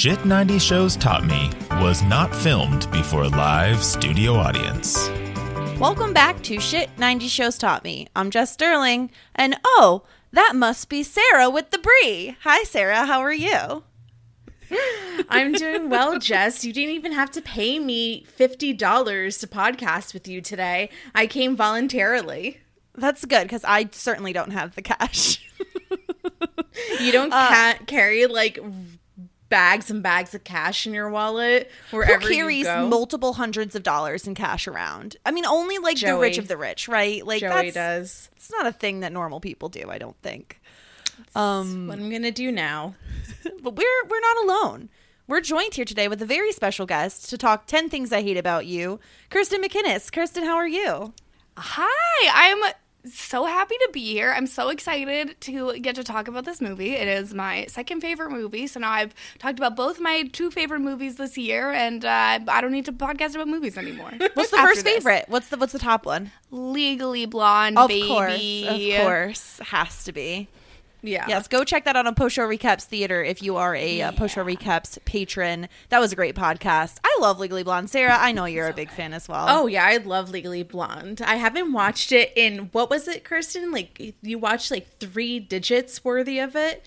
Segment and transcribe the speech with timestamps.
[0.00, 5.10] Shit 90 Shows Taught Me was not filmed before a live studio audience.
[5.78, 8.08] Welcome back to Shit 90 Shows Taught Me.
[8.16, 12.34] I'm Jess Sterling, and oh, that must be Sarah with the Brie.
[12.44, 13.04] Hi, Sarah.
[13.04, 13.84] How are you?
[15.28, 16.64] I'm doing well, Jess.
[16.64, 18.78] You didn't even have to pay me $50
[19.40, 20.88] to podcast with you today.
[21.14, 22.60] I came voluntarily.
[22.94, 25.46] That's good because I certainly don't have the cash.
[27.00, 28.58] You don't uh, ca- carry like
[29.50, 32.88] bags and bags of cash in your wallet Who wherever carries you go.
[32.88, 35.16] multiple hundreds of dollars in cash around?
[35.26, 37.24] I mean, only like the rich of the rich, right?
[37.26, 38.30] Like Joey that's does.
[38.36, 39.90] it's not a thing that normal people do.
[39.90, 40.60] I don't think.
[41.34, 42.94] Um, what I'm gonna do now.
[43.62, 44.88] But we're we're not alone.
[45.26, 48.36] We're joined here today with a very special guest to talk 10 things I hate
[48.36, 48.98] about you,
[49.30, 50.10] Kirsten McInnes.
[50.10, 51.12] Kirsten, how are you?
[51.56, 52.72] Hi, I'm
[53.04, 54.32] so happy to be here.
[54.36, 56.94] I'm so excited to get to talk about this movie.
[56.94, 60.80] It is my second favorite movie, so now I've talked about both my two favorite
[60.80, 64.12] movies this year, and uh, I don't need to podcast about movies anymore.
[64.34, 64.94] What's the first this.
[64.94, 65.24] favorite?
[65.28, 66.30] What's the what's the top one?
[66.50, 68.06] Legally Blonde, Of baby.
[68.08, 70.48] course, of course, has to be.
[71.02, 71.26] Yeah.
[71.28, 74.12] Yes, go check that out on Post Show Recaps Theater if you are a uh,
[74.12, 75.68] Post Show Recaps patron.
[75.88, 76.98] That was a great podcast.
[77.04, 77.90] I love Legally Blonde.
[77.90, 79.46] Sarah, I know you're a big fan as well.
[79.48, 81.22] Oh yeah, I love Legally Blonde.
[81.22, 83.70] I haven't watched it in what was it, Kirsten?
[83.72, 86.84] Like you watched like three digits worthy of it.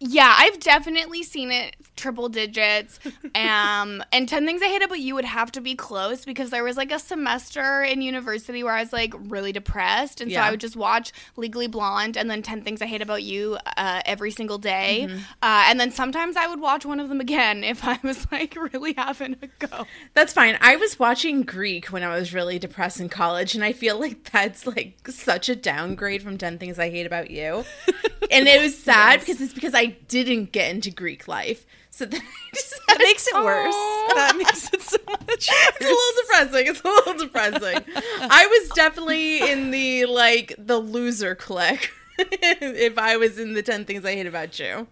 [0.00, 2.98] Yeah, I've definitely seen it triple digits.
[3.32, 6.64] Um, and 10 Things I Hate About You would have to be close because there
[6.64, 10.20] was like a semester in university where I was like really depressed.
[10.20, 13.22] And so I would just watch Legally Blonde and then 10 Things I Hate About
[13.22, 15.06] You uh, every single day.
[15.08, 15.18] Mm-hmm.
[15.42, 18.56] Uh, and then sometimes I would watch one of them again if I was like
[18.56, 19.86] really having a go.
[20.14, 20.58] That's fine.
[20.60, 24.30] I was watching Greek when I was really depressed in college, and I feel like
[24.30, 27.64] that's like such a downgrade from 10 Things I Hate About You.
[28.30, 31.66] and it was sad because it's because I didn't get into Greek life.
[31.90, 32.20] So then
[32.52, 33.74] I just that makes it worse.
[34.14, 35.20] That makes it so much
[35.50, 36.66] it's a little depressing.
[36.66, 37.94] It's a little depressing.
[38.30, 43.84] I was definitely in the like the loser clique if I was in the 10
[43.84, 44.86] Things I Hate About You.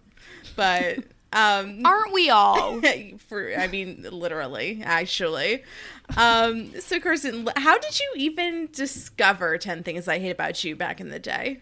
[0.55, 0.99] But
[1.31, 2.81] um Aren't we all?
[3.27, 5.63] for I mean literally actually.
[6.17, 10.99] Um so Kirsten, how did you even discover 10 things I hate about you back
[10.99, 11.59] in the day?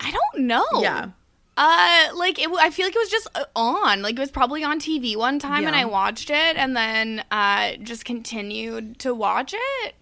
[0.00, 0.64] I don't know.
[0.80, 1.10] Yeah.
[1.56, 2.48] Uh, like it.
[2.58, 4.00] I feel like it was just uh, on.
[4.02, 7.72] Like it was probably on TV one time, and I watched it, and then uh,
[7.82, 9.94] just continued to watch it.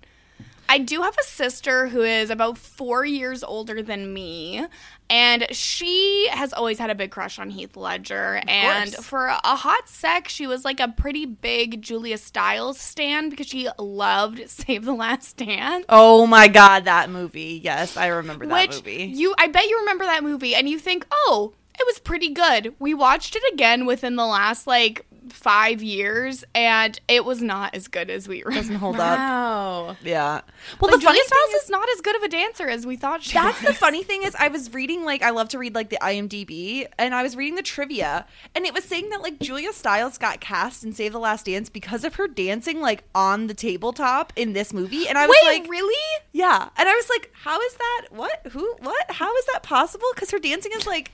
[0.69, 4.65] I do have a sister who is about four years older than me,
[5.11, 8.41] and she has always had a big crush on Heath Ledger.
[8.47, 9.05] And course.
[9.05, 13.69] for a hot sec, she was like a pretty big Julia Stiles stan because she
[13.77, 15.85] loved Save the Last Dance.
[15.89, 17.61] Oh my god, that movie.
[17.63, 19.05] Yes, I remember that Which movie.
[19.05, 22.75] you, I bet you remember that movie, and you think, oh, it was pretty good.
[22.79, 27.89] We watched it again within the last like five years, and it was not as
[27.89, 28.61] good as we remember.
[28.61, 29.19] Doesn't hold up.
[29.19, 29.97] Wow.
[30.03, 30.41] Yeah.
[30.81, 32.97] Well, Like, the funny Stiles is, is not as good of a dancer as we
[32.97, 33.69] thought she That's was.
[33.69, 36.87] the funny thing is I was reading like I love to read like the IMDb
[36.99, 40.41] and I was reading the trivia and it was saying that like Julia Stiles got
[40.41, 44.53] cast in Save the Last Dance because of her dancing like on the tabletop in
[44.53, 46.21] this movie and I was Wait, like really?
[46.33, 50.07] yeah and I was like how is that what who what how is that possible
[50.15, 51.11] because her dancing is like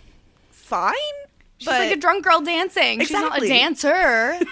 [0.50, 0.92] fine
[1.58, 3.00] She's like a drunk girl dancing.
[3.00, 3.06] Exactly.
[3.06, 4.38] She's not a dancer.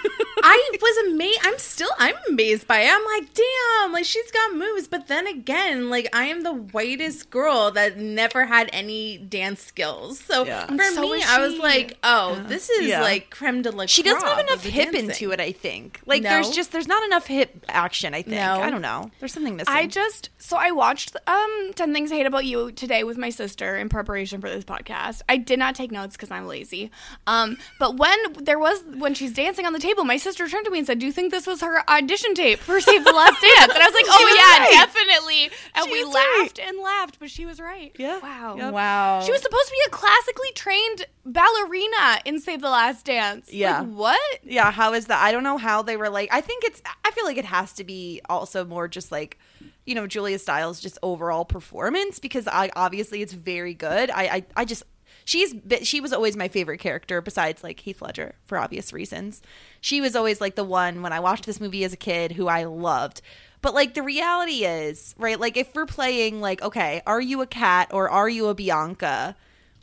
[0.47, 1.39] I was amazed.
[1.43, 2.89] I'm still I'm amazed by it.
[2.91, 4.87] I'm like, damn, like she's got moves.
[4.87, 10.19] But then again, like I am the whitest girl that never had any dance skills.
[10.19, 10.65] So Yeah.
[10.67, 13.01] for so me, I was like, oh, this is Yeah.
[13.01, 13.85] like creme de la.
[13.85, 15.09] she doesn't have enough hip dancing.
[15.09, 16.29] into it I think like No?
[16.29, 18.61] there's just there's not enough hip action I think No?
[18.61, 22.15] I don't know there's something missing I just so I watched um 10 Things I
[22.15, 25.21] Hate About You today with my sister in preparation for this podcast.
[25.29, 26.91] I did not take notes because I'm lazy.
[27.27, 30.71] Um, but when there was when she's dancing on the table, my sister turned to
[30.71, 33.41] me and said, "Do you think this was her audition tape for Save the Last
[33.57, 34.71] Dance?" And I was like, "Oh was yeah, right.
[34.71, 35.43] definitely."
[35.75, 36.37] And She we was right.
[36.41, 37.91] laughed and laughed, but she was right.
[37.97, 38.19] Yeah.
[38.19, 38.55] Wow.
[38.57, 38.73] Yep.
[38.73, 39.21] Wow.
[39.21, 43.51] She was supposed to be a classically trained ballerina in Save the Last Dance.
[43.51, 43.79] Yeah.
[43.79, 44.39] Like, what?
[44.43, 47.11] yeah how is that i don't know how they were like i think it's i
[47.11, 49.39] feel like it has to be also more just like
[49.85, 54.45] you know julia stiles just overall performance because i obviously it's very good i i,
[54.57, 54.83] I just
[55.25, 59.41] she's she was always my favorite character besides like heath ledger for obvious reasons
[59.81, 62.47] she was always like the one when i watched this movie as a kid who
[62.47, 63.21] i loved
[63.61, 67.47] but like the reality is right like if we're playing like okay are you a
[67.47, 69.35] Kat or are you a bianca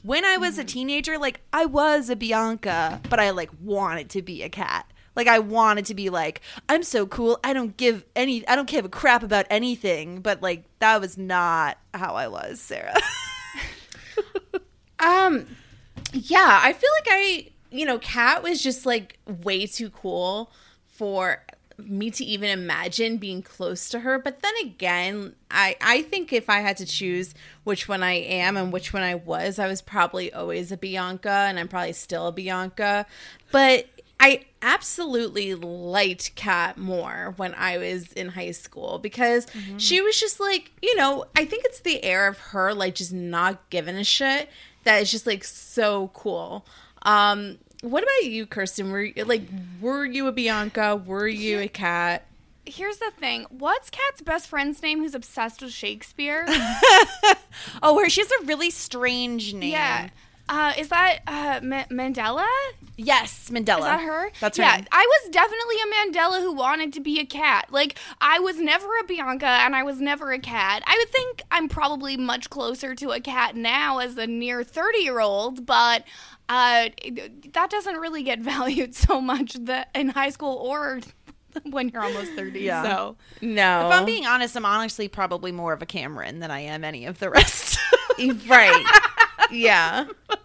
[0.02, 0.66] when I was a mm-hmm.
[0.66, 4.86] teenager, like I was a Bianca, but I like wanted to be a Kat.
[5.14, 7.38] Like I wanted to be like, I'm so cool.
[7.44, 10.20] I don't give any I don't give a crap about anything.
[10.20, 12.96] But like that was not how I was, Sarah.
[15.02, 15.46] Um,
[16.12, 20.50] yeah, I feel like I, you know, Kat was just like way too cool
[20.86, 21.42] for
[21.78, 24.18] me to even imagine being close to her.
[24.18, 27.34] But then again, I I think if I had to choose
[27.64, 31.46] which one I am and which one I was, I was probably always a Bianca,
[31.48, 33.06] and I'm probably still a Bianca.
[33.50, 33.86] But
[34.20, 40.38] I absolutely liked Kat more when I was in high school because she was just
[40.38, 44.04] like, you know, I think it's the air of her like just not giving a
[44.04, 44.48] shit
[44.84, 46.66] that is just like so cool.
[47.02, 48.92] Um what about you, Kirsten?
[48.92, 49.42] Were you, like
[49.80, 50.96] were you a Bianca?
[50.96, 52.26] Were you a Kat?
[52.64, 53.46] Here's the thing.
[53.50, 56.44] What's Kat's best friend's name who's obsessed with Shakespeare?
[57.82, 59.72] oh, where she has a really strange name.
[59.72, 60.08] yeah.
[60.48, 62.46] Uh, is that uh, Ma- Mandella?
[62.96, 63.78] Yes, Mandella.
[63.78, 64.30] Is that her?
[64.40, 64.62] That's her.
[64.64, 64.86] Yeah, name.
[64.92, 67.68] I was definitely a Mandella who wanted to be a Kat.
[67.70, 70.82] Like, I was never a Bianca and I was never a Kat.
[70.86, 74.98] I would think I'm probably much closer to a cat now as a near 30
[74.98, 76.04] year old, but
[76.48, 76.88] uh,
[77.52, 81.00] that doesn't really get valued so much that in high school or
[81.64, 82.60] when you're almost 30.
[82.60, 82.82] Yeah.
[82.82, 83.88] So, No.
[83.88, 87.06] If I'm being honest, I'm honestly probably more of a Cameron than I am any
[87.06, 87.78] of the rest.
[88.48, 88.84] right.
[89.50, 90.06] Yeah.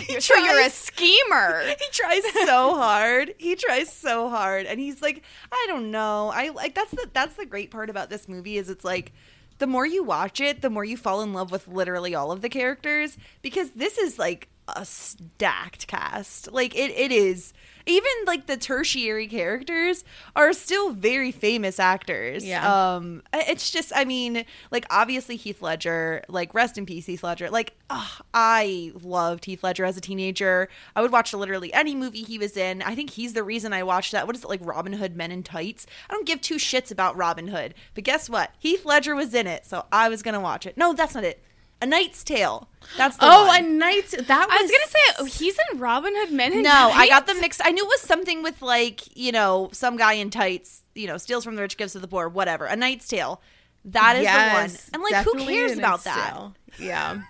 [0.00, 1.62] he so you're a schemer.
[1.78, 3.34] he tries so hard.
[3.38, 6.30] He tries so hard, and he's like, I don't know.
[6.34, 9.12] I like that's the that's the great part about this movie is it's like
[9.58, 12.40] the more you watch it, the more you fall in love with literally all of
[12.40, 16.52] the characters because this is like a stacked cast.
[16.52, 17.52] Like it it is.
[17.86, 20.04] Even like the tertiary characters
[20.36, 22.44] are still very famous actors.
[22.44, 22.94] Yeah.
[22.94, 27.50] Um it's just I mean, like obviously Heath Ledger, like rest in peace Heath Ledger.
[27.50, 30.68] Like ugh, I loved Heath Ledger as a teenager.
[30.94, 32.82] I would watch literally any movie he was in.
[32.82, 34.26] I think he's the reason I watched that.
[34.26, 35.86] What is it like Robin Hood Men in Tights?
[36.08, 37.74] I don't give two shits about Robin Hood.
[37.94, 38.52] But guess what?
[38.58, 40.76] Heath Ledger was in it, so I was going to watch it.
[40.76, 41.42] No, that's not it.
[41.82, 42.68] A Knight's Tale.
[42.96, 43.64] That's the Oh, one.
[43.64, 46.52] a night that was I was going to say, oh, he's in Robin Hood Men
[46.52, 47.60] in No, I got them mixed.
[47.64, 51.16] I knew it was something with like, you know, some guy in tights, you know,
[51.16, 52.66] steals from the rich, gives to the poor, whatever.
[52.66, 53.40] A Knight's Tale.
[53.86, 55.04] That is Yes, the one.
[55.08, 56.28] And like, who cares about that?
[56.28, 56.54] Excel.
[56.78, 57.22] Yeah.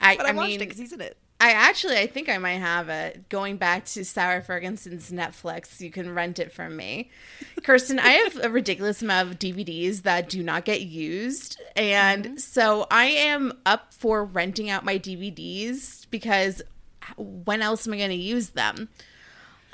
[0.00, 1.16] I, But I, I watched mean, it because he's in it.
[1.42, 3.28] I actually, I think I might have it.
[3.28, 7.10] Going back to Sarah Ferguson's Netflix, you can rent it from me.
[7.64, 11.60] Kirsten, I have a ridiculous amount of DVDs that do not get used.
[11.74, 12.36] And mm-hmm.
[12.36, 16.62] so I am up for renting out my DVDs because
[17.16, 18.88] when else am I going to use them?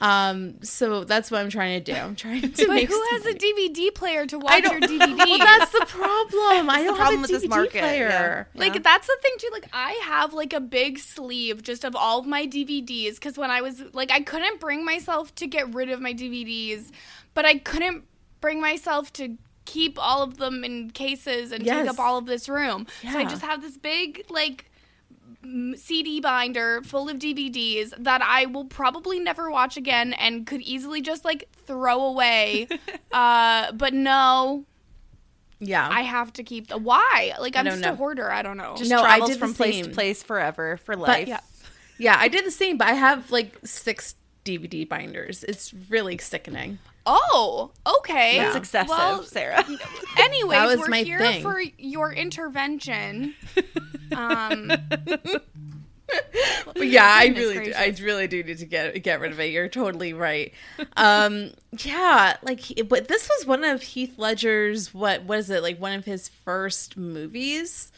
[0.01, 1.99] Um, so that's what I'm trying to do.
[1.99, 4.81] I'm trying to But who has a DVD player to watch your.
[4.81, 5.17] DVD?
[5.19, 6.71] well, that's the problem.
[6.71, 8.09] I don't problem have with a this DVD market, player.
[8.09, 8.45] yeah.
[8.61, 9.49] Like that's the thing too.
[9.53, 13.51] Like I have like a big sleeve just of all of my DVDs because when
[13.51, 16.91] I was like I couldn't bring myself to get rid of my DVDs,
[17.35, 18.05] but I couldn't
[18.41, 21.83] bring myself to keep all of them in cases and Yes.
[21.83, 22.87] take up all of this room.
[23.03, 24.68] So I just have this big like
[25.77, 31.01] CD binder full of DVDs that I will probably never watch again and could easily
[31.01, 32.69] just like throw away.
[33.13, 34.65] uh, but no,
[35.61, 35.89] Yeah.
[35.91, 37.35] I have to keep the why.
[37.39, 37.93] Like I'm just know.
[37.93, 38.31] a hoarder.
[38.31, 38.75] I don't know.
[38.77, 41.29] Just No, I travels did from place to place forever for life.
[41.29, 41.41] yeah.
[42.01, 44.15] Yeah, I did the same, but I have like six
[44.45, 45.43] DVD binders.
[45.45, 46.79] It's really sickening.
[47.07, 48.37] Oh, okay.
[48.37, 48.49] Yeah.
[48.49, 49.65] It's excessive, Well, Sarah.
[50.19, 51.43] anyways, That was we're my here thing.
[51.43, 53.35] for your intervention.
[54.13, 54.73] um,
[56.77, 59.51] yeah, I Goodness really, do, I really do need to get get rid of it.
[59.51, 60.53] You're totally right.
[60.97, 64.95] Um, yeah, like, but this was one of Heath Ledger's.
[64.95, 65.63] What was it?
[65.63, 67.93] Like one of his first movies.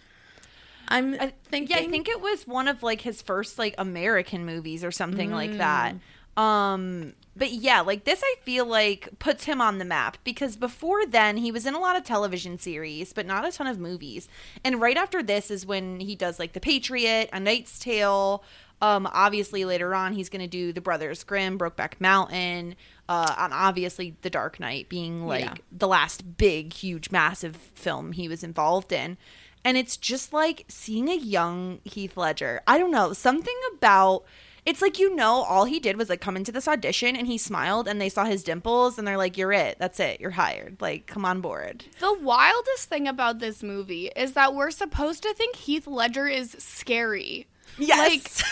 [0.88, 1.76] I'm I, thinking.
[1.76, 5.30] yeah, I think it was one of like his first like American movies or something
[5.30, 5.94] like that.
[6.40, 11.06] Um, but yeah, like this, I feel like puts him on the map because before
[11.06, 14.28] then he was in a lot of television series, but not a ton of movies.
[14.64, 18.42] And right after this is when he does like The Patriot, A Knight's Tale.
[18.82, 22.76] Um, obviously later on he's going to do The Brothers Grimm, Brokeback Mountain,
[23.10, 25.54] uh, and obviously The Dark Knight being like Yeah.
[25.70, 29.18] the last big, huge, massive film he was involved in.
[29.64, 32.62] And it's just like seeing a young Heath Ledger.
[32.66, 34.24] I don't know, something about
[34.66, 37.38] it's like you know all he did was like come into this audition and he
[37.38, 39.78] smiled and they saw his dimples and they're like you're it.
[39.78, 40.20] That's it.
[40.20, 40.80] You're hired.
[40.80, 41.84] Like come on board.
[42.00, 46.56] the wildest thing about this movie is that we're supposed to think Heath Ledger is
[46.58, 47.46] scary.
[47.78, 48.42] Yes.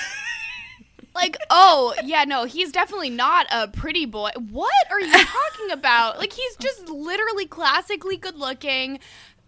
[1.15, 4.31] Like, oh, yeah, no, he's definitely not a pretty boy.
[4.51, 6.19] What are you talking about?
[6.19, 9.01] Like, he's just literally classically good looking.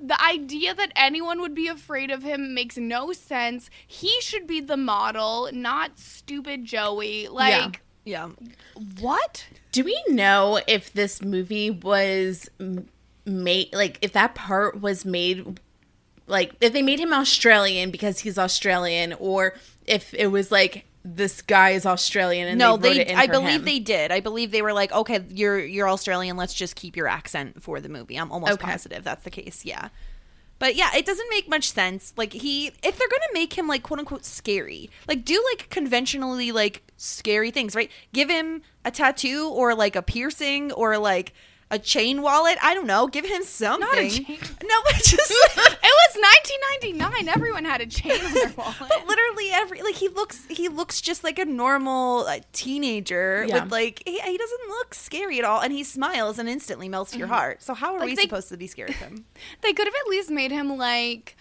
[0.03, 3.69] The idea that anyone would be afraid of him makes no sense.
[3.87, 7.29] He should be the model, not stupid Joey.
[7.29, 8.31] Like, yeah.
[8.99, 9.47] what?
[9.73, 12.49] Do we know if this movie was
[13.27, 15.61] made like if that part was made
[16.27, 19.55] like if they made him Australian because he's Australian or
[19.87, 23.15] if it was like this guy is Australian and No, they, they.
[23.15, 23.65] I believe him?
[23.65, 24.11] they did.
[24.13, 26.37] I believe they were like, okay, you're you're Australian.
[26.37, 28.17] Let's just keep your accent for the movie.
[28.17, 28.67] I'm almost Okay.
[28.67, 29.65] positive that's the case.
[29.65, 29.89] Yeah,
[30.59, 32.13] but yeah, it doesn't make much sense.
[32.19, 36.53] Like he, if they're gonna make him like quote unquote scary, like do like conventionally
[36.53, 37.91] like scary things, right?
[38.13, 41.33] Give him a tattoo or like a piercing or like
[41.71, 42.59] a chain wallet.
[42.63, 43.07] I don't know.
[43.07, 43.81] Give him something.
[43.89, 45.33] Not a chain- No, but just.
[45.83, 46.23] It was
[46.61, 47.29] 1999.
[47.29, 48.77] Everyone had a chain on their wallet.
[48.81, 53.63] But literally every like he looks he looks just like a normal uh, teenager Yeah.
[53.65, 57.15] with like he, he doesn't look scary at all and he smiles and instantly melts
[57.17, 57.63] your heart.
[57.63, 59.25] So how are Like, we they- supposed to be scared of him?
[59.63, 61.37] They could have at least made him like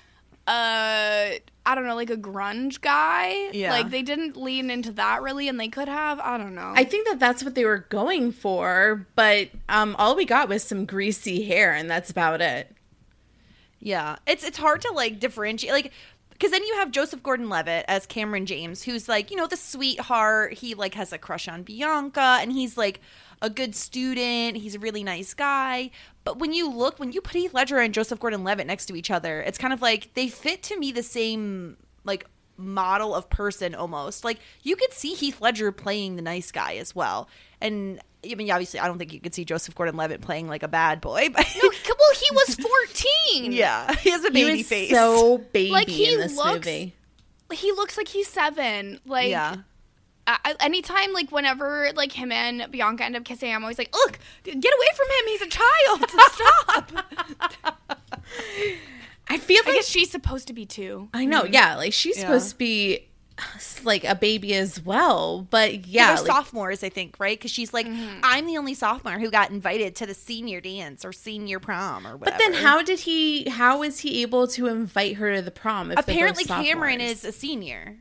[0.49, 3.51] uh I don't know, like a grunge guy.
[3.51, 3.71] Yeah.
[3.71, 6.73] Like they didn't lean into that really and they could have, I don't know.
[6.75, 10.63] I think that that's what they were going for, but um, all we got was
[10.63, 12.75] some greasy hair, and that's about it.
[13.79, 15.91] Yeah, it's it's hard to like differentiate like
[16.39, 20.53] because then you have Joseph Gordon-Levitt as Cameron James, who's like you know the sweetheart.
[20.53, 23.01] He like has a crush on Bianca, and he's like
[23.41, 24.58] a good student.
[24.58, 25.91] He's a really nice guy.
[26.24, 29.12] But when you look, when you put Heath Ledger and Joseph Gordon-Levitt next to each
[29.12, 32.25] other, it's kind of like they fit to me the same like
[32.59, 34.23] model of person almost.
[34.23, 37.27] Like you could see Heath Ledger playing the nice guy as well,
[37.59, 37.99] and.
[38.29, 40.99] I mean, obviously, I don't think you could see Joseph Gordon-Levitt playing like a bad
[40.99, 43.51] boy, but no, well, he was 14.
[43.53, 44.89] yeah, he has a He baby was face.
[44.91, 46.93] so baby Like, he in this looks- movie.
[47.53, 48.99] He looks like he's 7.
[49.05, 49.55] Like yeah,
[50.27, 53.93] I, I- anytime like whenever like him and Bianca end up kissing, I'm always like,
[53.95, 55.27] "Look, get away from him.
[55.27, 56.91] He's a child.
[57.71, 57.95] Stop."
[59.29, 61.09] I feel I like guess she's supposed to be too.
[61.13, 61.53] I know, mm-hmm.
[61.53, 61.75] yeah.
[61.75, 62.24] Like she's Yeah.
[62.24, 63.07] supposed to be
[63.83, 67.38] like a baby as well, but yeah, like, sophomores, I think, right?
[67.38, 68.19] Because she's like, mm-hmm.
[68.24, 72.17] I'm the only sophomore who got invited to the senior dance or senior prom or
[72.17, 72.38] whatever.
[72.38, 73.50] But then, how did he?
[73.50, 75.91] How is he able to invite her to the prom?
[75.91, 77.98] If Apparently, Cameron is a senior.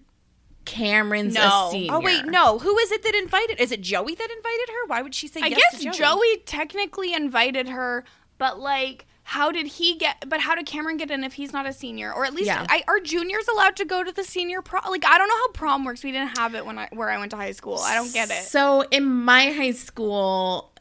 [0.65, 1.69] Cameron's No.
[1.69, 1.95] a senior.
[1.95, 2.59] Oh wait, no.
[2.59, 3.59] Who is it that invited?
[3.59, 4.87] Is it Joey that invited her?
[4.87, 5.97] Why would she say I yes guess to Joey?
[5.97, 8.05] Joey technically invited her,
[8.37, 10.25] but like how did he get?
[10.27, 12.11] But how did Cameron get in if he's not a senior?
[12.11, 12.65] Or at least Yeah.
[12.67, 14.85] I, are juniors allowed to go to the senior prom?
[14.89, 16.03] Like I don't know how prom works.
[16.03, 17.77] We didn't have it when I where I went to high school.
[17.79, 18.45] I don't get it.
[18.45, 20.73] So in my high school,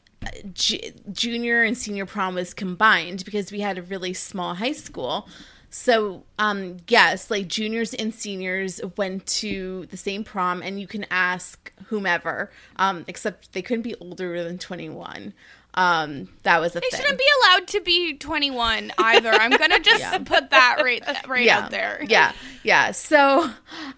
[0.54, 0.78] ju-
[1.12, 5.28] junior and senior prom was combined because we had a really small high school.
[5.68, 11.04] So um yes, like juniors and seniors went to the same prom and you can
[11.10, 12.50] ask whomever.
[12.76, 15.34] Um except they couldn't be older than 21.
[15.78, 17.00] Um that was a They thing.
[17.00, 19.30] shouldn't be allowed to be 21 either.
[19.30, 22.04] I'm gonna just put that right right out there.
[22.08, 22.32] Yeah,
[22.64, 22.90] yeah.
[22.90, 23.48] So,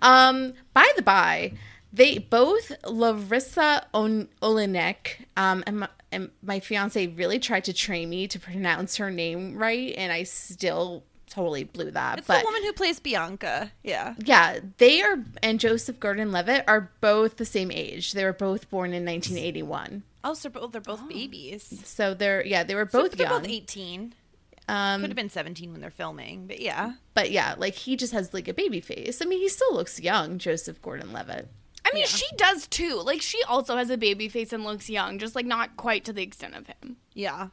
[0.02, 1.52] um, by the by,
[1.92, 8.10] they both Larisa On- Olenek, um, and my, and my fiance really tried to train
[8.10, 12.18] me to pronounce her name right, and I still totally blew that.
[12.18, 13.70] It's but the woman who plays Bianca.
[13.84, 14.14] Yeah.
[14.18, 18.12] yeah, they are, and Joseph Gordon-Levitt are both the same age.
[18.12, 20.02] They were both born in 1981.
[20.22, 21.80] Oh, so they're both, they're both babies.
[21.84, 23.42] So they're yeah, they were both So they're young.
[23.42, 24.14] both 18.
[24.68, 26.92] um, Could have been 17 when they're filming, but yeah.
[27.14, 29.20] but yeah, like he just has like a baby face.
[29.22, 31.48] I mean, he still looks young, Joseph Gordon-Levitt.
[31.84, 33.00] I mean, she does too.
[33.04, 36.12] Like she also has a baby face and looks young, just like not quite to
[36.12, 36.96] the extent of him.
[37.14, 37.48] Yeah.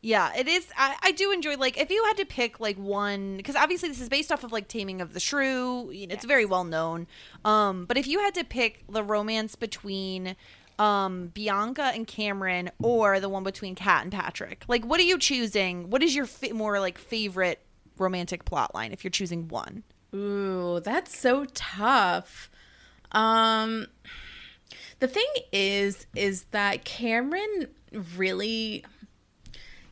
[0.00, 0.64] Yeah, it is.
[0.76, 4.00] I, I do enjoy like if you had to pick like one because obviously this
[4.00, 5.90] is based off of like Taming of the Shrew.
[5.90, 7.08] you know, It's very well known.
[7.44, 10.36] Um, but if you had to pick the romance between
[10.78, 15.18] um Bianca and Cameron or the one between Kat and Patrick, like what are you
[15.18, 15.90] choosing?
[15.90, 17.60] What is your more like favorite
[17.96, 19.82] romantic plot line if you're choosing one?
[20.14, 22.50] Ooh, that's so tough.
[23.12, 23.86] Um
[25.00, 27.68] the thing is is that Cameron
[28.16, 28.84] really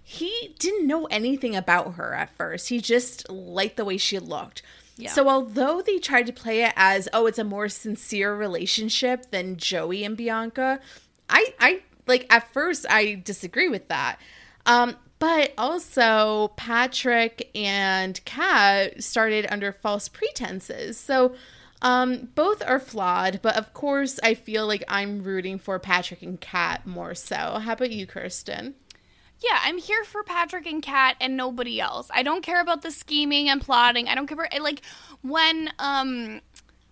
[0.09, 2.69] he didn't know anything about her at first.
[2.69, 4.63] He just liked the way she looked.
[4.97, 5.11] Yeah.
[5.11, 9.57] So although they tried to play it as oh it's a more sincere relationship than
[9.57, 10.81] Joey and Bianca,
[11.29, 14.19] I I like at first I disagree with that.
[14.65, 20.99] Um but also Patrick and Kat started under false pretenses.
[20.99, 21.35] So
[21.83, 26.41] um both are flawed, but of course I feel like I'm rooting for Patrick and
[26.41, 27.59] Kat more so.
[27.63, 28.75] How about you, Kirsten?
[29.41, 32.09] Yeah, I'm here for Patrick and Kat and nobody else.
[32.13, 34.09] I don't care about the scheming and plotting.
[34.09, 34.81] I don't care about like
[35.23, 36.41] when um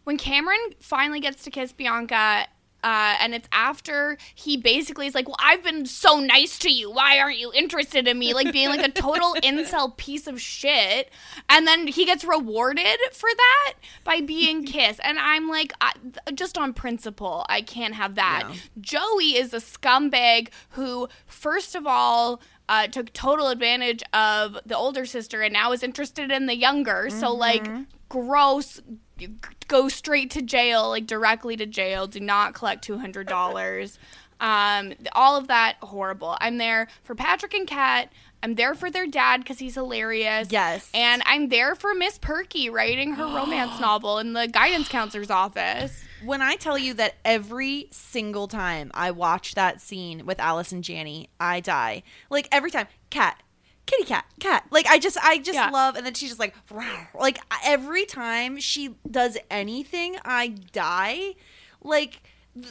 [0.05, 2.47] when Cameron finally gets to kiss Bianca
[2.85, 6.91] uh, and it's after he basically is like, "Well, I've been so nice to you.
[6.91, 11.11] Why aren't you interested in me?" Like being like a total incel piece of shit,
[11.49, 15.01] and then he gets rewarded for that by being kissed.
[15.03, 15.93] And I'm like, I,
[16.35, 18.43] just on principle, I can't have that.
[18.81, 25.07] Joey is a scumbag who, first of all, uh, took total advantage of the older
[25.07, 27.09] sister and now is interested in the younger.
[27.11, 27.65] So, like,
[28.09, 28.81] gross.
[29.69, 32.07] Go straight to jail, like directly to jail.
[32.07, 33.99] Do not collect two hundred dollars.
[34.41, 36.37] Um, all of that horrible.
[36.41, 38.13] I'm there for Patrick and Kat.
[38.43, 40.49] I'm there for their dad because he's hilarious.
[40.51, 40.91] Yes.
[40.93, 46.05] and I'm there for Miss Perky writing her romance novel in the guidance counselor's office.
[46.23, 51.31] When I tell you that every single time I watch that scene with Allison Janney,
[51.41, 52.03] I die.
[52.29, 53.43] Like every time, cat,
[53.87, 54.65] kitty cat, cat.
[54.71, 55.71] Like I just, I just Yeah.
[55.71, 55.97] love.
[55.97, 61.35] And then she's just like, "Rawr." like every time she does anything, I die.
[61.83, 62.23] Like,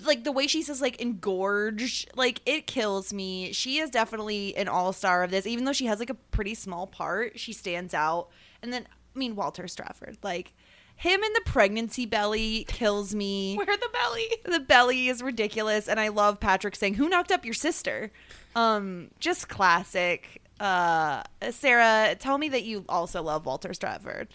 [0.06, 3.52] like the way she says like engorged, like it kills me.
[3.54, 6.56] She is definitely an all star of this, even though she has like a pretty
[6.56, 7.40] small part.
[7.40, 8.30] She stands out.
[8.62, 10.54] And then, I mean, Walter Stratford like.
[10.96, 13.56] Him in the pregnancy belly kills me.
[13.58, 14.28] Where the belly?
[14.46, 18.12] The belly is ridiculous, and I love Patrick saying, "Who knocked up your sister?"
[18.56, 20.43] Um, just classic.
[20.60, 24.30] Uh, Sarah, tell me that you also love Walter Stratford.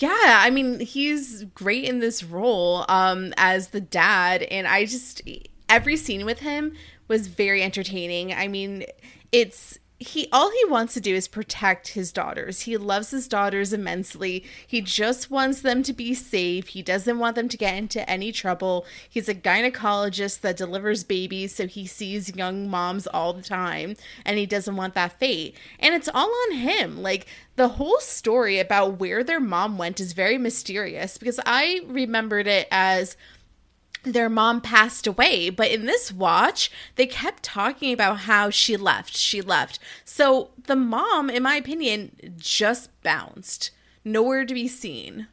[0.00, 5.22] Yeah, I mean, he's great in this role um as the dad and I just
[5.68, 6.74] every scene with him
[7.06, 8.32] was very entertaining.
[8.32, 8.84] I mean,
[9.30, 12.62] it's he all he wants to do is protect his daughters.
[12.62, 14.44] He loves his daughters immensely.
[14.66, 16.68] He just wants them to be safe.
[16.68, 18.86] He doesn't want them to get into any trouble.
[19.08, 24.36] He's a gynecologist that delivers babies, so he sees young moms all the time and
[24.36, 25.56] he doesn't want that fate.
[25.78, 27.00] And it's all on him.
[27.00, 32.48] Like the whole story about where their mom went is very mysterious because I remembered
[32.48, 33.16] it as
[34.04, 35.50] their mom passed away.
[35.50, 39.16] But in this watch, they kept talking about how she left.
[39.16, 39.78] She left.
[40.04, 43.70] So the mom, in my opinion, just bounced.
[44.04, 45.28] Nowhere to be seen.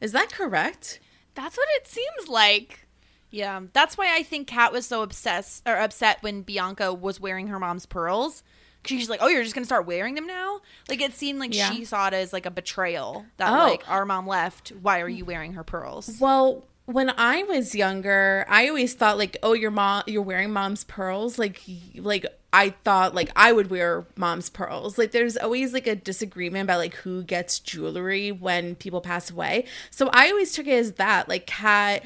[0.00, 1.00] Is that correct?
[1.34, 2.86] That's what it seems like.
[3.30, 7.48] Yeah, that's why I think Kat was so obsessed or upset when Bianca was wearing
[7.48, 8.42] her mom's pearls.
[8.86, 11.72] She's like, "Oh, you're just gonna start wearing them now?" Like it seemed like Yeah.
[11.72, 13.64] she saw it as like a betrayal that Oh.
[13.64, 14.70] like our mom left.
[14.80, 16.18] Why are you wearing her pearls?
[16.20, 20.84] Well, when I was younger, I always thought like, oh, your mom, you're wearing mom's
[20.84, 21.60] pearls, like,
[21.96, 24.96] like I thought like I would wear mom's pearls.
[24.96, 29.66] Like there's always like a disagreement about like who gets jewelry when people pass away.
[29.90, 31.28] So I always took it as that.
[31.28, 32.02] Like Kat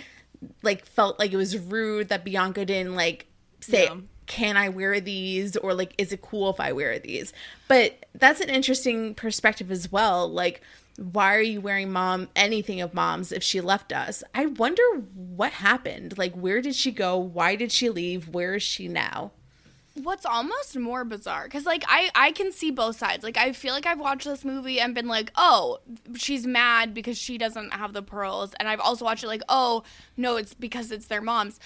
[0.62, 3.26] like felt like it was rude that Bianca didn't like
[3.60, 3.96] say Yeah.
[4.26, 7.32] can I wear these or like is it cool if I wear these?
[7.68, 10.28] But that's an interesting perspective as well.
[10.28, 10.62] Like
[11.00, 14.22] why are you wearing mom anything of mom's if she left us?
[14.34, 14.82] I wonder
[15.14, 16.18] what happened.
[16.18, 17.16] Like where did she go?
[17.16, 18.28] Why did she leave?
[18.28, 19.32] Where is she now?
[19.94, 23.74] what's almost more bizarre because like I, I can see both sides like i feel
[23.74, 25.78] like i've watched this movie and been like oh
[26.16, 29.82] she's mad because she doesn't have the pearls and i've also watched it like oh
[30.16, 31.58] no it's because it's their mom's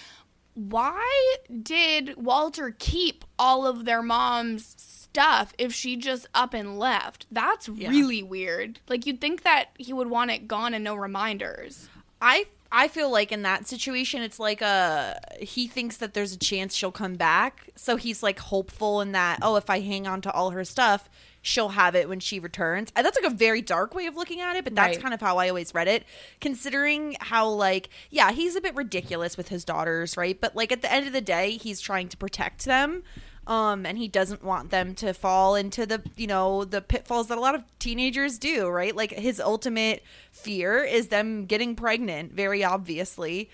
[0.55, 7.27] why did walter keep all of their mom's stuff if she just up and left
[7.31, 11.89] that's really weird like you'd think that he would want it gone and no reminders
[12.21, 16.39] I I feel like in that situation, it's like a he thinks that there's a
[16.39, 19.39] chance she'll come back, so he's like hopeful in that.
[19.43, 21.09] Oh, if I hang on to all her stuff,
[21.41, 22.91] she'll have it when she returns.
[22.97, 25.03] And that's like a very dark way of looking at it, but that's Right.
[25.03, 26.05] kind of how I always read it.
[26.41, 30.41] Considering how like yeah, he's a bit ridiculous with his daughters, right?
[30.41, 33.05] But like at the end of the day, he's trying to protect them.
[33.47, 37.37] Um, and he doesn't want them to fall into the you know the pitfalls that
[37.37, 38.95] a lot of teenagers do right?
[38.97, 40.03] Like his ultimate
[40.33, 43.51] fear is them getting pregnant very obviously.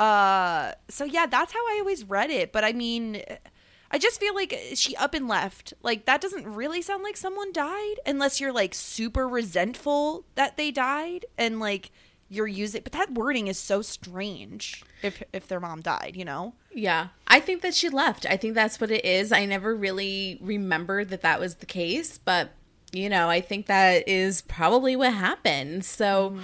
[0.00, 2.52] Uh so yeah that's how i always read it.
[2.52, 3.22] But i mean
[3.90, 5.72] i just feel like she up and left.
[5.82, 10.70] Like that doesn't really sound like someone died unless you're like super resentful that they
[10.72, 11.92] died and like
[12.28, 16.52] you're using but that wording is so strange if if their mom died you know
[16.78, 17.08] Yeah.
[17.26, 18.24] I think that she left.
[18.24, 19.32] I think that's what it is.
[19.32, 22.50] I never really remembered that that was the case, but
[22.92, 25.84] you know, I think that is probably what happened.
[25.84, 26.36] So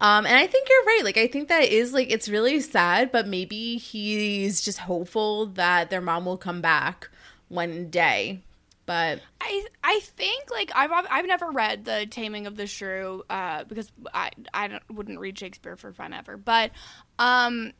[0.00, 1.02] um and I think you're right.
[1.04, 5.90] Like I think that is like it's really sad, but maybe he's just hopeful that
[5.90, 7.08] their mom will come back
[7.48, 8.40] one day.
[8.84, 13.64] But I I think like I've I've never read the Taming of the Shrew uh,
[13.64, 16.72] because I I don't, wouldn't read Shakespeare for fun ever, but
[17.18, 17.72] um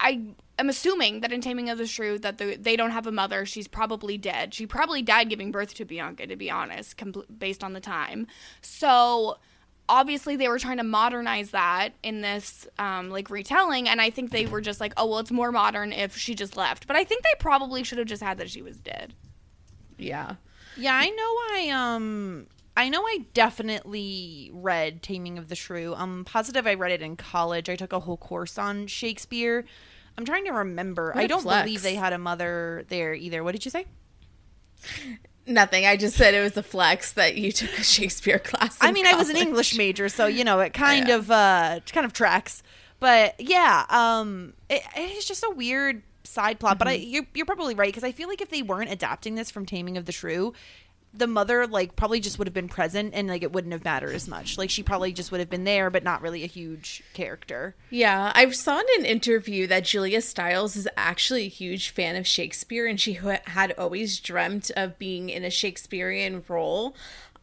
[0.00, 0.22] I
[0.58, 3.44] am assuming that in Taming of the Shrew that the, they don't have a mother.
[3.46, 4.54] She's probably dead.
[4.54, 8.26] She probably died giving birth to Bianca, to be honest, compl- based on the time.
[8.60, 9.38] So
[9.88, 14.30] obviously they were trying to modernize that in this um, like retelling, and I think
[14.30, 16.86] they were just like, oh well, it's more modern if she just left.
[16.86, 19.14] But I think they probably should have just had that she was dead.
[19.96, 20.34] yeah.
[20.76, 22.46] Yeah, I know I um
[22.78, 25.96] I know I definitely read Taming of the Shrew.
[25.96, 27.68] I'm positive I read it in college.
[27.68, 29.64] I took a whole course on Shakespeare.
[30.16, 31.12] I'm trying to remember.
[31.16, 31.64] I don't flex.
[31.64, 33.42] believe they had a mother there either.
[33.42, 33.86] What did you say?
[35.44, 35.86] Nothing.
[35.86, 38.78] I just said it was a flex that you took a Shakespeare class.
[38.80, 39.36] I mean, I was an.
[39.36, 42.62] English major, so you know, it kind of uh kind of tracks.
[43.00, 47.74] But yeah, um it, it's just a weird side plot, but I you're, you're probably
[47.74, 50.52] right because I feel like if they weren't adapting this from Taming of the Shrew,
[51.14, 54.14] the mother like probably just would have been present and like it wouldn't have mattered
[54.14, 54.58] as much.
[54.58, 57.74] Like she probably just would have been there, but not really a huge character.
[57.90, 62.26] Yeah, I saw in an interview that Julia Stiles is actually a huge fan of
[62.26, 66.94] Shakespeare and she had always dreamt of being in a Shakespearean role.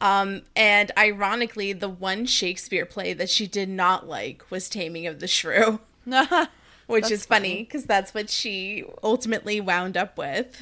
[0.02, 5.20] Um, and ironically, the one Shakespeare play that she did not like was Taming of
[5.20, 10.62] the Shrew, which That's is funny because that's what she ultimately wound up with.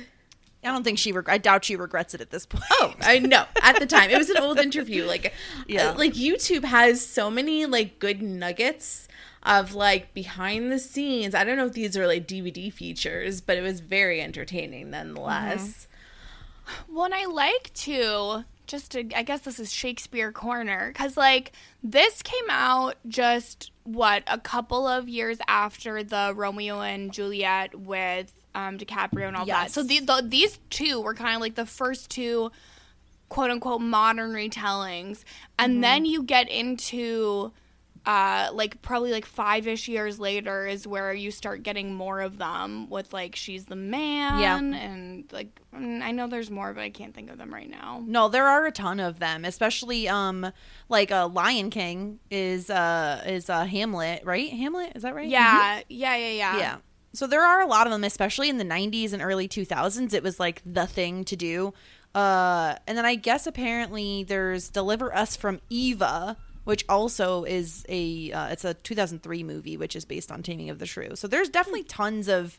[0.64, 1.12] I don't think she.
[1.12, 2.64] Reg- I doubt she regrets it at this point.
[2.72, 3.46] Oh, I know.
[3.62, 5.06] At the time, it was an old interview.
[5.06, 5.34] Like,
[5.68, 5.90] Yeah.
[5.90, 9.08] uh, like YouTube has so many like good nuggets
[9.44, 11.36] of like behind the scenes.
[11.36, 15.88] I don't know if these are like DVD features, but it was very entertaining nonetheless.
[16.90, 21.52] Well, and I like to just to I guess this is Shakespeare corner because like
[21.84, 28.32] this came out just what a couple of years after the Romeo and Juliet with
[28.56, 29.72] um, DiCaprio and all that.
[29.72, 32.52] So the, the, these two were kind of like the first two
[33.30, 35.24] quote unquote modern retellings,
[35.58, 37.52] and then you get into
[38.06, 42.38] uh like probably like five ish years later is where you start getting more of
[42.38, 44.58] them with like she's the man Yeah.
[44.60, 48.04] and like mm, I know there's more but I can't think of them right now.
[48.06, 50.52] No, there are a ton of them, especially um
[50.90, 54.50] like uh, Lion King is uh is uh Hamlet, right?
[54.50, 55.30] Hamlet, is that right?
[55.30, 56.58] Yeah, yeah, yeah, yeah.
[56.58, 56.78] Yeah.
[57.14, 60.14] So there are a lot of them, especially in the 90s and early 2000s.
[60.14, 61.74] It was like the thing to do.
[62.16, 68.32] Uh, and then I guess apparently there's Deliver Us from Eva, which also is a
[68.32, 71.16] uh, it's a 2003 movie, which is based on Taming of the Shrew.
[71.16, 72.58] So there's definitely tons of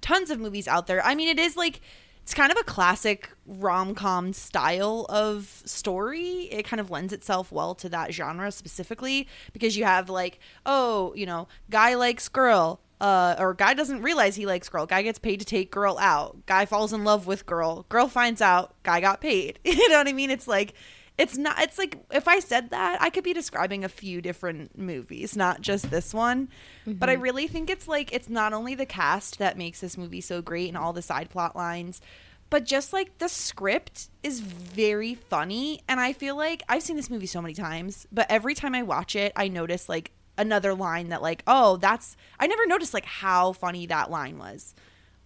[0.00, 1.04] tons of movies out there.
[1.04, 1.80] I mean, it is like
[2.22, 6.48] it's kind of a classic rom-com style of story.
[6.50, 11.12] It kind of lends itself well to that genre specifically because you have like, oh,
[11.14, 14.86] you know, guy likes girl, uh, or guy doesn't realize he likes girl.
[14.86, 16.46] Guy gets paid to take girl out.
[16.46, 17.84] Guy falls in love with girl.
[17.90, 18.72] Girl finds out.
[18.82, 19.58] Guy got paid.
[19.64, 20.30] You know what I mean?
[20.30, 20.72] It's like
[21.18, 21.60] it's not.
[21.60, 25.60] It's like if I said that, I could be describing a few different movies, not
[25.60, 26.48] just this one.
[26.86, 30.22] But I really think it's like it's not only the cast that makes this movie
[30.22, 32.00] so great and all the side plot lines,
[32.48, 35.82] but just like the script is very funny.
[35.88, 38.82] And I feel like I've seen this movie so many times, but every time I
[38.82, 43.04] watch it, I notice like another line that like oh that's I never noticed like
[43.04, 44.74] how funny that line was.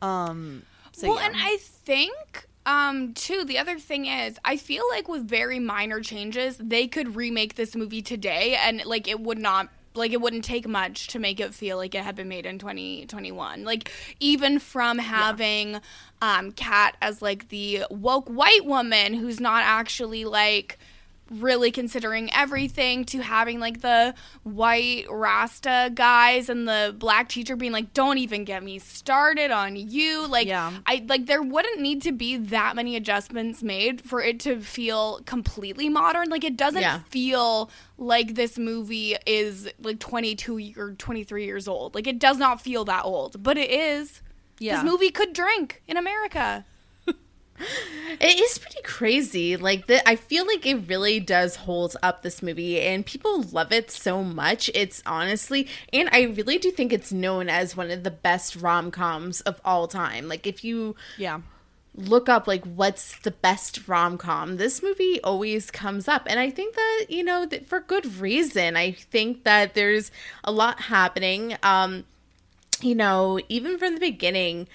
[0.02, 0.62] Um.
[0.92, 1.26] So well, yeah.
[1.26, 6.00] and I think um too the other thing is I feel like with very minor
[6.00, 10.44] changes they could remake this movie today and like it would not like it wouldn't
[10.44, 13.90] take much to make it feel like it had been made in 2021 like
[14.20, 15.80] even from having
[16.20, 20.78] um kat as like the woke white woman who's not actually like
[21.30, 24.14] really considering everything to having like the
[24.44, 29.76] white rasta guys and the black teacher being like don't even get me started on
[29.76, 30.72] you like Yeah.
[30.86, 35.20] i like there wouldn't need to be that many adjustments made for it to feel
[35.26, 37.00] completely modern like it doesn't Yeah.
[37.10, 42.60] feel like this movie is like 22 or 23 years old like it does not
[42.60, 44.22] feel that old but it is
[44.58, 44.76] Yeah.
[44.82, 46.64] this movie could drink in america
[48.20, 49.56] It is pretty crazy.
[49.56, 53.72] Like the, I feel like it really does hold up this movie, and people love
[53.72, 54.70] it so much.
[54.74, 58.90] It's honestly, and I really do think it's known as one of the best rom
[58.90, 60.28] coms of all time.
[60.28, 61.40] Like if you yeah.
[61.94, 66.76] look up like what's the best rom-com this movie always comes up and i think
[66.76, 70.12] that you know that for good reason i think that there's
[70.44, 72.04] a lot happening um
[72.80, 74.68] you know even from the beginning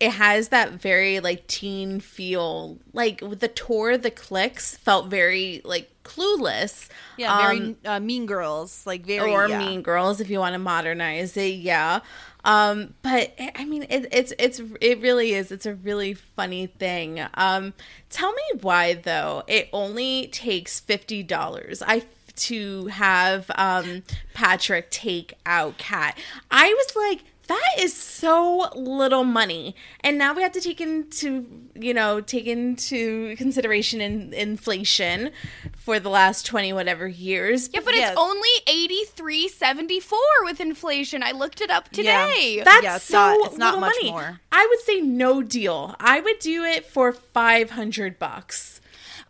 [0.00, 5.60] it has that very like teen feel like with the tour the clicks felt very
[5.64, 9.58] like clueless Yeah, very Um, uh, Mean Girls, like very or yeah.
[9.58, 11.54] Mean Girls if you want to modernize it.
[11.56, 12.00] Yeah.
[12.44, 15.50] Um, but I I mean, it, it's it's it really is.
[15.50, 17.20] It's a really funny thing.
[17.34, 17.74] Um,
[18.08, 19.42] tell me why though.
[19.48, 21.82] It only takes fifty dollars.
[21.84, 22.02] I
[22.36, 24.02] to have um
[24.34, 26.16] Patrick take out Kat.
[26.50, 27.24] I was like.
[27.48, 32.46] That is so little money, and now we have to take into you know take
[32.46, 35.30] into consideration in inflation
[35.76, 37.70] for the last twenty whatever years.
[37.72, 38.10] Yeah, but Yeah.
[38.10, 41.22] it's only eighty three seventy four with inflation.
[41.22, 42.26] I looked it up Yeah.
[42.26, 42.62] today.
[42.64, 44.10] That's Yeah, it's so not- it's not little much money.
[44.10, 44.40] more.
[44.50, 45.94] I would say no deal.
[46.00, 48.80] I would do it for five hundred bucks.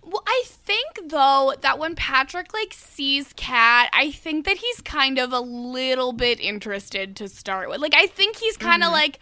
[0.06, 5.18] Well, I think though that when Patrick like sees Kat, I think that he's kind
[5.18, 7.80] of a little bit interested to start with.
[7.80, 8.88] Like I think he's kind Mm-hmm.
[8.88, 9.18] of like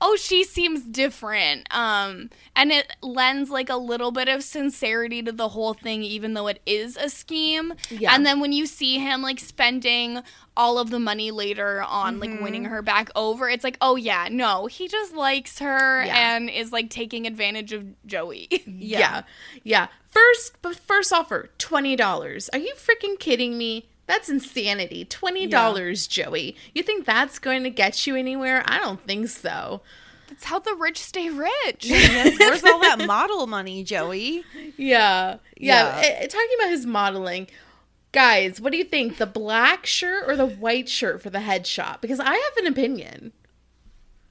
[0.00, 5.32] oh she seems different um and it lends like a little bit of sincerity to
[5.32, 8.14] the whole thing even though it is a scheme Yeah.
[8.14, 10.20] and then when you see him like spending
[10.56, 12.70] all of the money later on like winning Mm-hmm.
[12.74, 16.36] her back over it's like oh yeah no he just likes her Yeah.
[16.36, 19.22] and is like taking advantage of joey Yeah.
[19.64, 22.48] yeah, First, but first offer twenty dollars.
[22.52, 23.88] Are you freaking kidding me?
[24.06, 25.04] That's insanity.
[25.04, 26.56] Twenty dollars, Joey.
[26.74, 28.62] You think that's going to get you anywhere?
[28.66, 29.82] I don't think so.
[30.28, 31.84] That's how the rich stay rich.
[31.86, 34.44] Yes, where's all that model money, Joey?
[34.76, 36.00] Yeah, yeah.
[36.00, 36.02] Yeah.
[36.02, 37.46] eh, talking about his modeling,
[38.12, 39.16] guys, what do you think?
[39.16, 42.00] The black shirt or the white shirt for the headshot?
[42.02, 43.32] Because I have an opinion.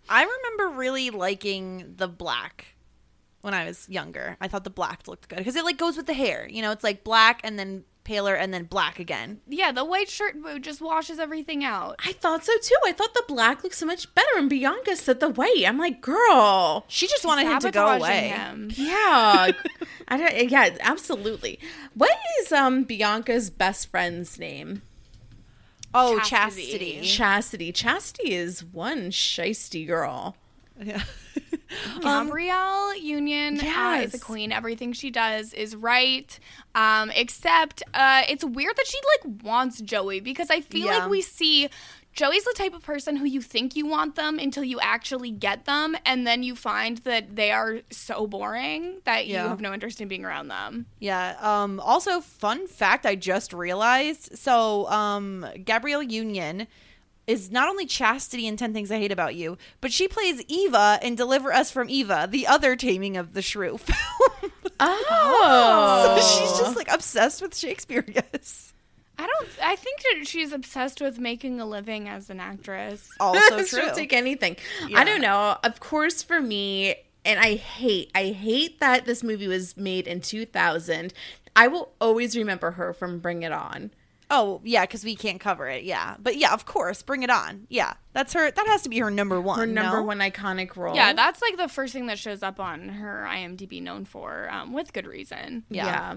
[0.10, 2.76] I remember really liking the black
[3.42, 4.38] when I was younger.
[4.42, 6.48] I thought the black looked good because it like goes with the hair.
[6.50, 9.42] You know, it's like black and then paler and then black again.
[9.50, 11.98] yeah, the white shirt just washes everything out.
[12.06, 12.76] I thought so too.
[12.86, 15.64] I thought the black looked so much better, and Bianca said the white.
[15.68, 18.30] I'm like, girl, She just wanted him to go away.
[18.30, 18.72] him.
[18.74, 19.52] yeah,
[20.08, 21.60] I don't, yeah, absolutely.
[21.96, 24.84] What is um Bianca's best friend's name?
[25.94, 26.66] Oh, Chastity.
[26.68, 27.02] chastity.
[27.02, 27.72] Chastity.
[27.74, 30.36] Chastity is one shisty girl.
[30.82, 31.04] Yeah.
[32.02, 34.52] Gabrielle Union uh, is a Um, queen.
[34.52, 36.38] Everything she does is right.
[36.76, 41.00] Um, except uh, it's weird that she like wants Joey because I feel Yeah.
[41.00, 41.70] like we see
[42.14, 45.66] Joey's the type of person who you think you want them until you actually get
[45.66, 50.02] them, and then you find that they are so boring that you have no interest
[50.02, 50.88] in being around them.
[50.98, 51.36] Yeah.
[51.40, 54.36] Um, also, fun fact I just realized.
[54.36, 56.66] So, um, Gabrielle Union
[57.28, 60.98] is not only Chastity in 10 Things I Hate About You, but she plays Eva
[61.02, 64.52] in Deliver Us from Eva, the other taming of the shrew film.
[64.80, 68.74] Oh, so she's just like obsessed with Shakespeare, I guess.
[69.20, 69.50] I don't.
[69.64, 73.10] I think that she's obsessed with making a living as an actress.
[73.20, 73.96] Also She'll true.
[73.96, 74.58] take anything.
[74.88, 75.00] Yeah.
[75.00, 75.58] I don't know.
[75.64, 80.22] Of course, for me, and I hate, I hate that this movie was made in
[80.22, 81.14] 2000.
[81.56, 83.90] I will always remember her from Bring It On.
[84.30, 85.84] Oh yeah, because we can't cover it.
[85.84, 87.66] Yeah, but yeah, of course, bring it on.
[87.70, 88.52] Yeah, that's her.
[88.52, 89.60] That has to be her number one.
[89.60, 90.04] Her number no?
[90.04, 90.96] one iconic role.
[90.96, 94.74] Yeah, that's like the first thing that shows up on her IMDb, known for um,
[94.74, 95.64] with good reason.
[95.70, 95.86] yeah.
[95.86, 96.16] Yeah.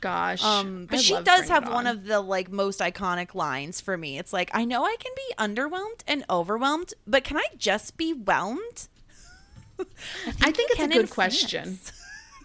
[0.00, 0.44] Gosh.
[0.44, 3.34] Um, but I she love does Bring It have one of the like most iconic
[3.34, 4.18] lines for me.
[4.18, 8.12] It's like I know I can be underwhelmed and overwhelmed, but can I just be
[8.12, 8.88] whelmed?
[9.80, 9.84] I
[10.52, 11.62] think it's a can good in question.
[11.64, 11.92] France.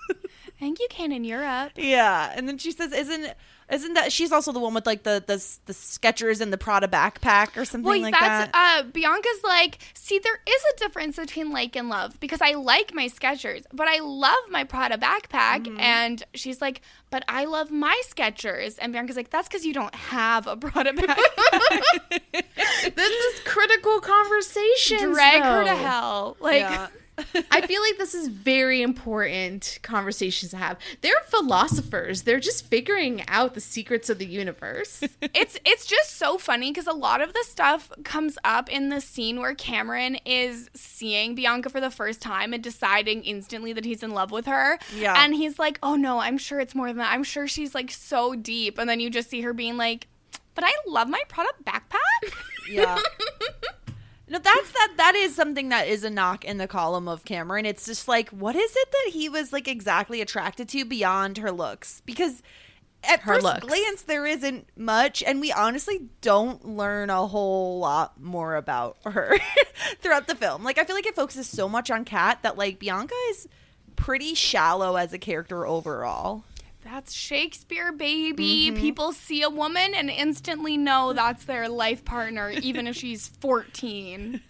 [0.09, 1.73] I think you can in Europe.
[1.75, 3.33] Yeah, and then she says, "Isn't
[3.73, 6.87] isn't that she's also the one with like the the the Skechers and the Prada
[6.87, 11.15] backpack or something Well, like that's that?" uh Bianca's like, see, there is a difference
[11.17, 15.63] between like and love because I like my Skechers, but I love my Prada backpack.
[15.65, 15.79] Mm-hmm.
[15.79, 18.77] And she's like, but I love my Skechers.
[18.81, 22.43] And Bianca's like, that's because you don't have a Prada backpack.
[22.95, 25.11] this is critical conversation.
[25.11, 26.37] Drag her to hell.
[26.39, 26.87] Like, yeah.
[27.51, 30.77] I feel like this is very important conversations to have.
[31.01, 32.23] They're philosophers.
[32.23, 35.01] They're just figuring out the secrets of the universe.
[35.21, 38.99] it's it's just so funny because a lot of the stuff comes up in the
[38.99, 44.01] scene where Cameron is seeing Bianca for the first time and deciding instantly that he's
[44.01, 44.79] in love with her.
[44.95, 45.13] Yeah.
[45.17, 47.13] And he's like, "Oh no, I'm sure it's more than that.
[47.13, 50.07] I'm sure she's like so deep." And then you just see her being like,
[50.55, 52.33] "But I love my Prada backpack."
[52.69, 52.97] Yeah.
[54.33, 54.93] No, that's that.
[54.97, 57.67] That is something that is a knock in the column of Cameron.
[57.67, 61.51] It's just like, what is it that he was like exactly attracted to beyond her
[61.51, 62.01] looks?
[62.03, 62.41] Because
[63.03, 63.59] at Her first looks.
[63.67, 69.37] glance, there isn't much, and we honestly don't learn a whole lot more about her
[70.01, 70.63] throughout the film.
[70.63, 73.47] Like, I feel like it focuses so much on Kat that like Bianca is
[73.95, 76.43] pretty shallow as a character overall.
[76.83, 78.69] That's Shakespeare, baby.
[78.69, 78.81] Mm-hmm.
[78.81, 84.41] People see a woman and instantly know that's their life partner, even if she's 14.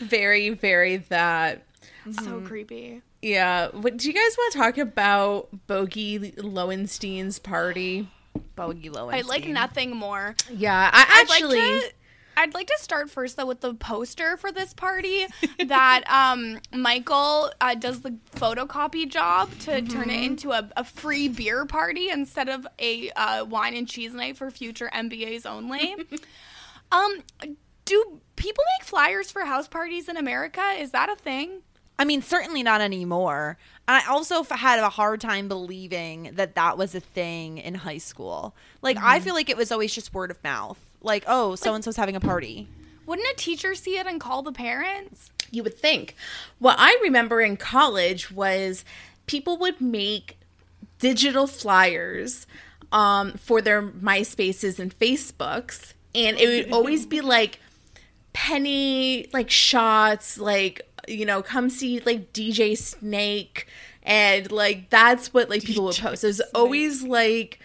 [0.00, 1.64] very, very that.
[2.10, 2.46] So mm.
[2.46, 3.02] creepy.
[3.20, 3.68] Yeah.
[3.68, 8.08] What do you guys want to talk about Bogey Lowenstein's party?
[8.56, 9.20] Bogey Lowenstein.
[9.20, 10.34] I'd like nothing more.
[10.50, 11.92] Yeah, I I'd actually like to,
[12.36, 15.26] I'd like to start first though with the poster for this party
[15.66, 21.28] that um, Michael uh, does the photocopy job to turn it into a, a free
[21.28, 25.94] beer party instead of a uh, wine and cheese night for future MBAs only.
[26.92, 27.22] um,
[27.84, 30.62] do people make flyers for house parties in America?
[30.78, 31.62] Is that a thing?
[31.98, 33.58] I mean, certainly not anymore.
[33.86, 37.98] I also f- had a hard time believing that that was a thing in high
[37.98, 38.54] school.
[38.80, 40.78] Like, I feel like it was always just word of mouth.
[41.02, 42.68] Like, oh, so and so's having a party.
[43.06, 45.30] Wouldn't a teacher see it and call the parents?
[45.52, 46.16] you would think.
[46.58, 48.84] What I remember in college was
[49.26, 50.38] people would make
[50.98, 52.46] digital flyers
[52.90, 57.60] um, for their MySpaces and Facebooks, and it would always be like
[58.32, 63.68] penny like shots, like you know, come see like DJ Snake,
[64.02, 66.24] and like that's what like people would post.
[66.24, 67.60] It was always like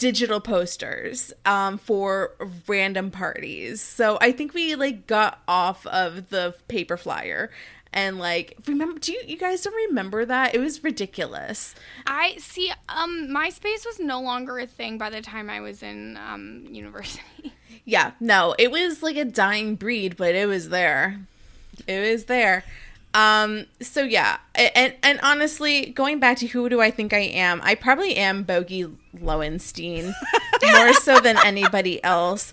[0.00, 2.32] digital posters um, for
[2.66, 3.82] random parties.
[3.82, 7.50] So I think we like got off of the paper flyer
[7.92, 10.54] and like remember do you you guys don't remember that?
[10.54, 11.74] It was ridiculous.
[12.06, 12.72] I see.
[12.88, 17.52] Um, MySpace was no longer a thing by the time I was in um university.
[17.84, 21.20] Yeah, no, it was like a dying breed, but it was there.
[21.86, 22.64] It was there.
[23.14, 27.60] Um so yeah, and and honestly, going back to who do I think I am?
[27.62, 28.86] I probably am Bogey
[29.20, 30.14] Lowenstein
[30.72, 32.52] more so than anybody else.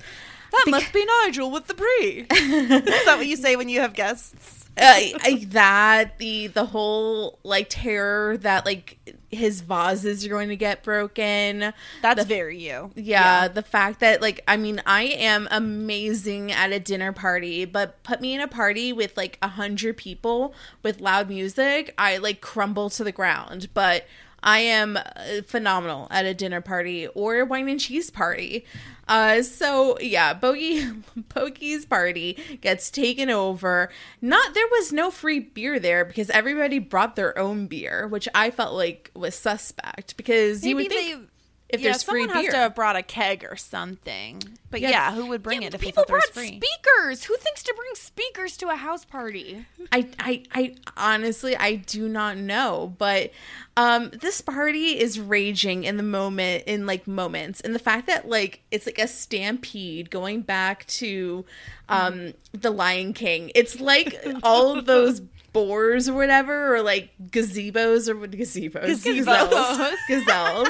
[0.52, 2.26] That must be Nigel with the brie.
[2.32, 4.58] Is that what you say when you have guests?
[4.80, 8.98] uh, I, that the the whole like terror that like
[9.38, 11.74] his vases are going to get broken.
[12.02, 12.92] That's The- very you.
[12.96, 18.02] Yeah, the fact that like I mean I am amazing at a dinner party, but
[18.04, 22.42] put me in a party with like a hundred people with loud music, I like
[22.42, 23.70] crumble to the ground.
[23.74, 24.06] But
[24.48, 25.02] I am uh,
[25.46, 28.64] phenomenal at a dinner party or a wine and cheese party.
[29.06, 30.90] Uh, so yeah, Bogey
[31.36, 33.90] Bogey's party gets taken over.
[34.22, 38.52] Not there was no free beer there because everybody brought their own beer, which I
[38.52, 41.27] felt like was suspect because you would think
[41.70, 42.46] if yeah, there's free someone beer.
[42.52, 44.42] has to have brought a keg or something.
[44.70, 44.90] But Yeah.
[44.90, 46.60] yeah, who would bring Yeah, it if people was brought free?
[46.62, 47.24] speakers.
[47.26, 49.66] Who thinks to bring speakers to a house party?
[49.92, 53.32] I, I, I honestly, I do not know, but
[53.78, 58.28] um, this party is raging in the moment, in like moments, and the fact that
[58.28, 61.46] like it's like a stampede going back to
[61.90, 63.52] um, the Lion King.
[63.56, 65.22] It's like all of those
[65.54, 70.70] boars or whatever, or like gazebos or what gazebos, gazelles, gazelles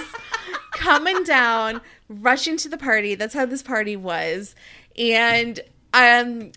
[0.74, 3.16] coming down, rushing to the party.
[3.16, 4.56] That's how this party was,
[4.98, 5.60] and
[5.94, 6.52] um,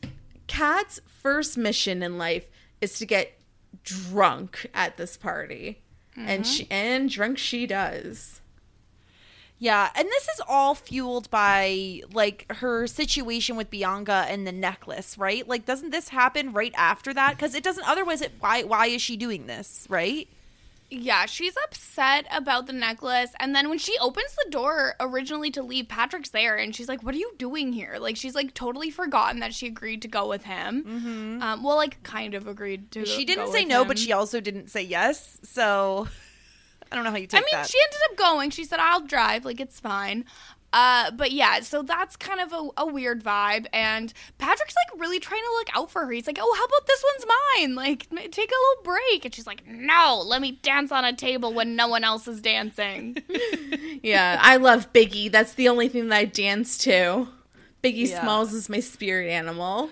[0.46, 2.46] Kat's first mission in life
[2.80, 3.38] is to get
[3.84, 5.82] drunk at this party.
[6.16, 8.39] And she and drunk she does.
[9.62, 15.18] Yeah, and this is all fueled by like her situation with Bianca and the necklace,
[15.18, 15.46] right?
[15.46, 17.36] Like, doesn't this happen right after that?
[17.36, 17.86] Because it doesn't.
[17.86, 20.26] Otherwise, it why why is she doing this, right?
[20.92, 23.32] Yeah, she's upset about the necklace.
[23.38, 27.02] And then when she opens the door originally to leave, Patrick's there and she's like,
[27.02, 27.98] What are you doing here?
[28.00, 30.84] Like, she's like totally forgotten that she agreed to go with him.
[30.84, 31.42] Mm-hmm.
[31.42, 33.88] Um, well, like, kind of agreed to She didn't say no, him.
[33.88, 35.38] but she also didn't say yes.
[35.44, 36.08] So
[36.90, 37.68] I don't know how you take I mean, that.
[37.68, 38.50] she ended up going.
[38.50, 39.44] She said, I'll drive.
[39.44, 40.24] Like, it's fine.
[40.72, 43.66] Uh, but yeah, so that's kind of a, a weird vibe.
[43.72, 46.12] And Patrick's like really trying to look out for her.
[46.12, 47.26] He's like, oh, how about this one's
[47.58, 47.74] mine?
[47.74, 49.24] Like, m- take a little break.
[49.24, 52.40] And she's like, no, let me dance on a table when no one else is
[52.40, 53.16] dancing.
[54.02, 55.30] Yeah, I love Biggie.
[55.30, 57.28] That's the only thing that I dance to.
[57.82, 58.22] Biggie Yeah.
[58.22, 59.90] Smalls is my spirit animal.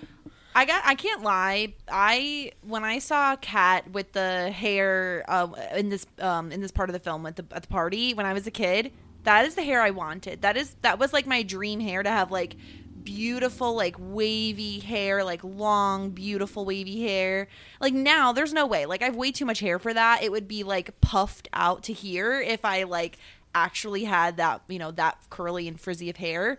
[0.59, 0.83] I got.
[0.85, 1.75] I can't lie.
[1.87, 5.47] I when I saw Kat with the hair uh,
[5.77, 8.27] in this um, in this part of the film at the at the party when
[8.27, 8.91] I was a kid,
[9.23, 10.43] that is the hair I wanted.
[10.43, 12.57] That is that was like my dream hair to have like
[13.05, 17.47] beautiful like wavy hair, like long beautiful wavy hair.
[17.81, 18.85] Like now, there's no way.
[18.85, 20.25] Like I have way too much hair for that.
[20.25, 23.17] It would be like puffed out to here if I like
[23.55, 26.59] actually had that you know that curly and frizzy of hair.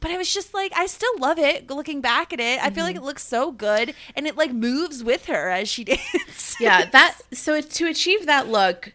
[0.00, 1.68] But I was just like, I still love it.
[1.70, 3.04] Looking back at it, I feel like Mm-hmm.
[3.04, 6.56] it looks so good, and it like moves with her as she dances.
[6.58, 8.94] Yeah, that so to achieve that look,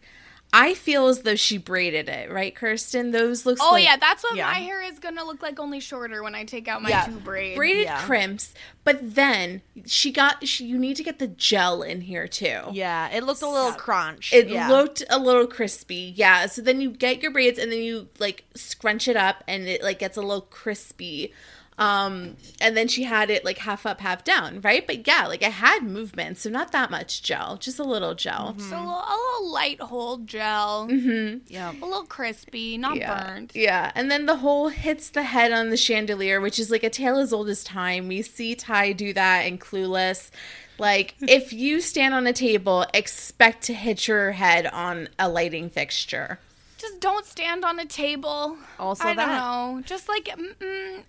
[0.58, 3.12] I feel as though she braided it, right, Kirsten?
[3.12, 4.46] Those looks oh, like yeah, that's what yeah.
[4.46, 7.06] my hair is going to look like, only shorter when I take out my Yeah.
[7.06, 7.58] two braids.
[7.58, 8.02] braided Yeah.
[8.06, 8.54] crimps,
[8.86, 12.62] but then she got she, you need to get the gel in here too.
[12.72, 14.32] yeah, it looked a little crunch.
[14.32, 14.70] It yeah.
[14.70, 16.14] looked a little crispy.
[16.16, 16.46] Yeah.
[16.46, 19.84] So then you get your braids and then you like scrunch it up and it
[19.84, 21.34] like gets a little crispy.
[21.78, 24.88] Um and then she had it like half up, half down, right?
[24.88, 28.56] But yeah, like I had movement, so not that much gel, just a little gel.
[28.58, 31.40] So a little, a little light hold gel, Mm-hmm.
[31.48, 31.72] yeah.
[31.72, 33.24] a little crispy, not Yeah.
[33.26, 33.52] burnt.
[33.56, 33.92] Yeah.
[33.94, 37.18] And then the hole hits the head on the chandelier, which is like a tale
[37.18, 38.08] as old as time.
[38.08, 40.32] We see Tai do that in Clueless.
[40.78, 45.70] Like, if you stand on a table, expect to hit your head on a lighting
[45.70, 46.40] fixture.
[46.78, 48.58] Just don't stand on a table.
[48.80, 49.26] Also I that.
[49.26, 49.82] don't know.
[49.86, 51.04] Just like mm,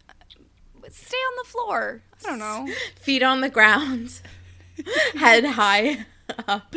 [0.91, 2.03] stay on the floor.
[2.25, 2.69] I don't know.
[3.01, 4.21] Feet on the ground,
[5.15, 6.07] head high
[6.47, 6.75] up.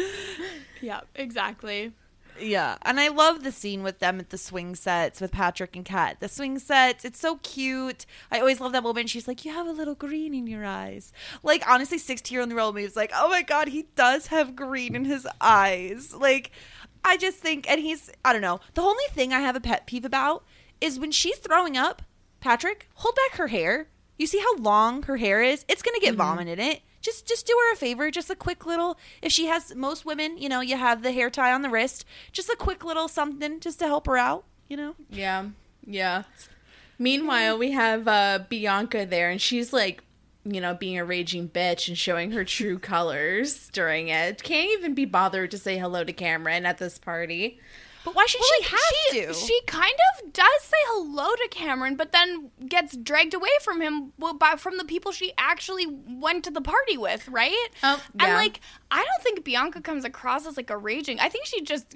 [0.82, 1.93] yeah, exactly.
[2.41, 5.84] Yeah, and I love the scene with them at the swing sets with Patrick and
[5.84, 6.22] Kat.
[6.22, 8.05] The swing sets, it's so cute.
[8.32, 9.10] I always love that moment.
[9.10, 11.12] She's like, "You have a little green in your eyes."
[11.43, 15.28] Like honestly, sixteen-year-old me is like, "Oh my god, he does have green in his
[15.41, 16.51] eyes." Like,
[17.03, 18.62] I just think, and he's, I don't know.
[18.74, 20.45] The only thing I have a pet peeve about
[20.80, 22.01] is when she's throwing up.
[22.39, 23.88] Patrick, hold back her hair.
[24.20, 25.65] You see how long her hair is?
[25.67, 26.82] It's gonna get vomit in it.
[27.01, 30.38] Just just do her a favor, just a quick little if she has most women,
[30.38, 33.59] you know, you have the hair tie on the wrist, just a quick little something
[33.59, 34.93] just to help her out, you know?
[35.09, 35.45] Yeah.
[35.86, 36.24] Yeah.
[36.99, 40.03] Meanwhile, we have uh, Bianca there, and she's like,
[40.43, 44.43] you know, being a raging bitch and showing her true colors during it.
[44.43, 47.59] Can't even be bothered to say hello to Cameron at this party.
[48.06, 49.34] But why should Well, she like, have she, to?
[49.34, 54.14] She kind of does say hello to Cameron, but then gets dragged away from him
[54.18, 57.68] well, by, from the people she actually went to the party with, right?
[57.84, 58.26] Oh, yeah.
[58.26, 61.20] And like, I don't think Bianca comes across as like a raging.
[61.20, 61.95] I think she just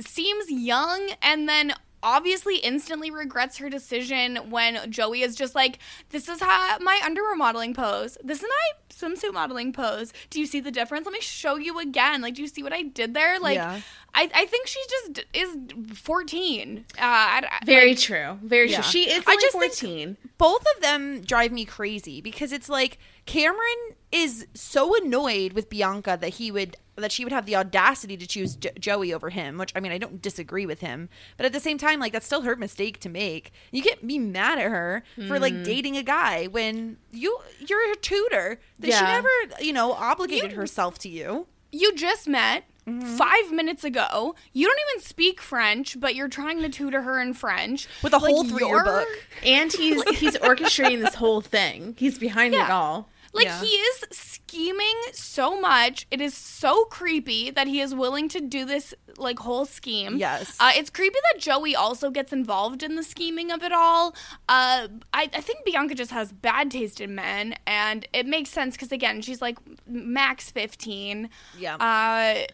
[0.00, 1.74] seems young, and then
[2.06, 5.78] obviously instantly regrets her decision when Joey is just like,
[6.10, 8.16] "This is how my underwear modeling pose.
[8.24, 10.12] This is my swimsuit modeling pose.
[10.30, 11.04] Do you see the difference?
[11.04, 12.22] Let me show you again.
[12.22, 13.38] Like, do you see what I did there?
[13.38, 13.80] Like." Yeah.
[14.18, 16.86] I, I think she just is 14.
[16.96, 18.38] Uh, I, I- Very like, true.
[18.42, 18.80] Very Yeah.
[18.80, 18.90] true.
[18.90, 20.16] She is I only just think- 14.
[20.38, 26.16] both of them drive me crazy because it's like Cameron is so annoyed with Bianca
[26.20, 29.58] that he would that she would have the audacity to choose jo- Joey over him,
[29.58, 32.24] which I mean I don't disagree with him, but at the same time like that's
[32.24, 33.52] still her mistake to make.
[33.70, 35.62] You can't be mad at her for like hmm.
[35.64, 38.60] dating a guy when you you're a tutor.
[38.78, 39.28] That She never,
[39.60, 41.46] you know, obligated herself to you.
[41.72, 43.16] You just met mm-hmm.
[43.16, 44.34] five minutes ago.
[44.52, 48.18] You don't even speak French, but you're trying to tutor her in French With a
[48.18, 49.08] Like, whole three-year book.
[49.44, 51.94] And he's he's orchestrating this whole thing.
[51.98, 53.08] He's behind it all.
[53.32, 53.60] Like Yeah.
[53.60, 56.06] he is scheming so much.
[56.10, 60.16] It is so creepy that he is willing to do this like whole scheme.
[60.18, 60.56] Yes.
[60.60, 64.14] Uh, it's creepy that Joey also gets involved in the scheming of it all.
[64.48, 68.74] Uh, I, I think Bianca just has bad taste in men, and it makes sense
[68.76, 71.30] because again, she's like max fifteen.
[71.58, 71.76] Yeah.
[71.76, 72.46] Uh,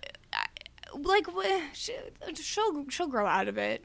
[0.95, 1.27] like
[1.73, 1.95] she,
[2.35, 3.85] she'll she'll grow out of it.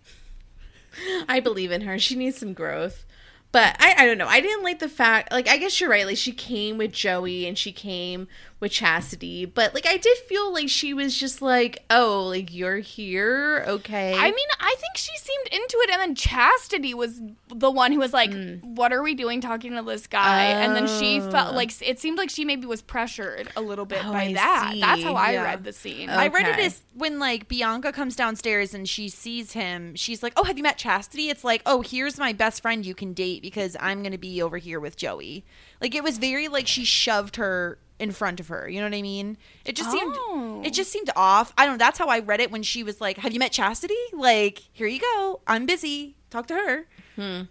[1.29, 1.99] I believe in her.
[1.99, 3.05] She needs some growth.
[3.51, 4.27] But I, I don't know.
[4.27, 6.05] I didn't like the fact, like, I guess you're right.
[6.05, 8.27] Like, she came with Joey and she came
[8.59, 12.77] with Chastity, but like I did feel like she was just like, "Oh, like you're
[12.77, 17.69] here, okay." I mean, I think she seemed into it, and then Chastity was the
[17.69, 18.63] one who was like, mm.
[18.63, 21.55] "What are we doing talking to this guy?" And then she felt oh.
[21.55, 24.69] like it seemed like she maybe was pressured a little bit Oh, by I that.
[24.73, 24.81] see.
[24.81, 25.43] That's how I Yeah.
[25.43, 26.09] read the scene.
[26.09, 30.33] I read it as when like Bianca comes downstairs and she sees him, she's like,
[30.35, 33.43] "Oh, have you met Chastity?" It's like, "Oh, here's my best friend you can date
[33.43, 35.45] because I'm going to be over here with Joey."
[35.79, 38.69] Like it was very like she shoved her in front of her.
[38.69, 39.37] You know what I mean?
[39.65, 39.93] It just Oh.
[39.93, 41.53] seemed it just seemed off.
[41.57, 41.85] I don't know.
[41.85, 44.87] That's how I read it when she was like, "Have you met Chastity?" Like, here
[44.87, 45.41] you go.
[45.47, 46.15] I'm busy.
[46.29, 46.85] Talk to her.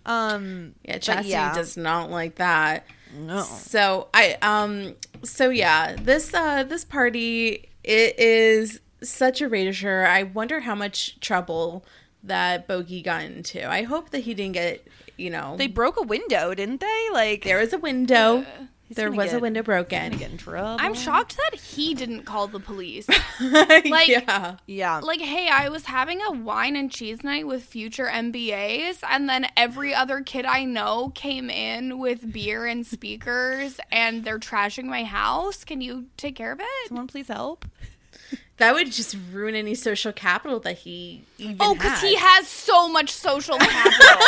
[0.04, 1.54] Um, yeah, Chastity yeah.
[1.54, 2.86] does not like that.
[3.16, 3.42] no.
[3.42, 10.04] So I um so yeah, this uh this party it is such a erasure.
[10.08, 11.84] I wonder how much trouble
[12.22, 13.68] that Bogey got into.
[13.68, 14.86] I hope that he didn't get
[15.16, 17.08] you know They broke a window, didn't they?
[17.12, 18.44] Like there was a window.
[18.90, 20.16] There gonna was a window broken.
[20.16, 20.76] get in trouble.
[20.78, 23.08] I'm shocked that he didn't call the police.
[23.40, 24.56] Like- yeah.
[24.66, 24.98] Yeah.
[25.00, 29.46] like, hey, I was having a wine and cheese night with future MBAs, and then
[29.56, 35.04] every other kid I know came in with beer and speakers, and they're trashing my
[35.04, 35.64] house.
[35.64, 36.66] Can you take care of it?
[36.88, 37.64] Someone please help.
[38.58, 42.88] That would just ruin any social capital that he even Oh, because he has so
[42.88, 44.22] much social capital.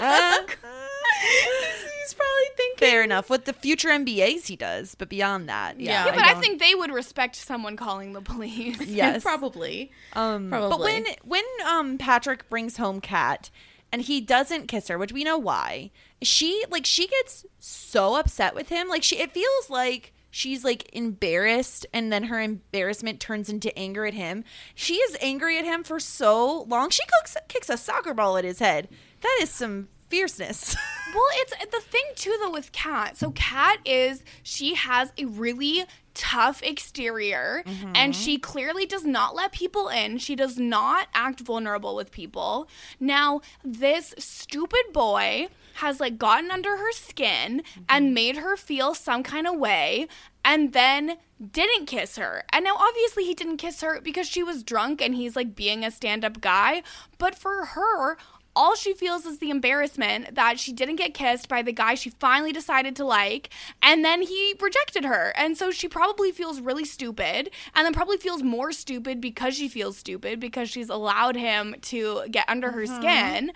[2.04, 3.30] he's probably thinking Fair enough.
[3.30, 6.06] With the future MBAs, he does, but beyond that, yeah.
[6.06, 8.80] Yeah, but I, don't- think they would respect someone calling the police.
[8.86, 9.90] yes, probably.
[10.12, 10.70] Um, probably.
[10.70, 13.50] But when when um Patrick brings home Kat
[13.92, 15.90] and he doesn't kiss her, which we know why,
[16.22, 18.88] she like she gets so upset with him.
[18.88, 24.04] Like she, it feels like she's like embarrassed, and then her embarrassment turns into anger
[24.04, 24.42] at him.
[24.74, 26.90] She is angry at him for so long.
[26.90, 28.88] She cooks, kicks a soccer ball at his head.
[29.20, 30.76] That is some fierceness.
[31.14, 33.16] Well, it's the thing too though with Kat.
[33.16, 35.84] So Kat is she has a really
[36.14, 38.10] tough exterior and mm-hmm.
[38.10, 40.18] she clearly does not let people in.
[40.18, 42.68] She does not act vulnerable with people.
[42.98, 48.14] Now, this stupid boy has like gotten under her skin and mm-hmm.
[48.14, 50.08] made her feel some kind of way
[50.44, 51.16] and then
[51.52, 52.44] didn't kiss her.
[52.52, 55.84] And now obviously he didn't kiss her because she was drunk and he's like being
[55.84, 56.82] a stand-up guy,
[57.18, 58.16] but for her
[58.56, 62.10] all she feels is the embarrassment that she didn't get kissed by the guy she
[62.10, 63.50] finally decided to like,
[63.82, 65.32] and then he rejected her.
[65.36, 69.68] And so she probably feels really stupid, and then probably feels more stupid because she
[69.68, 72.96] feels stupid because she's allowed him to get under her mm-hmm.
[72.96, 73.52] skin.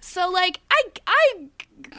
[0.00, 1.34] So like I I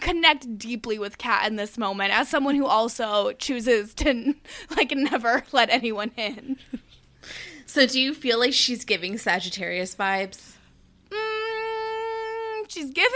[0.02, 4.36] connect deeply with Kat in this moment as someone who also chooses to
[4.76, 6.58] like never let anyone in.
[7.66, 10.58] So do you feel like she's giving Sagittarius vibes?
[12.74, 13.12] Mm, she's giving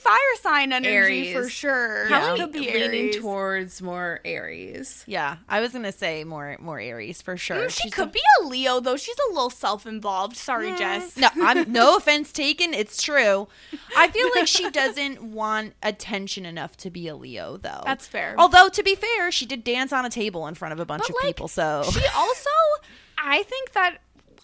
[0.00, 1.32] fire sign energy Aries.
[1.32, 2.08] for sure.
[2.08, 2.20] Yeah.
[2.20, 3.16] How Could be leaning Aries.
[3.16, 5.02] towards more Aries.
[5.06, 7.56] yeah, I was gonna say more more Aries for sure.
[7.66, 8.96] Mm, she She's could a- be a Leo though.
[8.96, 10.36] She's a little self-involved.
[10.36, 11.16] Sorry, Jess.
[11.16, 12.74] No, I'm no offense taken.
[12.74, 13.48] It's true.
[13.96, 17.82] I feel like she doesn't want attention enough to be a Leo, though.
[17.84, 18.34] That's fair.
[18.38, 21.02] Although to be fair, she did dance on a table in front of a bunch
[21.02, 21.48] But, of like, people.
[21.48, 22.50] So She also,
[23.18, 23.98] I think that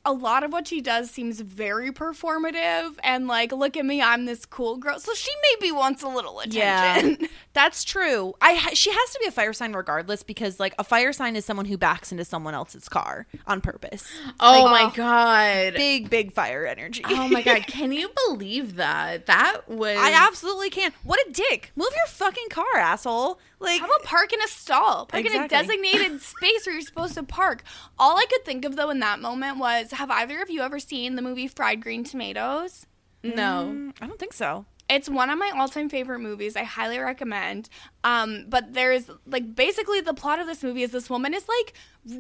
[0.04, 4.26] a lot of what she does seems very performative and like, look at me, I'm
[4.26, 4.98] this cool girl.
[4.98, 7.28] So she maybe wants a little yeah, attention.
[7.52, 8.34] that's true.
[8.40, 11.36] I ha- she has to be a fire sign regardless because like a fire sign
[11.36, 14.06] is someone who backs into someone else's car on purpose.
[14.40, 15.74] Oh Like, my oh, god.
[15.74, 17.02] Big big fire energy.
[17.06, 19.26] Oh my god, can you believe that?
[19.26, 20.92] That was I absolutely can.
[21.02, 21.72] What a dick!
[21.76, 23.38] Move your fucking car, asshole.
[23.60, 25.06] Like How about park in a stall?
[25.06, 27.62] Park in a designated space where you're supposed to park.
[27.98, 30.78] All I could think of though in that moment was have either of you ever
[30.78, 32.86] seen the movie Fried Green Tomatoes?
[33.22, 33.72] no.
[33.72, 34.66] Mm, I don't think so.
[34.88, 36.56] It's one of my all-time favorite movies.
[36.56, 37.68] I highly recommend.
[38.04, 41.72] Um, but there's like basically the plot of this movie is this woman is like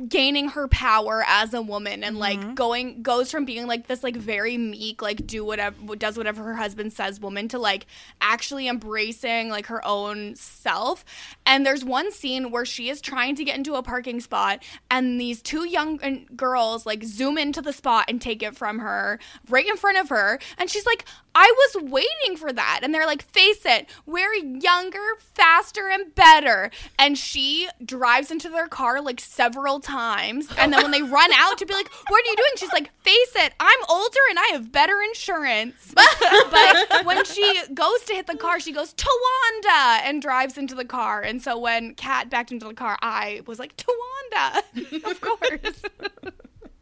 [0.08, 4.16] gaining her power as a woman and like going goes from being like this like
[4.16, 7.84] very meek like do whatever does whatever her husband says woman to like
[8.22, 11.04] actually embracing like her own self.
[11.44, 15.20] And there's one scene where she is trying to get into a parking spot and
[15.20, 19.18] these two young uh, girls like zoom into the spot and take it from her
[19.50, 21.04] right in front of her and she's like
[21.34, 22.80] I was waiting for that.
[22.82, 26.70] And they're like, face it, we're younger, faster, and better.
[26.98, 30.48] And she drives into their car like several times.
[30.58, 32.50] And then when they run out to be like, what are you doing?
[32.56, 35.92] She's like, face it, I'm older and I have better insurance.
[36.50, 40.84] but when she goes to hit the car, she goes, Towanda, and drives into the
[40.84, 41.20] car.
[41.20, 45.82] And so when Kat backed into the car, I was like, Towanda, of course.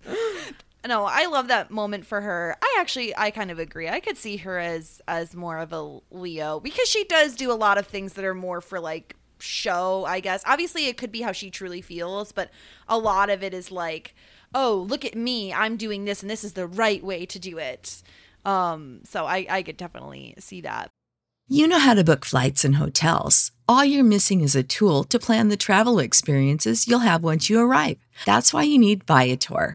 [0.87, 2.57] No, I love that moment for her.
[2.61, 3.89] I actually I kind of agree.
[3.89, 7.55] I could see her as as more of a Leo because she does do a
[7.55, 10.43] lot of things that are more for like show, I guess.
[10.47, 12.51] Obviously, it could be how she truly feels, but
[12.89, 14.15] a lot of it is like,
[14.55, 17.59] oh, look at me, I'm doing this, and this is the right way to do
[17.59, 18.03] it.
[18.45, 20.89] Um, so I, I could definitely see that.
[21.49, 23.51] You know how to book flights and hotels.
[23.69, 27.61] All you're missing is a tool to plan the travel experiences you'll have once you
[27.61, 27.99] arrive.
[28.25, 29.75] That's why you need Viator.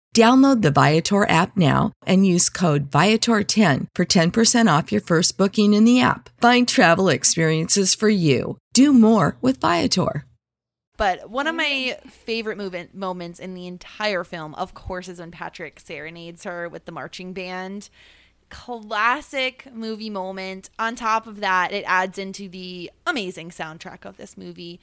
[0.15, 5.73] Download the Viator app now and use code Viator10 for 10% off your first booking
[5.73, 6.29] in the app.
[6.41, 8.57] Find travel experiences for you.
[8.73, 10.25] Do more with Viator.
[10.97, 15.31] But one of my favorite movement moments in the entire film, of course, is when
[15.31, 17.89] Patrick serenades her with the marching band.
[18.49, 20.69] Classic movie moment.
[20.77, 24.81] On top of that, it adds into the amazing soundtrack of this movie.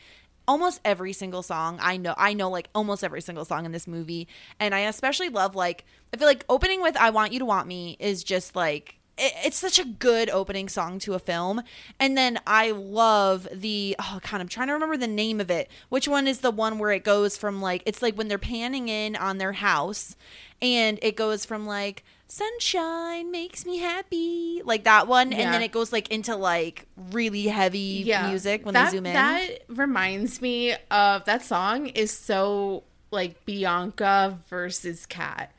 [0.48, 3.86] Almost every single song I know, I know like almost every single song in this
[3.86, 4.26] movie,
[4.58, 7.68] and I especially love like I feel like opening with "I Want You to Want
[7.68, 11.62] Me" is just like it- it's such a good opening song to a film.
[12.00, 15.70] And then I love the oh god, I'm trying to remember the name of it.
[15.90, 18.88] Which one is the one where it goes from like it's like when they're panning
[18.88, 20.16] in on their house
[20.62, 25.72] and it goes from like sunshine makes me happy like that one and then it
[25.72, 29.14] goes like into like really heavy music when that, they zoom in.
[29.14, 35.50] That reminds me of that song is so like Bianca versus Kat.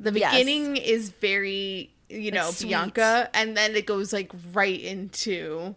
[0.00, 0.32] The Yes.
[0.32, 2.50] beginning is very, you know.
[2.60, 5.76] Bianca, and then it goes like right into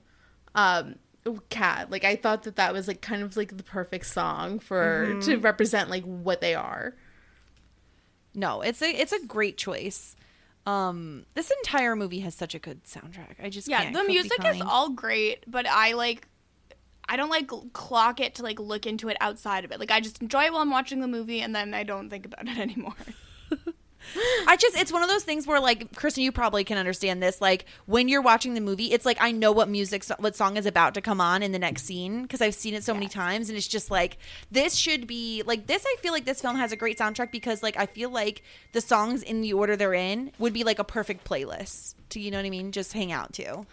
[0.55, 0.95] um
[1.49, 1.91] Kat.
[1.91, 5.19] Like I thought that that was like kind of like the perfect song for Mm-hmm.
[5.29, 6.95] to represent like what they are.
[8.33, 10.15] No, it's a it's a great choice.
[10.65, 13.35] Um, this entire movie has such a good soundtrack.
[13.43, 16.27] I just Yeah, can't the music is all great, but I like
[17.07, 19.79] I don't like clock it to like look into it outside of it.
[19.79, 22.25] Like I just enjoy it while I'm watching the movie and then I don't think
[22.25, 22.95] about it anymore.
[24.47, 27.41] I just it's one of those things where like Kristen, you probably can understand this.
[27.41, 30.65] Like when you're watching the movie, it's like I know what music, what song is
[30.65, 33.49] about to come on in the next scene because I've seen it so many times,
[33.49, 34.17] and it's just like
[34.51, 35.83] this should be like this.
[35.85, 38.81] I feel like this film has a great soundtrack because like I feel like the
[38.81, 42.37] songs in the order they're in would be like a perfect playlist to you know
[42.37, 43.65] what I mean, just hang out to.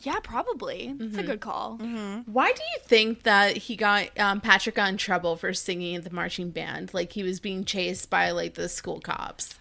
[0.00, 0.88] Yeah, probably.
[0.98, 1.18] It's Mm-hmm.
[1.18, 1.78] a good call.
[2.26, 6.02] Why do you think that he got um, Patrick got in trouble for singing in
[6.02, 6.92] the marching band?
[6.92, 9.58] Like he was being chased by like the school cops.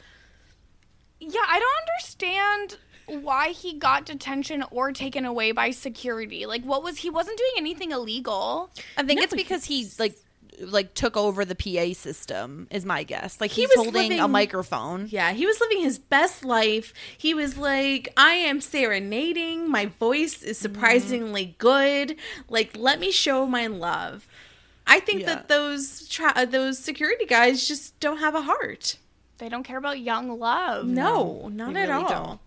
[1.19, 2.77] Yeah, I don't understand
[3.23, 6.45] why he got detention or taken away by security.
[6.45, 8.69] Like what was he wasn't doing anything illegal.
[8.97, 10.17] I think No, it's because he like
[10.59, 13.39] like took over the PA system is my guess.
[13.41, 15.07] Like He he's was holding a microphone.
[15.09, 16.93] Yeah, he was living his best life.
[17.17, 19.69] He was like, I am serenading.
[19.69, 22.15] My voice is surprisingly good.
[22.49, 24.27] Like, let me show my love.
[24.87, 25.27] I think Yeah.
[25.27, 28.97] that those tra- uh, those security guys just don't have a heart.
[29.39, 30.85] They don't care about young love.
[30.85, 32.09] No, not they at really all.
[32.09, 32.39] don't.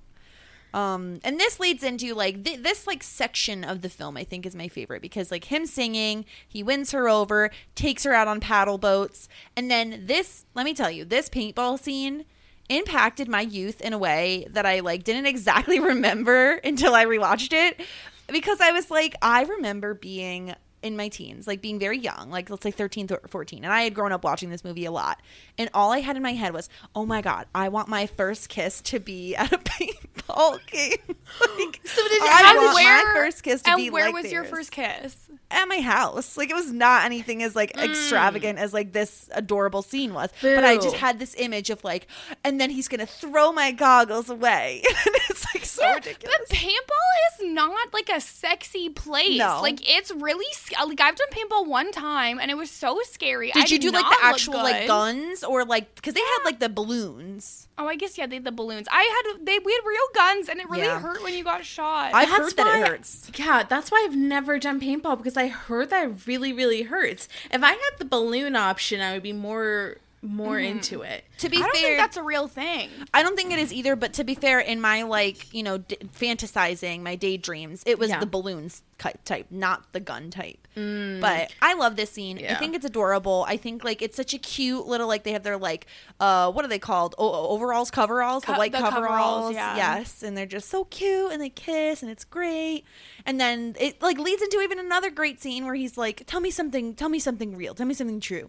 [0.75, 4.16] Um, and this leads into like th- this like section of the film.
[4.16, 8.12] I think is my favorite because like him singing, he wins her over, takes her
[8.12, 10.45] out on paddle boats, and then this.
[10.55, 12.25] Let me tell you, this paintball scene
[12.69, 17.53] impacted my youth in a way that I like didn't exactly remember until I rewatched
[17.53, 17.81] it
[18.29, 22.51] because I was like, I remember being in my teens, like being very young, like
[22.51, 23.64] let's say 13, thir- 14.
[23.64, 25.20] And I had grown up watching this movie a lot.
[25.57, 28.49] And all I had in my head was, oh my God, I want my first
[28.49, 30.93] kiss to be at a paintball game.
[31.09, 34.14] like, so did you- I want where, my first kiss to and be where like
[34.22, 35.16] was your first kiss?
[35.51, 36.36] At my house.
[36.36, 37.84] Like it was not anything as like mm.
[37.84, 40.30] extravagant as like this adorable scene was.
[40.42, 42.07] But I just had this image of like,
[42.44, 44.82] and then he's to throw my goggles away.
[44.86, 44.96] and
[45.30, 46.36] it's like so ridiculous.
[46.49, 49.38] But paintball is not like a sexy place.
[49.38, 49.61] No.
[49.62, 50.46] Like it's really
[50.84, 53.53] like I've done paintball one time and it was so scary.
[53.55, 56.59] I Did you do like the actual like guns or like because they had like
[56.59, 57.68] the balloons?
[57.81, 58.89] Oh, I guess yeah, they had the balloons.
[58.91, 59.03] I
[59.35, 60.99] had they we had real guns and it really Yeah.
[61.01, 62.12] hurt when you got shot.
[62.12, 63.31] I've That's heard that why- it hurts.
[63.37, 67.29] Yeah, that's why I've never done paintball because I heard that it really, really hurts.
[67.53, 71.25] If I had the balloon option, I would be more more into it.
[71.39, 72.91] To be I don't fair, think that's a real thing.
[73.14, 73.95] I don't think it is either.
[73.97, 78.11] But to be fair, in my like you know d- fantasizing, my daydreams, it was
[78.11, 78.21] Yeah.
[78.21, 80.59] the balloons ki- type, not the gun type.
[80.75, 82.39] But I love this scene.
[82.49, 83.45] I think it's adorable.
[83.49, 85.87] I think like it's such a cute little like they have their like
[86.21, 87.16] uh what are they called?
[87.19, 89.07] O- overalls, coveralls, the white the coveralls.
[89.09, 89.77] coveralls, yeah.
[89.77, 92.85] Yes, and they're just so cute, and they kiss, and it's great.
[93.27, 96.51] And then it like leads into even another great scene where he's like, "Tell me
[96.53, 96.95] something.
[96.95, 97.75] Tell me something real.
[97.75, 98.49] Tell me something true."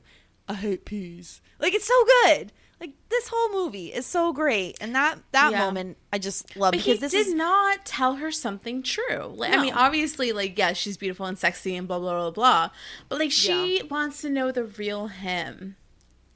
[0.49, 1.39] I hate peas.
[1.59, 2.51] Like it's so good.
[2.81, 5.59] Like this whole movie is so great, and that that Yeah.
[5.65, 9.33] moment I just love But because he this did is not tell her something true.
[9.35, 12.69] Like, I mean, obviously, like, yes, she's beautiful and sexy and blah blah blah blah.
[13.09, 15.75] But like, she wants to know the real him,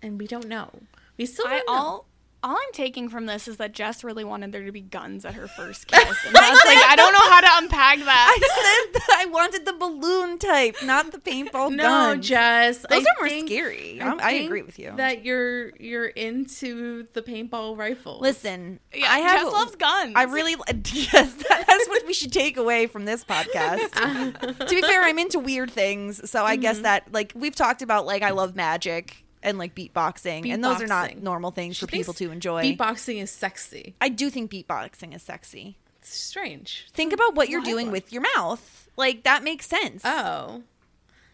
[0.02, 0.70] and we don't know.
[1.18, 2.08] We still I all
[2.44, 5.34] all I'm taking from this is that Jess really wanted there to be guns at
[5.36, 8.38] her first kiss, and that's like I don't know how to unpack that.
[8.38, 12.22] I said that I wanted the balloon type, not the paintball no, gun.
[12.22, 12.80] Jess.
[12.90, 14.02] Those I are more think- scary.
[14.02, 14.94] I'm- I think agree with you.
[14.98, 18.20] that you're you're into the paintball rifle.
[18.20, 20.14] Listen, Yeah, I have Jess loves guns.
[20.16, 20.54] I really
[20.94, 23.92] yes, that- that's what we should take away from this podcast.
[24.60, 26.62] to be fair, I'm into weird things, so I Mm-hmm.
[26.62, 30.82] guess that like we've talked about like I love magic and like beatboxing, and those
[30.82, 32.64] are not normal things She for people to enjoy.
[32.64, 33.94] Beatboxing is sexy.
[34.02, 35.78] I do think beatboxing is sexy.
[36.00, 36.88] It's strange.
[36.94, 38.90] Think about what you're doing with your mouth.
[38.98, 40.02] Like that makes sense.
[40.04, 40.64] Oh.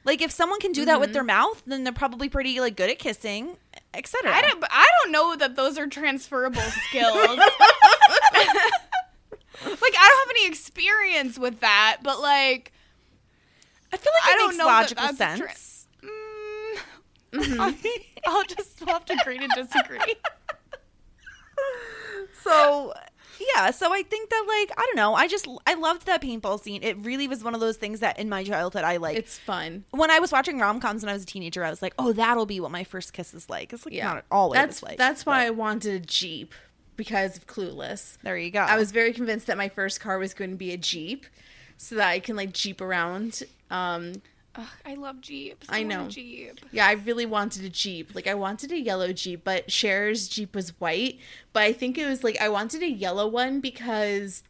[0.06, 1.14] Like if someone can do that with Mm-hmm.
[1.14, 3.58] their mouth, then they're probably pretty like good at kissing,
[3.94, 4.32] etc.
[4.34, 4.64] I don't.
[4.70, 7.16] I don't know that those are transferable skills.
[9.66, 12.72] like I don't have any experience with that, but like
[13.92, 15.40] I feel like it I don't makes know logical that sense.
[15.40, 15.54] tra-
[17.40, 17.78] Mm,
[18.26, 20.00] I'll just have to agree to disagree.
[22.44, 22.94] so
[23.56, 26.60] yeah so i think that like i don't know i just i loved that paintball
[26.60, 29.38] scene it really was one of those things that in my childhood i like It's
[29.38, 29.84] fun.
[29.92, 32.46] when i was watching rom-coms when i was a teenager i was like oh that'll
[32.46, 34.06] be what my first kiss is like it's like Yeah.
[34.08, 36.54] not at all that's like that's why I wanted a Jeep
[36.96, 38.18] because of Clueless.
[38.24, 40.72] there you go I was very convinced that my first car was going to be
[40.74, 41.26] a Jeep
[41.78, 43.44] so that I can like Jeep around.
[43.72, 44.22] Um
[44.60, 45.68] Ugh, I love Jeeps.
[45.70, 46.08] I a know.
[46.10, 46.60] Jeep.
[46.72, 48.14] yeah, I really wanted a Jeep.
[48.14, 51.20] Like I wanted a yellow Jeep, but Cher's Jeep was white,
[51.54, 54.44] but I think it was like I wanted a yellow one because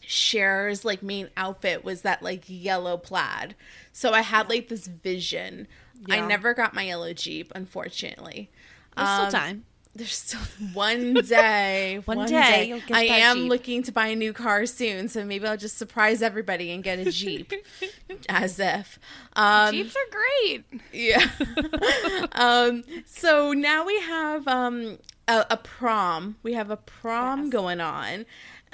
[0.00, 3.54] Cher's like main outfit was that like yellow plaid.
[3.92, 5.68] So I had like this vision.
[6.10, 8.50] I never got my yellow Jeep, unfortunately.
[8.96, 9.64] there's still Um, time
[9.94, 10.40] There's still
[10.72, 12.00] one day.
[12.04, 13.50] One day you'll get I am Jeep.
[13.50, 16.98] looking to buy a new car soon, so maybe I'll just surprise everybody and get
[16.98, 17.52] a Jeep.
[18.28, 18.98] As if.
[19.34, 20.64] Um, Jeeps are great.
[20.92, 21.26] yeah.
[22.32, 26.36] um, so now we have um, a, a prom.
[26.42, 28.24] We have a prom going on.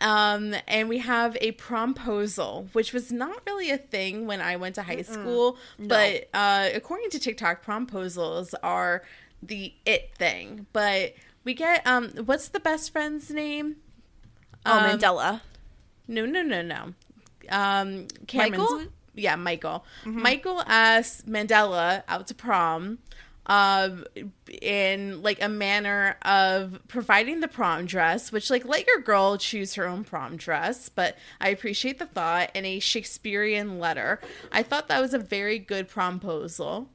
[0.00, 4.76] Um, and we have a promposal, which was not really a thing when I went
[4.76, 5.58] to high school.
[5.76, 9.02] But uh, according to TikTok, promposals are
[9.42, 10.66] the it thing.
[10.72, 11.14] But
[11.44, 13.76] we get um, what's the best friend's name?
[14.66, 15.40] oh Um, Mandella
[16.06, 16.94] No, no, no, no.
[17.50, 18.82] Um, Cameron's, Michael?
[19.14, 19.84] Yeah, Michael.
[20.04, 22.98] Michael asked Mandella out to prom,
[23.46, 24.04] um,
[24.60, 29.74] in like a manner of providing the prom dress, which like let your girl choose
[29.74, 30.90] her own prom dress.
[30.90, 34.20] But I appreciate the thought in a Shakespearean letter.
[34.52, 36.88] I thought that was a very good promposal.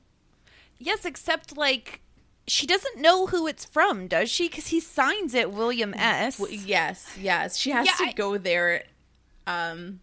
[0.78, 2.02] yes except like
[2.48, 6.60] she doesn't know who it's from does she because he signs it william s W-
[6.66, 8.84] Yes, yes, she has Yeah, to I- go there,
[9.48, 10.02] um,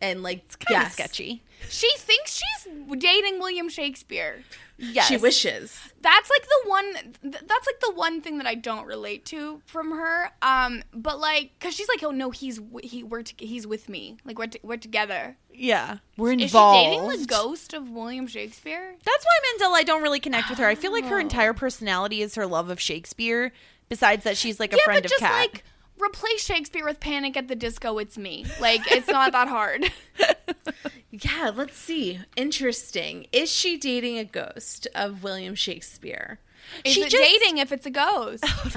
[0.00, 0.92] and like kind of yes.
[0.92, 4.44] sketchy She thinks she's dating William Shakespeare.
[4.80, 5.76] Yes She wishes.
[6.00, 6.92] That's like the one.
[6.94, 10.30] th- That's like the one thing that I don't relate to from her.
[10.40, 14.18] Um, but like, cause she's like, oh no, he's he we're to- he's with me.
[14.24, 15.36] Like we're t- we're together.
[15.52, 18.94] yeah we're Is involved she dating the ghost of William Shakespeare?
[19.04, 20.66] That's why Mandella I don't really connect with her.
[20.68, 21.08] I feel like Oh.
[21.08, 23.52] her entire personality is her love of Shakespeare.
[23.88, 25.32] Besides that, she's like a yeah, friend but of just Kat.
[25.32, 25.64] like
[26.02, 27.98] replace Shakespeare with Panic at the Disco.
[27.98, 28.46] It's me.
[28.60, 29.90] Like it's not that hard.
[31.10, 32.20] Yeah, let's see.
[32.36, 33.26] Interesting.
[33.32, 36.38] Is she dating a ghost of William Shakespeare?
[36.84, 38.44] Is She it just- dating if it's a ghost?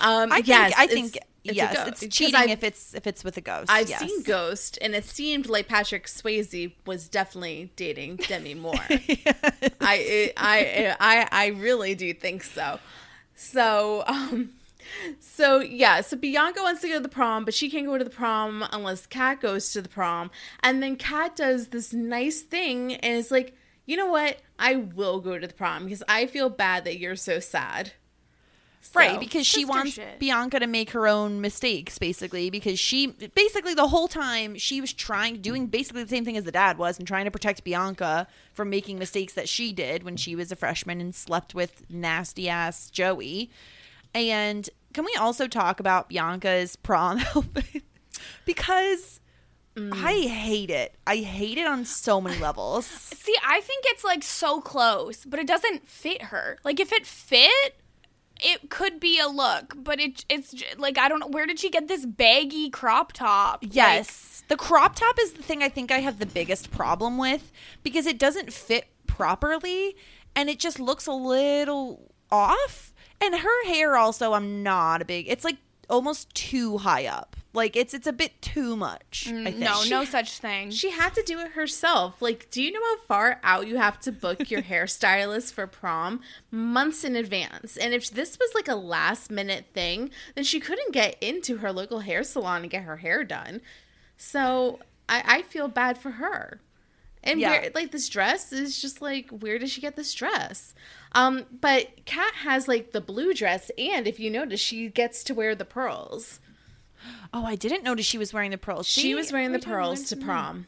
[0.00, 3.06] Um, I think yes, I it's- think it's yes, it's cheating I've- if it's if
[3.06, 3.68] it's with a ghost.
[3.70, 4.00] I've yes.
[4.00, 8.74] seen Ghost, and it seemed like Patrick Swayze was definitely dating Demi Moore.
[9.80, 12.78] I, I, I, I really do think so.
[13.34, 14.50] So, um,
[15.20, 16.00] so yeah.
[16.00, 18.64] So Bianca wants to go to the prom, but she can't go to the prom
[18.72, 20.30] unless Kat goes to the prom.
[20.60, 23.54] And then Kat does this nice thing, and is like,
[23.86, 24.38] you know what?
[24.58, 27.92] I will go to the prom because I feel bad that you're so sad.
[28.94, 30.18] Right, So- because she wants shit.
[30.18, 32.48] Bianca to make her own mistakes, basically.
[32.48, 36.44] Because she, basically, the whole time she was trying, doing basically the same thing as
[36.44, 40.16] the dad was, and trying to protect Bianca from making mistakes that she did when
[40.16, 43.50] she was a freshman and slept with nasty ass Joey.
[44.14, 47.82] And can we also talk about Bianca's prom outfit?
[48.44, 49.20] because
[49.76, 49.92] mm.
[49.94, 50.94] I hate it.
[51.06, 52.86] I hate it on so many levels.
[52.86, 56.58] See, I think it's like so close, but it doesn't fit her.
[56.64, 57.76] Like if it fit,
[58.40, 61.70] it could be a look, but it it's like I don't know where did she
[61.70, 63.62] get this baggy crop top?
[63.62, 64.44] Like, Yes.
[64.48, 67.50] the crop top is the thing I think I have the biggest problem with
[67.82, 69.96] because it doesn't fit properly
[70.36, 72.87] and it just looks a little off.
[73.20, 75.56] And her hair also I'm not a big it's like
[75.90, 77.34] almost too high up.
[77.54, 79.58] Like it's it's a bit too much, I mm, think.
[79.58, 80.70] no, no such thing.
[80.70, 82.20] She had to do it herself.
[82.20, 86.20] Like, do you know how far out you have to book your hairstylist for prom?
[86.50, 87.76] Months in advance.
[87.78, 91.72] And if this was like a last minute thing, then she couldn't get into her
[91.72, 93.60] local hair salon and get her hair done.
[94.18, 96.60] So I, I feel bad for her.
[97.24, 97.50] And Yeah.
[97.50, 100.74] where, like this dress is just like, where did she get this dress?
[101.12, 105.34] Um, but Kat has like the blue dress, and if you notice, she gets to
[105.34, 106.40] wear the pearls.
[107.32, 108.86] Oh, I didn't notice she was wearing the pearls.
[108.86, 109.14] She See?
[109.14, 110.66] was wearing the Every time I pearls to prom.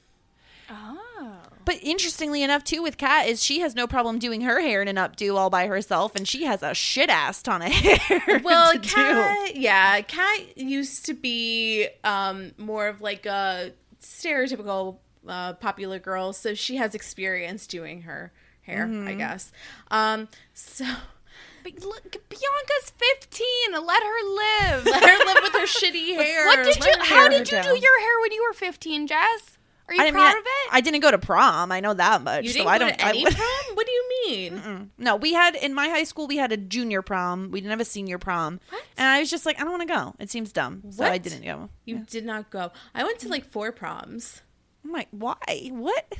[0.71, 1.37] Oh.
[1.65, 4.89] But interestingly enough, too, with Kat is she has no problem doing her hair in
[4.89, 8.41] an updo all by herself, and she has a shit ass ton of hair.
[8.43, 8.89] well to do.
[8.89, 14.97] kat yeah kat used to be um more of like a stereotypical
[15.29, 18.33] uh, popular girl so she has experience doing her
[18.63, 19.09] hair Mm-hmm.
[19.09, 19.53] i guess
[19.91, 20.85] um so
[21.63, 23.47] But look, Bianca's 15.
[23.73, 24.87] Let her live.
[24.87, 27.65] let her live with her shitty hair what did Let you how did you down.
[27.65, 29.59] do your hair when you were 15, Jess?
[29.87, 30.69] Are you I proud mean, of it?
[30.73, 31.71] I didn't go to prom.
[31.71, 32.45] I know that much.
[32.45, 32.99] you didn't I go don't.
[32.99, 36.27] to any I, prom what do you mean No, we had in my high school
[36.27, 37.51] we had a junior prom.
[37.51, 38.59] We didn't have a senior prom.
[38.71, 38.83] What?
[38.97, 40.15] And I was just like, I don't want to go.
[40.19, 40.83] It seems dumb.
[40.93, 41.69] So I didn't go.
[41.85, 44.41] you did not go i went to like four proms
[44.83, 45.37] I'm like, why?
[45.73, 46.11] What?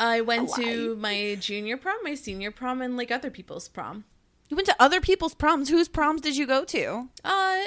[0.00, 4.04] I went to my junior prom my senior prom and like other people's prom
[4.50, 5.68] You went to other people's proms.
[5.70, 7.08] Whose proms did you go to?
[7.22, 7.58] Uh,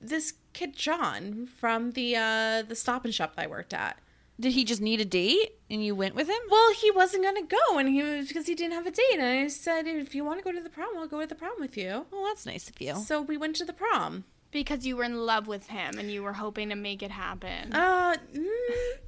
[0.00, 3.94] this kid John from the uh the Stop and Shop that I worked at.
[4.40, 6.42] Did he just need a date and you went with him?
[6.50, 9.14] Well, he wasn't gonna go, and he was because he didn't have a date.
[9.18, 11.34] And I said, if you want to go to the prom, I'll go to the
[11.34, 12.06] prom with you.
[12.12, 12.94] Well, that's nice of you.
[12.96, 14.24] So we went to the prom.
[14.50, 17.72] Because you were in love with him and you were hoping to make it happen.
[17.72, 18.46] Uh, mm,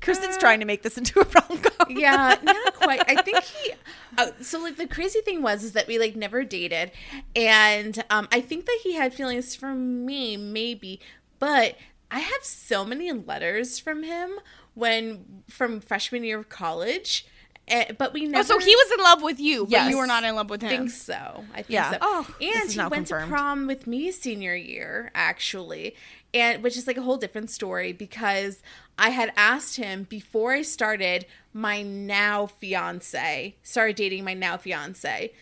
[0.01, 1.87] Kristen's uh, trying to make this into a rom com.
[1.91, 3.03] yeah, not quite.
[3.09, 3.73] I think he.
[4.19, 6.91] Uh, so like the crazy thing was is that we like never dated,
[7.35, 11.01] and um, I think that he had feelings for me, maybe,
[11.39, 11.77] but
[12.11, 14.33] I have so many letters from him
[14.75, 17.27] when from freshman year of college.
[17.71, 18.41] Eh, but we never.
[18.41, 20.63] oh, so he was in love with you, but you were not in love with
[20.63, 20.69] him.
[20.73, 21.45] I think so.
[21.53, 21.93] I think Yeah.
[21.93, 21.99] so.
[22.01, 23.25] Oh, and he went confirmed.
[23.25, 25.95] to prom with me senior year, actually,
[26.35, 28.63] and which is like a whole different story because
[28.99, 35.33] I had asked him before I started my now fiance, started dating my now fiance.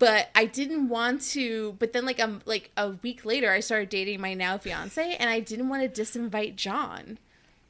[0.00, 1.76] But I didn't want to.
[1.78, 5.30] But then, like um, like a week later, I started dating my now fiance, and
[5.30, 7.18] I didn't want to disinvite John.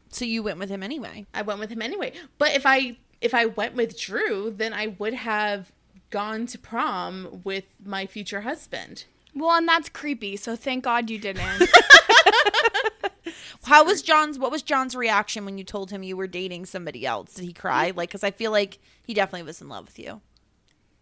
[0.08, 1.26] So you went with him anyway.
[1.34, 2.12] I went with him anyway.
[2.38, 5.72] But if I if I went with Drew, then I would have
[6.10, 9.04] gone to prom with my future husband.
[9.34, 10.36] Well, and that's creepy.
[10.36, 11.68] So thank God you didn't.
[13.64, 14.38] How was John's?
[14.38, 17.34] What was John's reaction when you told him you were dating somebody else?
[17.34, 17.92] Did he cry?
[17.94, 20.20] Like, because I feel like he definitely was in love with you.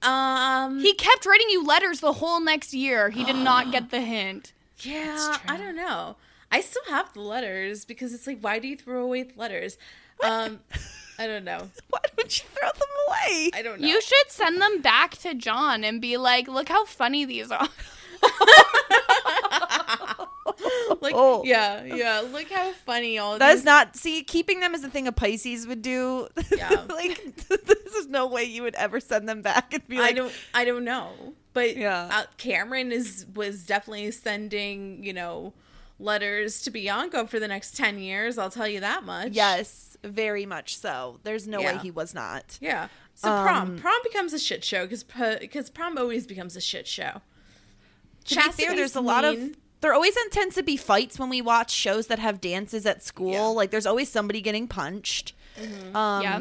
[0.02, 3.10] Um he kept writing you letters the whole next year.
[3.10, 4.52] He did not get the hint.
[4.80, 6.16] yeah, I don't know.
[6.50, 9.78] I still have the letters because it's like why do you throw away the letters?
[10.24, 10.60] Um
[11.18, 11.70] I don't know.
[11.90, 13.50] Why don't you throw them away?
[13.54, 13.86] I don't know.
[13.88, 17.68] You should send them back to John and be like, "Look how funny these are."
[21.00, 21.42] like Oh.
[21.44, 22.20] yeah, yeah.
[22.20, 25.66] Look how funny all That's these not see keeping them is a thing a Pisces
[25.66, 26.28] would do.
[26.56, 26.84] Yeah.
[26.88, 30.12] like this is no way you would ever send them back and be like, I
[30.12, 31.10] don't I don't know.
[31.52, 32.08] But Yeah.
[32.12, 35.52] uh, Cameron is was definitely sending, you know,
[35.98, 39.32] letters to Bianca for the next 10 years, I'll tell you that much.
[39.32, 41.20] yes, very much so.
[41.22, 42.58] There's no way he was not.
[42.60, 42.88] Yeah.
[43.14, 46.86] So Um, prom, prom becomes a shit show cuz cuz prom always becomes a shit
[46.86, 47.20] show.
[48.26, 51.42] To be fair, there's a lot of there always tends to be fights when we
[51.42, 53.32] watch shows that have dances at school.
[53.32, 53.46] Yeah.
[53.46, 55.34] Like there's always somebody getting punched.
[55.94, 56.40] Um, yeah.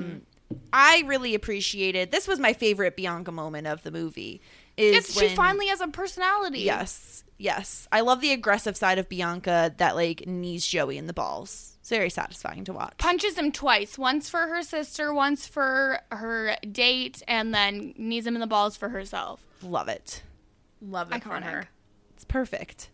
[0.72, 2.12] I really appreciated.
[2.12, 4.42] This was my favorite Bianca moment of the movie.
[4.78, 6.60] Is Yes, she finally has a personality.
[6.60, 7.88] Yes, yes.
[7.92, 11.71] I love the aggressive side of Bianca that like knees Joey in the balls.
[11.92, 12.94] It's very satisfying to watch.
[13.00, 13.98] Punches him twice.
[13.98, 18.78] Once for her sister, once for her date, and then knees him in the balls
[18.78, 19.46] for herself.
[19.62, 20.24] Love it.
[20.82, 21.44] Love it for Iconic.
[21.44, 21.70] her.
[22.16, 22.90] It's perfect.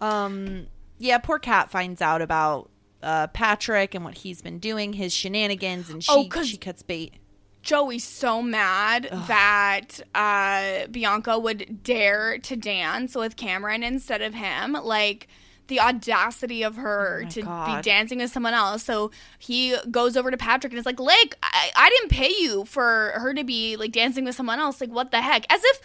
[0.00, 0.66] Um,
[0.98, 2.68] yeah, poor Kat finds out about
[3.02, 6.82] uh, Patrick and what he's been doing, his shenanigans, and she Oh, 'cause- she cuts
[6.82, 7.14] bait.
[7.62, 14.72] Joey's so mad that uh, Bianca would dare to dance with Cameron instead of him.
[14.74, 15.28] Like
[15.68, 17.76] the audacity of her Oh to God.
[17.76, 18.82] be dancing with someone else.
[18.82, 22.64] So he goes over to Patrick and is like, "Lick, I, I didn't pay you
[22.64, 24.80] for her to be like dancing with someone else.
[24.80, 25.80] Like what the heck?" As if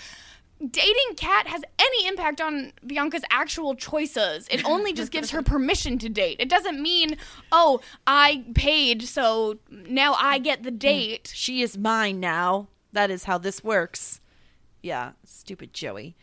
[0.59, 4.47] dating Kat has any impact on Bianca's actual choices.
[4.51, 6.35] It only just gives her permission to date.
[6.39, 7.15] It doesn't mean,
[7.51, 12.67] "Oh, I paid, so now I get the date." She is mine now.
[12.91, 14.19] That is how this works.
[14.81, 16.15] Yeah, stupid Joey.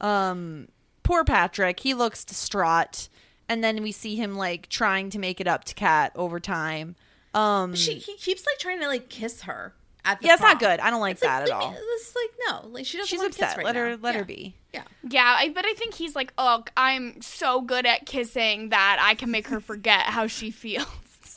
[0.00, 0.68] Um,
[1.06, 1.80] poor Patrick.
[1.80, 3.08] He looks distraught,
[3.48, 6.96] and then we see him like trying to make it up to Kat over time.
[7.34, 10.58] Um, She he keeps like trying to like kiss her at the yeah, it's not
[10.58, 10.80] good.
[10.80, 11.82] I don't like It's like, that at leave me- all.
[11.96, 12.30] It's like
[12.64, 13.56] no, like she doesn't She's want to kiss upset.
[13.58, 13.98] right let her now.
[14.02, 14.18] let Yeah.
[14.20, 14.54] her be.
[14.72, 14.82] Yeah.
[15.08, 19.14] Yeah, I, but I think he's like, oh, I'm so good at kissing that I
[19.14, 20.86] can make her forget how she feels.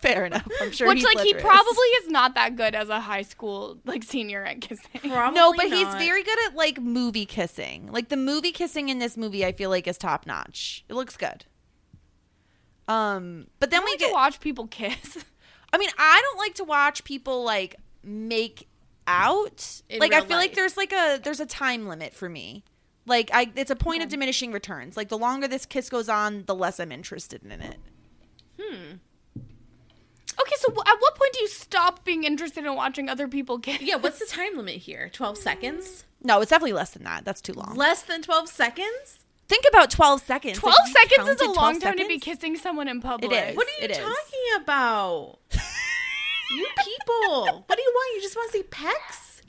[0.02, 0.48] Fair enough.
[0.62, 0.88] I'm sure.
[0.88, 1.42] Which, Heath like, he is.
[1.42, 5.02] probably is not that good as a high school like senior at kissing.
[5.12, 6.00] Probably No, but he's not.
[6.00, 7.92] very good at like movie kissing.
[7.92, 10.86] Like the movie kissing in this movie, I feel like is top notch.
[10.88, 11.46] It looks good.
[12.88, 14.08] Um, but then I we like get.
[14.08, 15.24] to watch people kiss.
[15.74, 18.68] I mean, I don't like to watch people like make
[19.06, 19.82] out.
[19.90, 22.64] In like I real feel like there's like a there's a time limit for me.
[23.06, 24.96] Like I, it's a point of diminishing returns.
[24.96, 27.78] Like the longer this kiss goes on, the less I'm interested in it.
[30.42, 33.82] Okay, so at what point do you stop being interested in watching other people kiss?
[33.82, 35.10] Yeah, what's the time limit here?
[35.12, 36.06] Twelve seconds?
[36.24, 37.26] No, it's definitely less than that.
[37.26, 37.76] That's too long.
[37.76, 39.20] Less than twelve seconds?
[39.48, 40.58] Think about twelve seconds.
[40.60, 43.32] 12 you seconds is a long 12 time to be kissing someone in public.
[43.32, 43.56] is.
[43.58, 43.98] What are you It is.
[43.98, 45.40] talking about?
[46.52, 47.64] you people.
[47.66, 48.16] What do you want?
[48.16, 49.42] You just want to see pecs?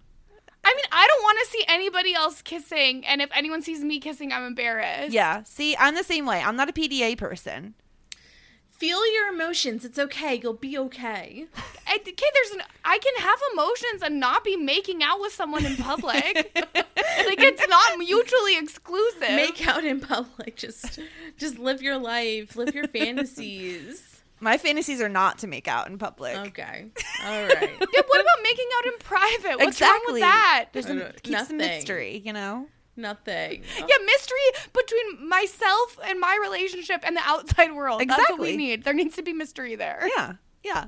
[0.65, 3.99] I mean, I don't want to see anybody else kissing, and if anyone sees me
[3.99, 5.13] kissing, I'm embarrassed.
[5.13, 5.43] Yeah.
[5.45, 6.41] See, I'm the same way.
[6.43, 7.75] I'm not a PDA person.
[8.81, 9.85] Feel your emotions.
[9.85, 10.41] It's okay.
[10.43, 11.47] You'll be okay.
[11.87, 15.67] I, okay, there's an I can have emotions and not be making out with someone
[15.67, 16.35] in public.
[16.55, 19.21] like it's not mutually exclusive.
[19.21, 20.57] Make out in public.
[20.57, 20.99] Just
[21.37, 22.57] just live your life.
[22.57, 24.23] Live your fantasies.
[24.41, 26.35] My fantasies are not to make out in public.
[26.35, 26.87] Okay.
[27.27, 27.77] All right.
[27.79, 29.59] yeah, what about making out in private?
[29.59, 30.69] What's wrong with that?
[30.73, 32.67] There's some, no- keeps the mystery, you know.
[32.97, 33.63] Nothing.
[33.79, 38.03] Yeah, mystery between myself and my relationship and the outside world.
[38.07, 38.85] That's what we need.
[38.85, 40.09] There needs to be mystery there.
[40.17, 40.35] Yeah.
[40.63, 40.85] Yeah.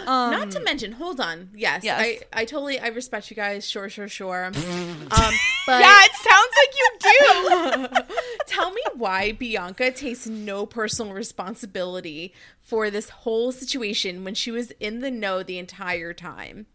[0.00, 1.50] Um, Not to mention, hold on.
[1.54, 2.00] Yes, Yes.
[2.00, 3.66] I, I totally I respect you guys.
[3.68, 4.44] Sure, sure, sure.
[4.46, 8.14] um, but Yeah, it sounds like you do.
[8.46, 14.70] tell me why Bianca takes no personal responsibility for this whole situation when she was
[14.80, 16.66] in the know the entire time.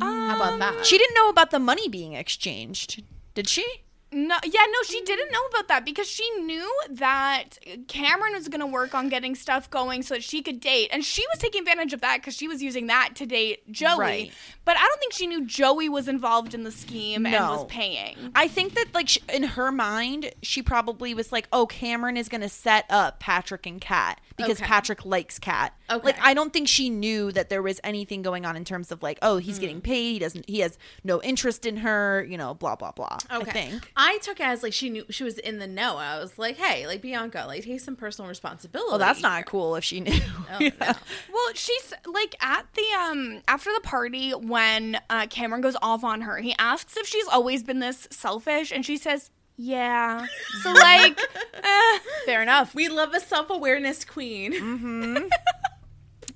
[0.00, 0.86] How about um, that?
[0.86, 3.02] she didn't know about the money being exchanged,
[3.34, 3.64] did she?
[4.12, 7.58] No, yeah, no, she didn't know about that because she knew that
[7.88, 11.04] Cameron was going to work on getting stuff going so that she could date, and
[11.04, 13.98] she was taking advantage of that because she was using that to date Joey.
[13.98, 14.32] Right.
[14.64, 18.16] But I don't think she knew Joey was involved in the scheme and was paying.
[18.34, 22.28] I think that like sh- in her mind, she probably was like, "Oh, Cameron is
[22.28, 24.66] going to set up Patrick and Kat because Okay.
[24.66, 26.06] Patrick likes Kat." Okay.
[26.06, 29.02] Like I don't think she knew that there was anything going on in terms of
[29.02, 29.82] like, "Oh, he's getting Hmm.
[29.82, 30.12] paid.
[30.12, 30.48] He doesn't.
[30.48, 32.24] He has no interest in her.
[32.28, 33.50] You know, blah blah blah." Okay.
[33.50, 33.92] I think.
[34.04, 35.96] I took it as like she knew she was in the know.
[35.96, 38.88] I was like, hey, like Bianca, like take some personal responsibility.
[38.90, 40.12] Well, that's not cool if she knew.
[40.52, 40.70] Oh, no.
[41.32, 46.22] Well, she's like at the um after the party when uh, Cameron goes off on
[46.22, 46.38] her.
[46.38, 50.26] He asks if she's always been this selfish, and she says, "Yeah."
[50.62, 51.18] So like,
[51.54, 52.74] eh, fair enough.
[52.74, 54.52] We love a self awareness queen.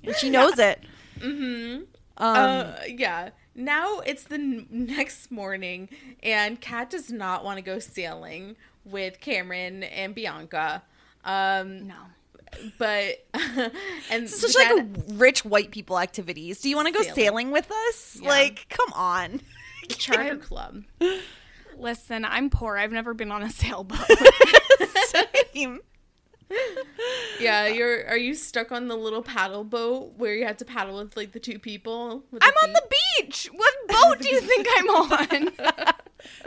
[0.03, 0.81] and she knows it.
[1.19, 1.83] Mm-hmm.
[2.17, 3.29] Um, uh, yeah.
[3.57, 5.89] Now it's the n- next morning,
[6.23, 8.55] and Kat does not want to go sailing
[8.85, 10.83] with Cameron and Bianca.
[11.25, 11.95] Um, No.
[12.77, 16.61] but and It's such the like dad- rich white people activities.
[16.61, 17.15] Do you want to go Sailing.
[17.15, 18.19] sailing with us?
[18.21, 18.29] Yeah.
[18.29, 19.41] Like, come on.
[19.89, 20.83] charter club.
[21.77, 22.77] Listen, I'm poor.
[22.77, 23.99] I've never been on a sailboat.
[25.53, 25.79] Same.
[27.39, 28.07] Yeah, you're.
[28.07, 31.31] Are you stuck on the little paddle boat where you had to paddle with like
[31.31, 32.23] the two people?
[32.31, 32.83] with I'm on the
[33.19, 33.49] beach.
[33.53, 35.51] What boat do you think I'm on?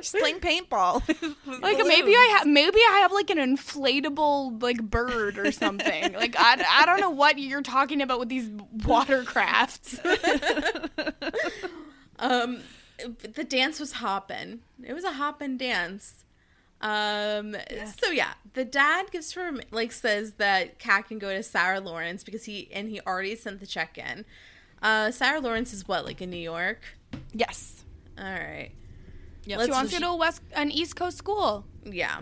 [0.02, 1.06] She's playing paintball.
[1.62, 6.12] like maybe I have maybe I have like an inflatable like bird or something.
[6.14, 10.00] like I, I don't know what you're talking about with these watercrafts.
[12.20, 12.60] Um,
[13.34, 14.60] the dance was hopping.
[14.82, 16.24] It was a hopping dance.
[16.80, 17.54] Um,
[18.02, 22.24] so yeah, the dad gives her like says that Kat can go to Sarah Lawrence
[22.24, 24.24] because he and he already sent the check in.
[24.82, 26.80] Uh, Sarah Lawrence is what like in New York.
[27.32, 27.84] yes.
[28.18, 28.70] All right.
[29.44, 31.64] Yeah, she wants to go to a west an East Coast school.
[31.84, 32.20] Yeah.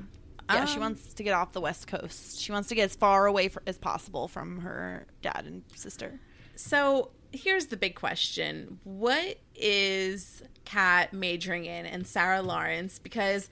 [0.51, 2.41] Yeah, she Um, wants to get off the West Coast.
[2.41, 6.19] She wants to get as far away fr- as possible from her dad and sister.
[6.57, 12.99] So here's the big question: What is Kat majoring in, and Sarah Lawrence?
[12.99, 13.51] Because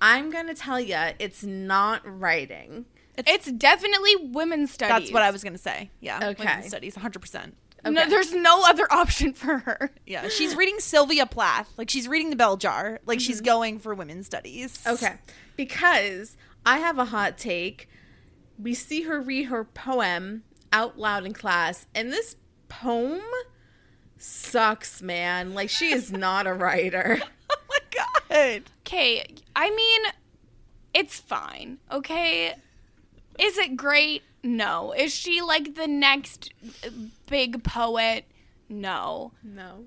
[0.00, 2.86] I'm gonna tell you, it's not writing.
[3.18, 4.94] It's definitely women's studies.
[4.94, 5.90] That's what I was going to say.
[6.00, 6.28] Yeah.
[6.30, 6.44] Okay.
[6.44, 7.52] Women's studies, 100%.
[7.84, 9.90] No, there's no other option for her.
[10.06, 10.28] Yeah.
[10.28, 11.72] She's reading Sylvia Plath.
[11.78, 13.00] Like, she's reading the bell jar.
[13.06, 13.46] Like, she's mm-hmm.
[13.46, 14.82] going for women's studies.
[14.86, 15.14] Okay,
[15.56, 17.88] because I have a hot take.
[18.58, 20.42] We see her read her poem
[20.72, 22.36] out loud in class, and this
[22.68, 23.22] poem
[24.18, 25.54] sucks, man.
[25.54, 27.20] Like she is not a writer.
[27.68, 27.78] Oh my
[28.30, 28.62] God.
[28.80, 30.00] Okay, I mean,
[30.94, 31.78] it's fine.
[31.90, 32.54] Okay,
[33.38, 34.22] is it great?
[34.42, 34.92] No.
[34.92, 36.52] Is she like the next
[36.84, 36.90] uh,
[37.28, 38.24] big poet?
[38.68, 39.32] No.
[39.42, 39.86] No.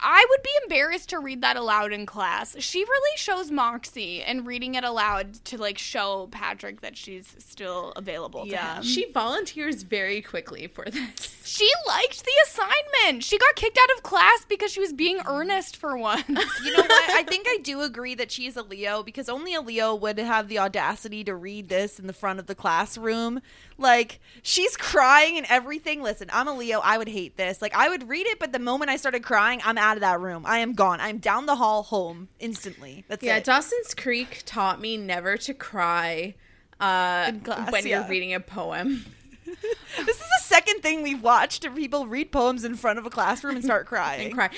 [0.00, 2.56] I would be embarrassed to read that aloud in class.
[2.58, 7.92] She really shows moxie in reading it aloud to like show Patrick that she's still
[7.96, 8.76] available to Yeah.
[8.76, 8.82] him.
[8.82, 11.42] She volunteers very quickly for this.
[11.44, 13.24] She liked the assignment.
[13.24, 16.24] She got kicked out of class because she was being earnest for once.
[16.28, 17.10] You know what?
[17.10, 20.48] I think I do agree that she's a Leo because only a Leo would have
[20.48, 23.40] the audacity to read this in the front of the classroom.
[23.76, 26.00] Like, she's crying and everything.
[26.02, 26.80] Listen, I'm a Leo.
[26.80, 27.60] I would hate this.
[27.60, 30.20] Like, I would read it, but the moment I started crying, I'm out of that
[30.20, 30.44] room.
[30.46, 31.00] I am gone.
[31.00, 33.04] I'm down the hall home instantly.
[33.08, 33.44] That's Yeah, it.
[33.44, 36.34] Dawson's Creek taught me never to cry
[36.80, 38.00] uh, class, when yeah.
[38.00, 39.04] you're reading a poem.
[39.46, 43.54] this is the second thing we've watched people read poems in front of a classroom
[43.56, 44.26] and start crying.
[44.26, 44.50] and cry.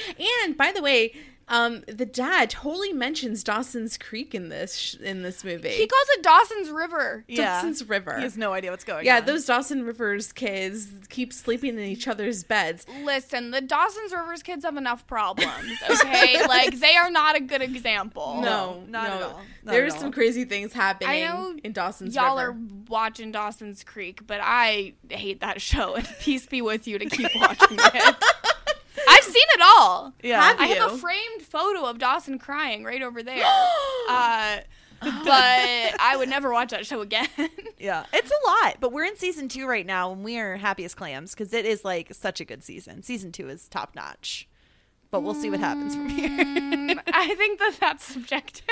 [0.45, 1.15] And by the way,
[1.49, 5.69] um, the dad totally mentions Dawson's Creek in this sh- in this movie.
[5.69, 7.25] he calls it Dawson's River.
[7.29, 7.55] Yeah.
[7.55, 8.17] Dawson's River.
[8.17, 9.27] He has no idea what's going yeah, on.
[9.27, 12.85] those Dawson Rivers kids keep sleeping in each other's beds.
[13.05, 16.45] Listen, the Dawson's Rivers kids have enough problems, okay?
[16.49, 18.41] like, they are not a good example.
[18.43, 19.15] No, not no.
[19.15, 19.43] at all.
[19.63, 20.13] Not There's at some all.
[20.13, 22.27] crazy things happening I know in Dawson's Creek.
[22.27, 22.51] Y'all River.
[22.51, 22.57] are
[22.89, 27.31] watching Dawson's Creek, but I hate that show, and peace be with you to keep
[27.37, 28.17] watching it.
[29.09, 30.15] I've seen it all.
[30.23, 30.43] Yeah.
[30.43, 33.45] Have I have a framed photo of Dawson crying right over there.
[34.09, 34.59] uh,
[35.01, 37.29] but I would never watch that show again.
[37.79, 40.87] Yeah, it's a lot, but we're in season two right now, and we are happy
[40.87, 43.03] as clams because it is like such a good season.
[43.03, 44.49] Season two is top notch,
[45.11, 46.31] but we'll see what happens from here.
[47.13, 48.65] I think that that's subjective.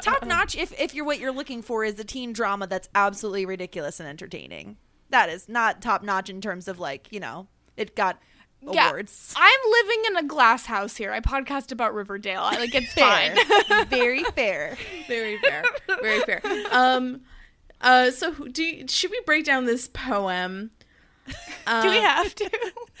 [0.00, 3.44] top notch, if if you're what you're looking for, is a teen drama that's absolutely
[3.44, 4.78] ridiculous and entertaining.
[5.10, 8.18] That is not top notch in terms of like you know it got
[8.66, 9.34] awards.
[9.36, 11.12] I'm living in a glass house here.
[11.12, 12.42] I podcast about Riverdale.
[12.42, 13.34] I like it's Fair.
[13.36, 13.86] fine.
[13.88, 14.76] Very fair.
[15.06, 15.64] Very fair.
[16.02, 16.42] Very fair.
[16.70, 17.20] Um
[17.80, 20.70] uh so do you, should we break down this poem?
[21.82, 22.50] Do we have to?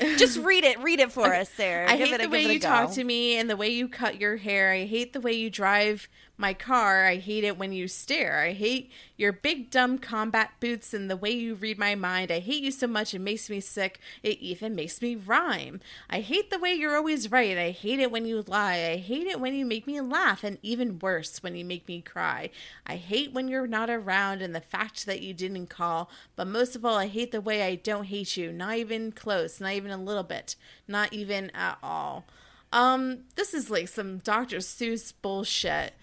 [0.18, 0.78] Just read it.
[0.82, 1.90] Read it for us, Sarah.
[1.90, 2.68] I Give hate it the way give it a you go.
[2.68, 4.70] talk to me and the way you cut your hair.
[4.70, 7.04] I hate the way you drive my car.
[7.04, 8.40] I hate it when you stare.
[8.40, 12.30] I hate your big dumb combat boots and the way you read my mind.
[12.30, 13.98] I hate you so much it makes me sick.
[14.22, 15.80] It even makes me rhyme.
[16.08, 17.58] I hate the way you're always right.
[17.58, 18.90] I hate it when you lie.
[18.92, 22.00] I hate it when you make me laugh and even worse when you make me
[22.00, 22.50] cry.
[22.86, 26.08] I hate when you're not around and the fact that you didn't call.
[26.36, 28.52] But most of all, I hate the way I don't hate you.
[28.52, 30.54] Not even close, not even a little bit,
[30.86, 32.24] not even at all.
[32.72, 34.58] Um, this is like some Dr.
[34.58, 35.94] Seuss bullshit.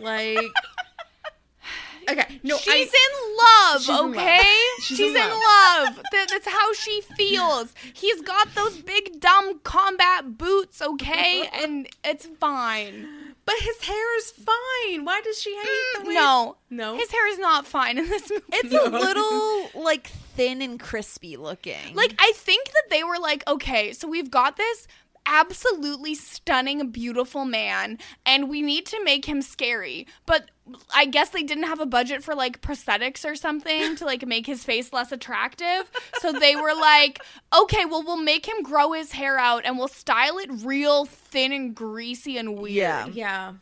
[0.00, 0.38] Like,
[2.10, 4.10] okay, no, She's I, in love, She's in love.
[4.16, 4.40] okay?
[4.80, 5.96] She's She's, in in, love.
[5.96, 6.02] love.
[6.12, 7.74] That's how she feels.
[7.94, 11.48] He's got those big dumb combat boots, okay?
[11.62, 13.08] And it's fine.
[13.44, 15.04] but his hair is fine.
[15.04, 16.14] Why does she hate the way?
[16.14, 16.56] Mm, No.
[16.70, 16.96] no.
[16.96, 18.44] His hair is not fine in this movie.
[18.52, 21.94] It's a little like thin and crispy looking.
[21.94, 24.86] Like I think that they were like, okay, so we've got this
[25.26, 30.06] absolutely stunning, beautiful man, and we need to make him scary.
[30.24, 30.50] But
[30.94, 34.46] I guess they didn't have a budget for like prosthetics or something to like make
[34.46, 35.90] his face less attractive.
[36.20, 37.20] So they were like,
[37.56, 41.52] okay, well we'll make him grow his hair out and we'll style it real thin
[41.52, 42.74] and greasy and weird.
[42.74, 43.06] Yeah.
[43.06, 43.52] yeah,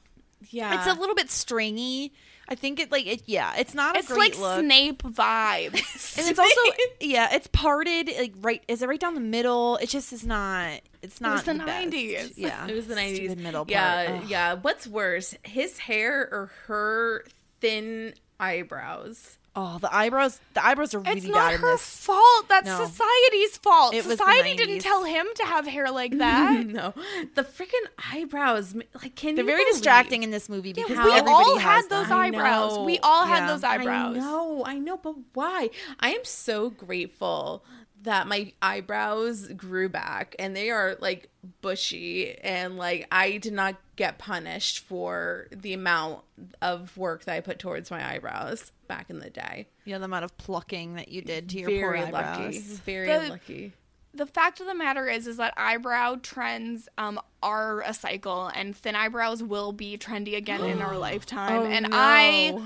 [0.51, 0.79] yeah.
[0.79, 2.12] it's a little bit stringy.
[2.49, 3.23] I think it like it.
[3.27, 4.61] Yeah, it's not a It's like look.
[4.61, 6.17] Snape vibes.
[6.19, 6.61] and it's also
[7.01, 8.63] yeah, it's parted like right.
[8.69, 9.77] Is it right down the middle?
[9.79, 10.81] It just is not.
[11.03, 12.33] It's not the 90s.
[12.37, 13.35] Yeah, It was the nineties.
[13.37, 13.71] Middle part.
[13.71, 14.29] Yeah, Ugh.
[14.29, 14.55] yeah.
[14.55, 17.25] What's worse, his hair or her
[17.61, 19.39] thin eyebrows?
[19.57, 20.41] Oh, the eyebrows.
[20.55, 22.49] The eyebrows are really It's bad not in her fault.
[22.49, 22.85] That's No.
[22.87, 23.95] society's fault.
[23.95, 26.67] It Society didn't tell him to have hair like that.
[26.67, 26.93] no,
[27.37, 28.75] the freaking eyebrows.
[29.01, 32.09] Like, can They're very believe- distracting in this movie because we everybody all had those
[32.09, 32.19] them.
[32.19, 32.78] Eyebrows.
[32.85, 33.47] We all had Yeah.
[33.53, 34.16] those eyebrows.
[34.16, 35.70] I know, I know, but why?
[36.01, 37.65] I am so grateful
[38.05, 41.28] that my eyebrows grew back and they are like
[41.60, 46.22] bushy and like I did not get punished for the amount
[46.62, 49.66] of work that I put towards my eyebrows back in the day.
[49.85, 52.16] Yeah, the amount of plucking that you did to your Very poor lucky.
[52.16, 52.56] eyebrows.
[52.85, 53.72] Very The- lucky.
[54.14, 58.76] the fact of the matter is is that eyebrow trends um are a cycle and
[58.76, 61.97] thin eyebrows will be trendy again in our lifetime Oh, and no.
[61.97, 62.62] I,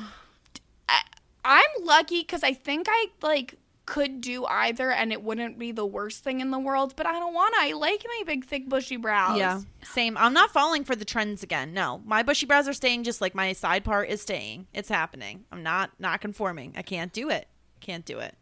[0.88, 1.00] I
[1.44, 3.54] i'm lucky because i think i like
[3.88, 7.12] could do either and it wouldn't be the worst thing in the world but i
[7.12, 10.16] don't want to i like my big thick bushy brows Yeah, same.
[10.18, 11.72] I'm not falling for the trends again.
[11.72, 14.66] No, my bushy brows are staying just like my side part is staying.
[14.74, 15.44] It's happening.
[15.50, 16.74] I'm not not conforming.
[16.76, 17.48] I can't do it.
[17.80, 18.34] Can't do it.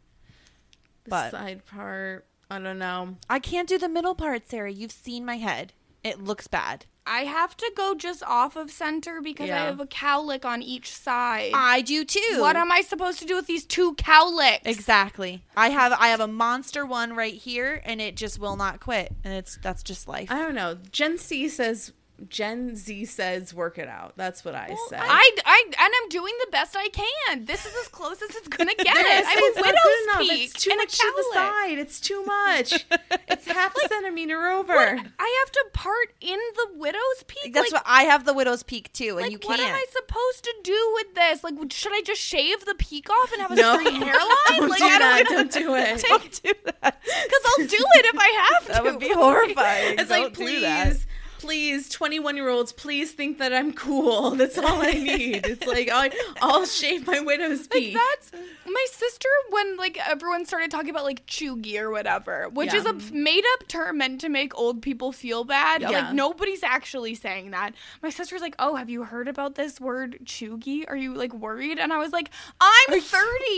[1.05, 3.17] The But side part, I don't know.
[3.31, 4.73] I can't do the middle part, Sarah.
[4.73, 5.73] You've seen my head.
[6.03, 6.87] It looks bad.
[7.07, 10.93] I have to go just off of center because i have a cowlick on each
[10.93, 12.39] side I do too.
[12.41, 15.43] what am i supposed to do with these two cowlicks Exactly.
[15.57, 19.13] I have I have a monster one right here and it just will not quit.
[19.25, 20.31] And it's that's just life.
[20.31, 20.77] I don't know.
[20.91, 21.93] Gen Z says
[22.29, 24.15] Gen Z says work it out.
[24.17, 24.97] That's what I say.
[24.99, 27.45] I, I and I'm doing the best I can.
[27.45, 28.87] This is as close as it's gonna get.
[28.87, 30.19] Yes, I'm it's a widow's good enough.
[30.21, 31.35] peak It's too and a much to the cowlick.
[31.35, 31.79] side.
[31.79, 32.87] It's too much.
[33.29, 34.73] it's half a centimeter over.
[34.73, 37.53] I have to part in the widow's peak.
[37.53, 39.59] That's like, what I have the widow's peak too, and like, you can't.
[39.59, 41.45] What am I supposed to do with this?
[41.45, 43.79] Like, should I just shave the peak off and have a No.
[43.79, 44.13] straight hairline?
[44.49, 45.25] Don't like, do I that.
[45.29, 46.03] don't Don't do it.
[46.09, 47.03] Don't do that.
[47.03, 48.73] Because I'll do it if I have to.
[48.73, 49.99] That would be horrifying.
[49.99, 51.06] It's Don't like, do please, that.
[51.47, 54.33] Please, 21 year olds, please think that I'm cool.
[54.33, 55.47] That's all I need.
[55.47, 56.11] It's like, I,
[56.43, 57.95] I'll shave my widow's Like peak.
[57.95, 58.33] that's
[58.77, 62.93] my sister when like everyone started talking about like cheugy or whatever, which is a
[63.13, 65.81] made up term meant to make old people feel bad.
[65.81, 65.89] Yeah.
[65.91, 67.73] Like nobody's actually saying that.
[68.03, 70.85] My sister's like, "Oh, have you heard about this word cheugy?
[70.89, 72.29] Are you like worried?" And I was like,
[72.61, 73.01] "I'm 30.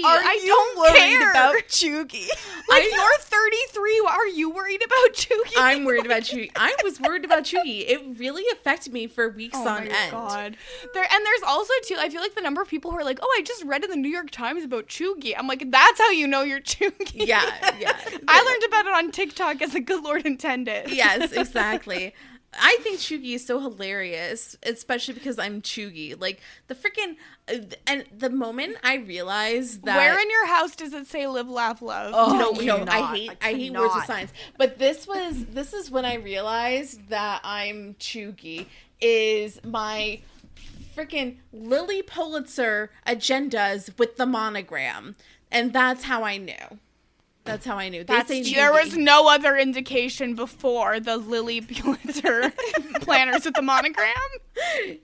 [0.05, 2.28] Are I you don't worried care about Cheugy?
[2.69, 4.03] Like you're 33.
[4.09, 6.51] Are you worried about cheugy?" I'm worried about Cheugy.
[6.55, 7.89] I was worried about Cheugy.
[7.89, 10.11] It really affected me for weeks Oh on my end.
[10.12, 10.57] god!
[10.95, 11.97] There and there's also too.
[11.99, 13.90] I feel like the number of people who are like, "Oh, I just read in
[13.90, 17.27] the New York Times about cheugy." I'm like, that's how you know you're cheugy.
[17.27, 17.43] Yeah,
[17.79, 17.97] yeah.
[18.29, 20.91] I learned about it on TikTok as the good Lord intended.
[20.91, 22.15] yes, exactly.
[22.55, 26.19] I think Cheugy is so hilarious, especially because I'm Cheugy.
[26.19, 27.17] Like the freaking,
[27.47, 31.49] uh, and the moment I realized that Where in your house does it say "live,
[31.51, 32.15] laugh, love"?
[32.17, 34.07] Oh, no, I no, I hate I I, hate words of cannot.
[34.07, 34.33] science.
[34.57, 38.67] But this was this is when I realized that I'm Cheugy
[39.01, 40.21] is my
[40.99, 45.15] freaking Lilly Pulitzer agendas with the monogram.
[45.51, 46.79] And that's how I knew.
[47.45, 48.05] That's how I knew.
[48.05, 52.53] That's, there was no other indication before the Lilly Pulitzer
[53.01, 54.15] planners with the monogram.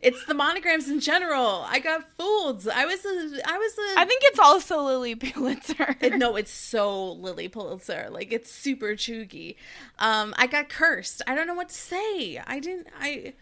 [0.02, 1.64] It's the monograms in general.
[1.66, 2.68] I got fooled.
[2.68, 5.96] I was a I was a I think it's also Lilly Pulitzer.
[6.02, 8.08] It- no, it's so Lilly Pulitzer.
[8.10, 9.56] Like it's super cheugy.
[9.98, 11.22] Um, I got cursed.
[11.26, 12.42] I don't know what to say.
[12.46, 12.88] I didn't.
[13.00, 13.32] I.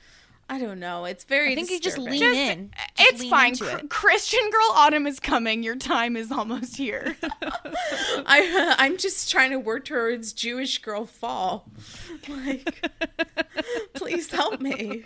[0.53, 1.07] I don't know.
[1.07, 1.53] It's very.
[1.53, 2.21] I think you just disturbing.
[2.21, 2.71] lean Just- in.
[2.99, 3.57] Just it's lean fine.
[3.57, 3.89] Cr- it.
[3.89, 5.63] Christian girl autumn is coming.
[5.63, 7.17] Your time is almost here.
[7.23, 8.75] I.
[8.77, 11.71] I'm just trying to work towards Jewish girl fall.
[12.29, 12.87] Like,
[13.95, 15.05] please help me.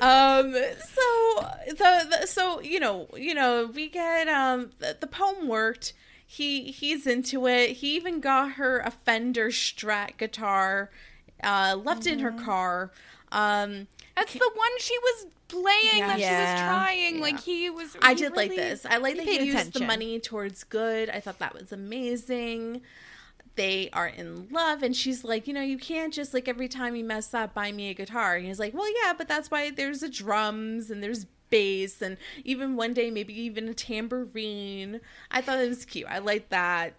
[0.00, 0.52] Um.
[0.52, 5.94] So the, the so you know you know we get um the, the poem worked.
[6.24, 7.70] He he's into it.
[7.72, 10.90] He even got her a Fender Strat guitar,
[11.42, 12.92] uh, left in her car.
[13.32, 17.16] Um, That's the one she was playing that she was trying.
[17.16, 17.22] Yeah.
[17.22, 17.96] Like he was.
[18.02, 18.84] I he did like this.
[18.86, 21.08] I like he that paid he used the money towards good.
[21.10, 22.82] I thought that was amazing.
[23.54, 26.96] They are in love, and she's like, you know, you can't just like every time
[26.96, 28.36] you mess up, buy me a guitar.
[28.36, 32.16] And he's like, well, yeah, but that's why there's a drums and there's bass, and
[32.44, 35.00] even one day maybe even a tambourine.
[35.30, 36.06] I thought it was cute.
[36.08, 36.94] I like that.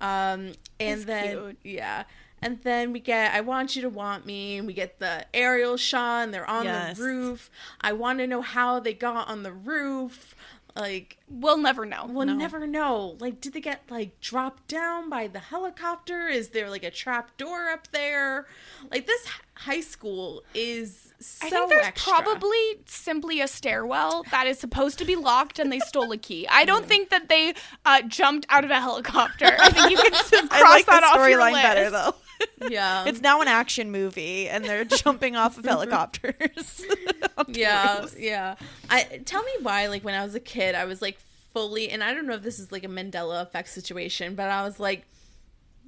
[0.00, 1.58] Um, and It's then cute.
[1.64, 2.04] yeah.
[2.42, 5.76] And then we get I Want You to Want Me, and we get the aerial
[5.76, 6.96] shot, and they're on Yes.
[6.96, 7.50] the roof.
[7.80, 10.34] I want to know how they got on the roof.
[10.76, 12.06] Like, We'll never know.
[12.08, 13.16] we'll never know.
[13.18, 16.28] Like, did they get like dropped down by the helicopter?
[16.28, 18.46] Is there like a trap door up there?
[18.90, 22.12] Like, this high school is so I think there's extra.
[22.12, 26.46] probably simply a stairwell that is supposed to be locked and they stole a key.
[26.48, 27.52] I don't think that they
[27.84, 29.44] uh, jumped out of a helicopter.
[29.58, 31.62] I think you can just cross I like that the off your storyline list.
[31.62, 32.14] better though.
[32.70, 33.04] yeah.
[33.06, 36.84] it's now an action movie, and they're jumping off of helicopters.
[37.48, 38.16] yeah roofs.
[38.18, 38.54] yeah
[38.90, 41.18] i tell me why like when i was a kid i was like
[41.54, 44.62] fully and i don't know if this is like a mandela effect situation but i
[44.62, 45.06] was like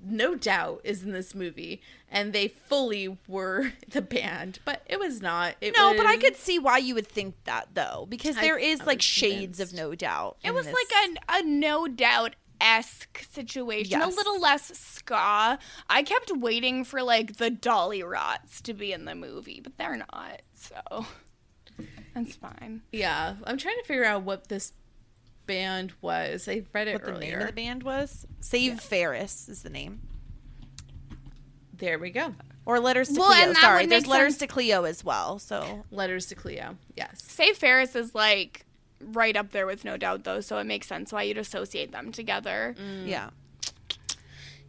[0.02, 1.80] no doubt is in this movie
[2.10, 6.36] and they fully were the band but it was not it No, but I could
[6.36, 9.60] see why you would think that though, because I- there is I like was shades
[9.60, 10.36] of no doubt.
[10.42, 10.74] It was this.
[10.74, 15.58] like a, a no doubt esque situation, a little less ska.
[15.90, 20.42] I kept waiting for like the Dollyrots to be in the movie, but they're not.
[20.54, 21.06] So
[22.14, 22.82] that's fine.
[22.92, 24.72] Yeah, I'm trying to figure out what this
[25.46, 26.48] band was.
[26.48, 28.26] I read it What the name of the band was?
[28.40, 30.00] Save Ferris is the name.
[31.74, 32.34] There we go.
[32.64, 33.48] Or Letters to Well, Cleo.
[33.48, 34.38] and Sorry, there's Letters sense.
[34.40, 35.38] to Cleo as well.
[35.40, 36.76] So Letters to Cleo.
[36.96, 37.20] Yes.
[37.26, 38.64] Save Ferris is like
[39.02, 42.12] right up there with No Doubt though, so it makes sense why you'd associate them
[42.12, 42.74] together.
[42.78, 43.08] Mm.
[43.08, 43.30] yeah.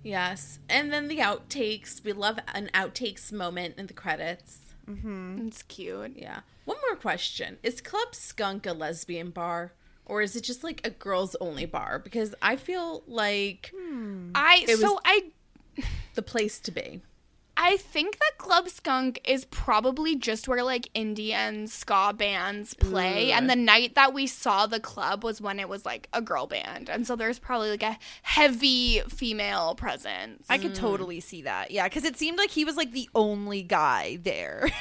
[0.03, 0.59] Yes.
[0.69, 2.03] And then the outtakes.
[2.03, 4.59] We love an outtakes moment in the credits.
[4.89, 5.47] Mm-hmm.
[5.47, 6.13] It's cute.
[6.17, 6.41] Yeah.
[6.65, 7.57] One more question.
[7.63, 9.71] Is Club Skunk a lesbian bar?
[10.05, 11.99] Or is it just like a girls only bar?
[11.99, 14.31] Because I feel like hmm.
[14.35, 15.31] I It so was- I
[16.15, 17.01] the place to be.
[17.65, 23.29] I think that Club Skunk is probably just where like indie and ska bands play.
[23.29, 23.37] Mm.
[23.37, 26.45] And the night that we saw the club was when it was like a girl
[26.45, 26.89] band.
[26.89, 30.45] And so there's probably like a heavy female presence.
[30.49, 30.77] I could mm.
[30.77, 31.71] totally see that.
[31.71, 34.59] Yeah, because it seemed like he was like the only guy there.
[34.63, 34.73] and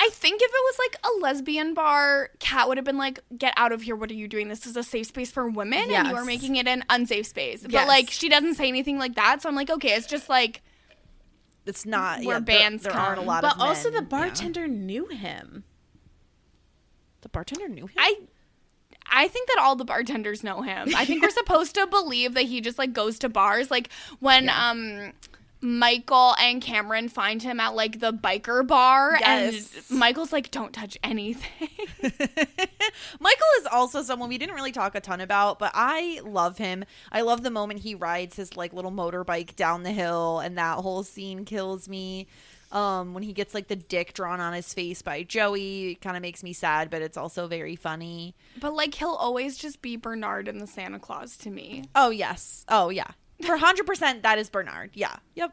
[0.00, 3.52] I think if it was like a lesbian bar, Kat would have been like, get
[3.58, 3.94] out of here.
[3.94, 4.48] What are you doing?
[4.48, 5.92] This is a safe space for women.
[5.92, 7.62] And you are making it an unsafe space.
[7.62, 9.42] But like, she doesn't say anything like that.
[9.42, 10.62] So I'm like, okay, it's just like,
[11.66, 13.26] it's not Where yeah, there- bands There, aren't a come.
[13.26, 13.94] lot But of also men.
[13.94, 14.18] the Yeah.
[14.20, 15.64] bartender knew him.
[17.22, 17.94] The bartender knew him.
[17.98, 18.16] I
[19.14, 20.92] I think that all the bartenders know him.
[20.96, 23.90] I think we're supposed to believe that he just like goes to bars like
[24.20, 25.12] when um
[25.62, 29.88] Michael and Cameron find him at like the biker bar Yes.
[29.90, 31.68] and Michael's like don't touch anything.
[33.20, 36.84] Michael is also someone we didn't really talk a ton about, but I love him.
[37.10, 40.78] I love the moment he rides his like little motorbike down the hill, and that
[40.78, 42.26] whole scene kills me.
[42.72, 46.16] Um, when he gets like the dick drawn on his face by Joey, it kind
[46.16, 48.34] of makes me sad, but it's also very funny.
[48.60, 51.84] but like he'll always just be Bernard in the Santa Claus to me.
[51.94, 53.10] Oh yes, oh yeah,
[53.42, 54.90] for hundred percent that is Bernard.
[54.94, 55.52] Yeah, yep.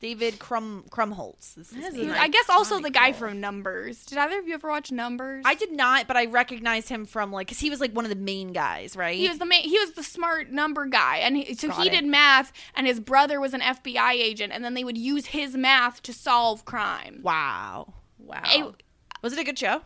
[0.00, 1.56] David Krum Krumholtz.
[1.56, 2.10] Is his name.
[2.14, 4.04] I guess also the guy from Numbers.
[4.04, 5.44] Did either of you ever watch Numbers?
[5.46, 8.10] I did not, but I recognized him from like because he was like one of
[8.10, 9.16] the main guys, right?
[9.16, 11.88] He was the main, he was the smart number guy, and he, so Got he
[11.88, 11.92] it.
[11.92, 15.56] did math, and his brother was an FBI agent, and then they would use his
[15.56, 17.20] math to solve crime.
[17.22, 17.94] wow.
[18.18, 18.42] Wow.
[18.46, 18.82] It-
[19.22, 19.74] Was it a good show?
[19.76, 19.80] Um,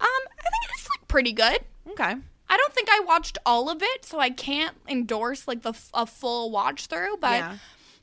[0.00, 1.60] I think it's like pretty good.
[1.92, 2.16] Okay.
[2.48, 5.90] I don't think I watched all of it, so I can't endorse like the f-
[5.94, 7.16] a full watch through.
[7.20, 7.56] But Yeah.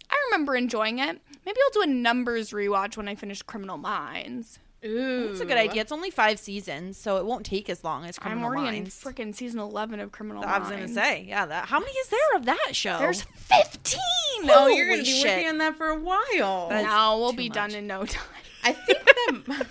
[0.10, 1.20] I remember enjoying it.
[1.46, 4.60] Maybe I'll do a numbers rewatch when I finish Criminal Minds.
[4.86, 5.30] Ooh.
[5.30, 5.82] That's a good idea.
[5.82, 8.54] It's only five seasons, so it won't take as long as Criminal Minds.
[8.58, 9.06] I'm already Minds.
[9.06, 10.68] in freaking season eleven of Criminal Minds.
[10.68, 10.90] I Minds.
[10.90, 11.46] was gonna say, yeah.
[11.46, 12.98] That how many is there of that show?
[13.00, 14.00] there's fifteen.
[14.46, 15.26] Oh, you're going to be shit.
[15.38, 16.68] working on that for a while.
[16.68, 18.22] That's no, we'll too be done in no time.
[18.66, 19.68] I think that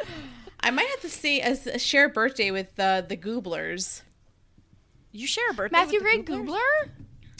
[0.60, 4.02] I might have to see a, a share birthday with the the Gublers.
[5.12, 5.76] You share a birthday.
[5.76, 6.22] Matthew Gray?
[6.22, 6.88] Gubler.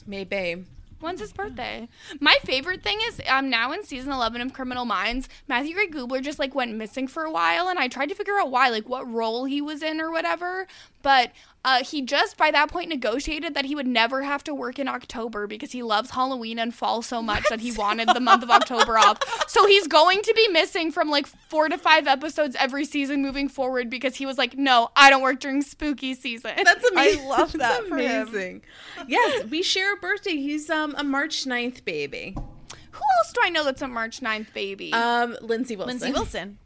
[0.06, 0.64] Maybe.
[1.00, 1.88] When's his birthday?
[2.20, 5.28] My favorite thing is I'm now in season 11 of Criminal Minds.
[5.48, 8.38] Matthew Gray Gubler just like went missing for a while, and I tried to figure
[8.38, 10.68] out why, like what role he was in or whatever.
[11.02, 11.32] But
[11.64, 14.88] uh, he just by that point negotiated that he would never have to work in
[14.88, 18.50] October because he loves Halloween and fall so much that he wanted the month of
[18.50, 19.18] October off.
[19.48, 23.48] So he's going to be missing from like four to five episodes every season moving
[23.48, 26.52] forward because he was like, no, I don't work during spooky season.
[26.56, 27.22] That's amazing.
[27.24, 28.28] I love That's that for him.
[28.28, 28.62] amazing.
[29.06, 30.36] yes, we share a birthday.
[30.36, 32.34] He's um a March 9th baby.
[32.36, 34.92] Who else do I know that's a March 9th baby?
[34.92, 35.98] Um, Lindsay Wilson.
[36.00, 36.58] Lindsay Wilson.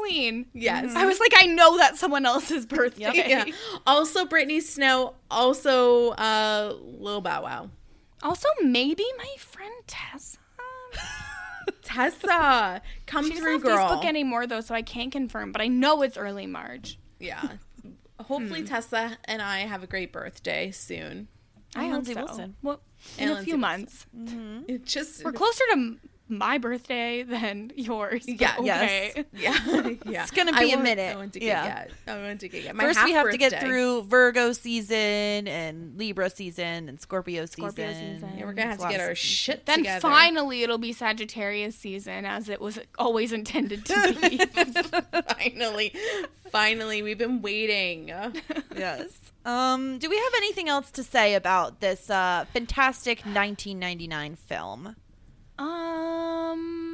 [0.00, 0.46] Queen.
[0.52, 0.94] Yes.
[0.96, 3.12] I was like, I know that's someone else's birthday.
[3.14, 3.44] yeah.
[3.86, 5.14] Also, Brittany Snow.
[5.30, 7.70] Also, uh, Lil Bow Wow.
[8.22, 10.38] Also, maybe my friend Tessa.
[11.82, 13.78] Tessa, come She doesn't through, have girl.
[13.88, 15.52] Facebook anymore though, so I can't confirm.
[15.52, 16.98] But I know it's early March.
[17.18, 17.42] yeah.
[18.20, 21.28] Hopefully, Tessa and I have a great birthday soon.
[21.74, 22.14] I hope so.
[22.14, 22.54] Wilson.
[22.62, 22.80] Well,
[23.16, 24.06] in And a Lindsay few Wilson.
[24.14, 24.64] months.
[24.68, 28.24] It just We're closer to m- my birthday than yours.
[28.26, 28.64] Yeah, okay.
[28.64, 29.24] yes.
[29.32, 30.22] Yeah, yeah.
[30.22, 31.36] It's gonna be a won't minute.
[31.42, 31.86] Yeah.
[32.06, 32.74] I won't get yet.
[32.74, 37.70] My First, we have to get through Virgo season and Libra season and Scorpio season.
[37.70, 38.32] Scorpio season.
[38.36, 40.00] Yeah, we're gonna have to get our of shit Then together.
[40.00, 44.38] finally it'll be Sagittarius season, as it was always intended to be.
[45.34, 45.94] finally,
[46.50, 48.08] finally, we've been waiting.
[48.76, 49.18] yes.
[49.44, 54.96] Um, do we have anything else to say about this uh, fantastic 1999 film?
[55.60, 56.89] Um,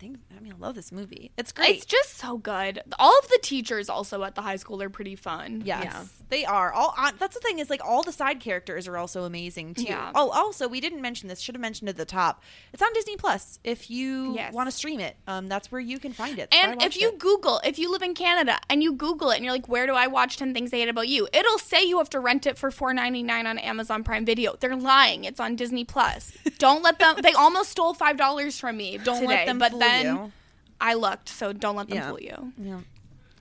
[0.00, 0.16] think.
[0.36, 1.30] I mean, I love this movie.
[1.36, 1.76] It's great.
[1.76, 2.82] It's just so good.
[2.98, 5.62] All of the teachers also at the high school are pretty fun.
[5.64, 6.02] Yes, Yeah.
[6.30, 6.72] they are.
[6.72, 9.82] All uh, that's the thing is like all the side characters are also amazing too.
[9.84, 10.10] Yeah.
[10.14, 11.40] Oh, also we didn't mention this.
[11.40, 12.42] Should have mentioned at the top.
[12.72, 13.58] It's on Disney Plus.
[13.62, 14.52] If you Yes.
[14.54, 16.48] want to stream it, um, that's where you can find it.
[16.50, 17.18] That's And if you it.
[17.18, 19.92] Google, if you live in Canada and you Google it and you're like, where do
[19.92, 21.28] I watch 10 Things I Hate About You?
[21.32, 24.56] It'll say you have to rent it for $4.99 on Amazon Prime Video.
[24.58, 25.24] They're lying.
[25.24, 26.32] It's on Disney Plus.
[26.58, 29.80] Don't let them, they almost stole $5 from me don't today, let them but fool
[29.90, 30.32] then you.
[30.80, 32.08] I looked, so don't let them Yeah.
[32.08, 32.52] fool you.
[32.58, 32.80] Yeah.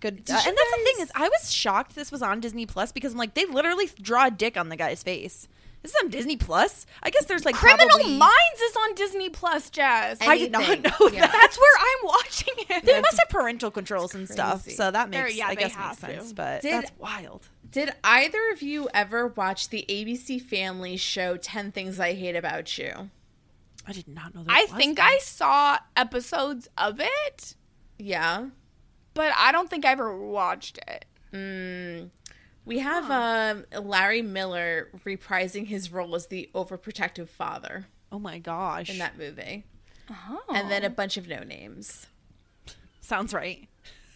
[0.02, 0.24] Good.
[0.30, 2.92] Uh, you and that's the thing is, I was shocked this was on Disney Plus
[2.92, 5.48] because I'm like, they literally draw a dick on the guy's face.
[5.82, 6.86] This is on Disney Plus.
[7.02, 10.18] I guess there's like Criminal probably- Minds is on Disney Plus, Jazz.
[10.22, 11.22] I did not know Yeah.
[11.22, 11.32] that.
[11.32, 12.86] That's where I'm watching it.
[12.86, 16.02] They must have parental controls and stuff, so that They're- makes yeah, I guess have
[16.02, 16.20] makes to.
[16.22, 16.34] sense.
[16.34, 17.48] But Did- that's wild.
[17.72, 22.78] Did either of you ever watch the ABC Family show 10 Things I Hate About
[22.78, 23.10] You?
[23.90, 24.44] I did not know.
[24.44, 25.08] That I was think one.
[25.08, 27.56] I saw episodes of it,
[27.98, 28.48] Yeah.
[29.16, 31.06] but I don't think I ever watched it.
[31.34, 32.10] Mm.
[32.66, 38.90] We have um, Larry Miller reprising his role as the overprotective father Oh my gosh,
[38.90, 39.66] in that movie.
[40.10, 40.42] Oh.
[40.54, 42.08] And then a bunch of no names.
[43.02, 43.68] sounds right.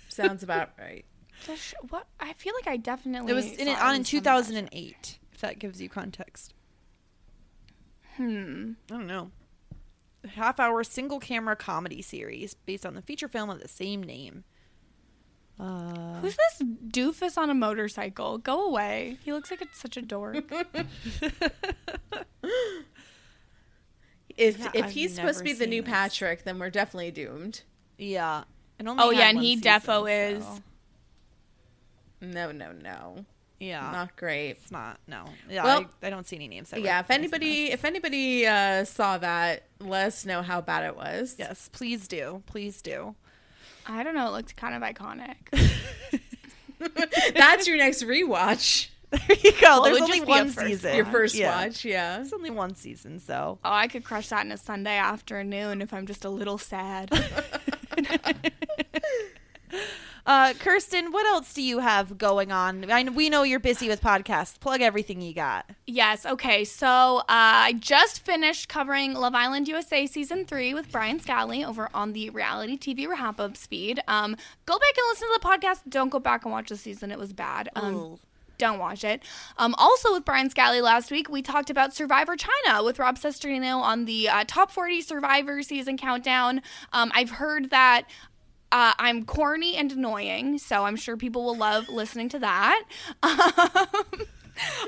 [0.10, 1.06] Sounds about right.
[1.48, 2.08] The sh- what?
[2.20, 3.32] I feel like I definitely.
[3.32, 5.20] It was in it on in 2008.
[5.34, 6.54] If that gives you context.
[8.18, 8.74] Hmm.
[8.92, 9.32] I don't know.
[10.24, 14.02] A half hour single camera comedy series based on the feature film of the same
[14.02, 14.44] name.
[15.60, 18.38] Uh, Who's this doofus on a motorcycle?
[18.40, 19.18] Go away.
[19.24, 20.38] He looks like it's such a dork.
[24.36, 25.92] If Yeah, if I've he's supposed to be the new this.
[25.92, 27.62] Patrick, then we're definitely doomed.
[27.98, 28.46] yeah.
[28.86, 30.44] Only Oh, yeah, and he season, defo is.
[32.20, 33.26] No, no, no.
[33.64, 33.90] Yeah.
[33.92, 34.52] Not great.
[34.52, 35.00] it's not.
[35.08, 35.26] No.
[35.50, 35.64] Yeah.
[35.64, 36.70] Well, I, I don't see any names.
[36.72, 40.96] that Yeah, if anybody if anybody uh, saw that, let us know how bad it
[40.96, 41.36] was.
[41.40, 42.44] Yes, please do.
[42.46, 43.16] Please do.
[43.86, 44.28] I don't know.
[44.28, 45.36] It looked kind of iconic.
[47.36, 48.90] That's your next rewatch.
[49.12, 49.82] There you go.
[49.82, 50.96] Well, There's only one be a season.
[50.96, 51.66] Your first Yeah.
[51.66, 52.16] watch, yeah.
[52.18, 53.60] There's only one season, so.
[53.64, 57.12] Oh, I could crush that in a Sunday afternoon if I'm just a little sad.
[60.26, 62.90] Uh, Kirsten, what else do you have going on?
[62.90, 64.60] I we know you're busy with podcasts.
[64.60, 65.70] Plug everything you got.
[65.86, 66.26] Yes.
[66.26, 66.64] Okay.
[66.64, 71.90] So uh, I just finished covering Love Island USA season three with Brian Scally over
[71.94, 74.00] on the reality TV wrap up speed.
[74.08, 75.82] Um, go back and listen to the podcast.
[75.90, 77.12] Don't go back and watch the season.
[77.12, 77.70] It was bad.
[77.76, 78.20] Um,
[78.58, 79.22] don't watch it.
[79.58, 83.82] Um, also with Brian Scally last week, we talked about Survivor China with Rob Cesternino
[83.82, 86.62] on the uh, top 40 Survivor season countdown.
[86.94, 88.04] Um, I've heard that.
[88.74, 92.84] Uh, I'm corny and annoying, so I'm sure people will love listening to that.
[93.24, 94.28] Um,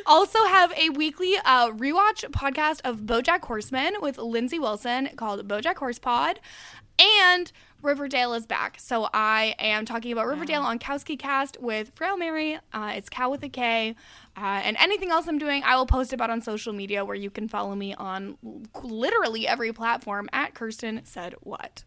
[0.06, 5.78] also have a weekly uh, rewatch podcast of BoJack Horseman with Lindsay Wilson called BoJack
[5.78, 6.40] Horse Pod,
[7.00, 7.52] and
[7.82, 8.78] Riverdale is back.
[8.80, 12.60] So I am talking about Riverdale on Kowski Cast with Frail Mary.
[12.74, 13.96] Uh, it's Cow with a K.
[14.38, 17.32] Uh, and anything else I'm doing, I will post about on social media where you
[17.32, 18.38] can follow me on
[18.84, 21.84] literally every platform at Kirsten Said What.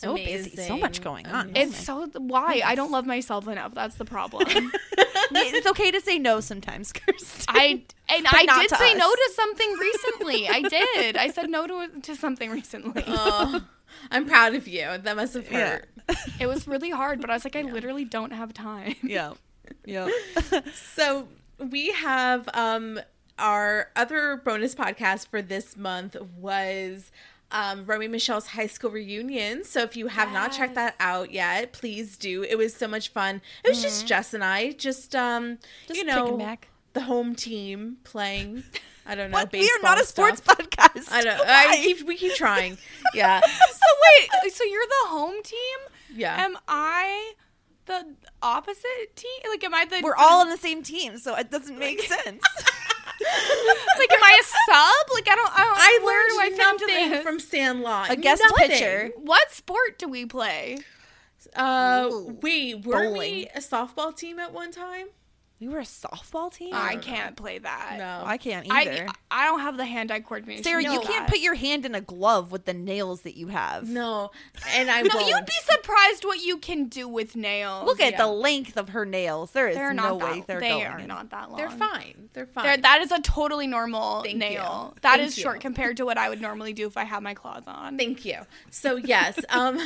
[0.00, 0.56] So busy.
[0.56, 1.52] So much going on.
[1.54, 3.74] It's so why I don't love myself enough.
[3.74, 4.46] That's the problem.
[4.50, 7.44] it's okay to say no sometimes, Kirsten.
[7.48, 8.98] I and But I did say us.
[8.98, 10.48] no to something recently.
[10.48, 11.16] I did.
[11.16, 13.04] I said no to to something recently.
[13.08, 13.62] Oh,
[14.10, 14.98] I'm proud of you.
[14.98, 15.78] That must have Yeah.
[16.08, 16.16] hurt.
[16.40, 18.96] It was really hard, but I was like, I literally don't have time.
[19.02, 19.34] yeah.
[19.86, 20.08] Yeah.
[20.74, 23.00] So we have um
[23.38, 27.10] our other bonus podcast for this month was
[27.54, 29.64] um, Romy Michele's high school reunion.
[29.64, 32.42] So if you have not checked that out yet, please do.
[32.42, 33.40] It was so much fun.
[33.64, 36.68] It was just Jess and I, just um, Just you know, back.
[36.92, 38.64] the home team playing.
[39.06, 39.36] I don't know.
[39.38, 39.52] What?
[39.52, 40.58] We are not a sports stuff.
[40.58, 41.12] podcast.
[41.12, 41.38] I don't.
[41.46, 41.66] Why?
[41.70, 42.76] I keep, we keep trying.
[43.14, 43.40] Yeah.
[43.50, 45.78] So wait, so you're the home team?
[46.14, 46.42] Yeah.
[46.42, 47.34] Am I
[47.86, 49.30] the opposite team?
[49.50, 50.00] Like, am I the?
[50.02, 52.42] We're all on the same team, so it doesn't make sense.
[53.98, 55.14] Like, am I a sub?
[55.14, 55.50] Like, I don't.
[55.52, 57.22] I, don't, I where do I learned nothing this?
[57.22, 58.10] from Sandlot.
[58.10, 58.68] A guest Nothing.
[58.68, 59.10] pitcher.
[59.16, 60.78] What sport do we play?
[61.54, 62.38] Uh, Ooh.
[62.42, 63.18] wait, were Bowling.
[63.18, 65.08] we a softball team at one time?
[65.60, 66.74] We were a softball team.
[66.74, 67.94] I can't play that.
[67.96, 68.22] No.
[68.26, 69.06] I can't either.
[69.30, 70.64] I don't have the hand-eye coordination.
[70.64, 73.48] Sarah, to you can't put your hand in a glove with the nails that you
[73.48, 73.88] have.
[73.88, 74.30] No,
[74.74, 75.28] and I No, won't.
[75.28, 77.86] you'd be surprised what you can do with nails.
[77.86, 78.18] Look at Yeah.
[78.18, 79.52] the length of her nails.
[79.52, 80.46] There is They're no not way that.
[80.48, 80.86] they're they going.
[80.86, 81.06] are in.
[81.06, 81.56] not that long.
[81.58, 82.28] They're fine.
[82.32, 82.64] They're fine.
[82.64, 84.92] They're- that is a totally normal Thank nail.
[84.94, 85.00] you.
[85.02, 85.42] That Thank is you.
[85.44, 87.96] short compared to what I would normally do if I had my claws on.
[87.96, 88.38] Thank you.
[88.70, 89.78] So yes, um,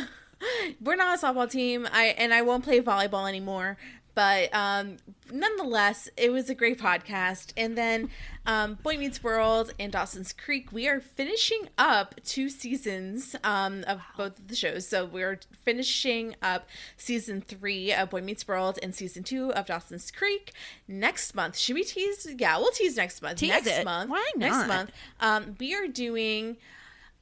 [0.81, 1.87] we're not a softball team.
[1.93, 3.77] I and I won't play volleyball anymore.
[4.19, 4.97] But um,
[5.31, 7.53] nonetheless, it was a great podcast.
[7.57, 8.11] And then
[8.47, 14.01] um, Boy Meets World and Dawson's Creek, we are finishing up two seasons um, of
[14.17, 14.89] both of the shows.
[14.89, 16.67] So we're finishing up
[16.97, 20.53] season three of Boy Meets World and season two of Dawson's Creek
[20.89, 21.57] next month.
[21.57, 22.27] Should we tease?
[22.37, 23.39] Yeah, we'll tease next month.
[23.39, 23.85] Tease next it.
[23.85, 24.11] month.
[24.11, 24.91] Why Next month,
[25.21, 26.57] um, we are doing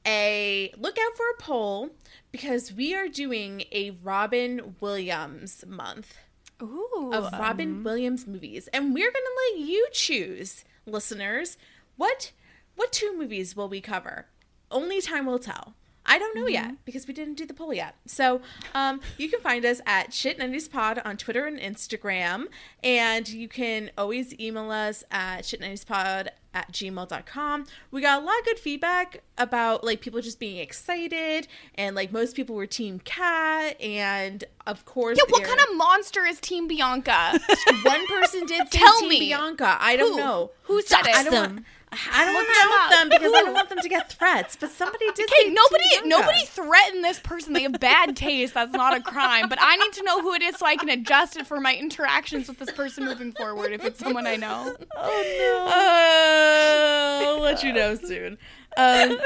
[0.03, 1.91] a look out for a poll
[2.31, 6.17] because we are doing a Robin Williams month
[6.61, 7.11] Ooh.
[7.13, 7.83] of Robin mm-hmm.
[7.83, 11.57] Williams movies, and we're gonna let you choose, listeners.
[11.95, 12.31] What
[12.75, 14.27] what two movies will we cover?
[14.69, 15.73] Only time will tell.
[16.07, 17.95] I don't know yet because we didn't do the poll yet.
[18.05, 18.41] So
[18.73, 22.45] um, you can find us at shit90spod on Twitter and Instagram.
[22.83, 27.65] And you can always email us at shit90spod at gmail.com.
[27.91, 32.11] We got a lot of good feedback about like people just being excited and like
[32.11, 36.67] most people were team Kat and of course yeah, what kind of monster is Team
[36.67, 37.39] Bianca?
[37.83, 39.19] one person did say Tell Team me.
[39.19, 39.77] Bianca.
[39.79, 40.17] I don't Who?
[40.17, 40.51] know.
[40.63, 41.15] Who said it?
[41.15, 41.65] I don't want.
[41.91, 44.57] I don't want to them out them because I don't want them to get threats.
[44.57, 45.29] But somebody did.
[45.29, 47.53] Okay, say nobody nobody threatened this person.
[47.53, 48.53] They have bad taste.
[48.53, 49.47] That's not a crime.
[49.47, 51.75] But I need to know who it is so I can adjust it for my
[51.75, 54.75] interactions with this person moving forward if it's someone I know.
[54.97, 55.67] Oh no!
[55.77, 58.37] Uh, I'll let you know soon.
[58.77, 59.17] Um,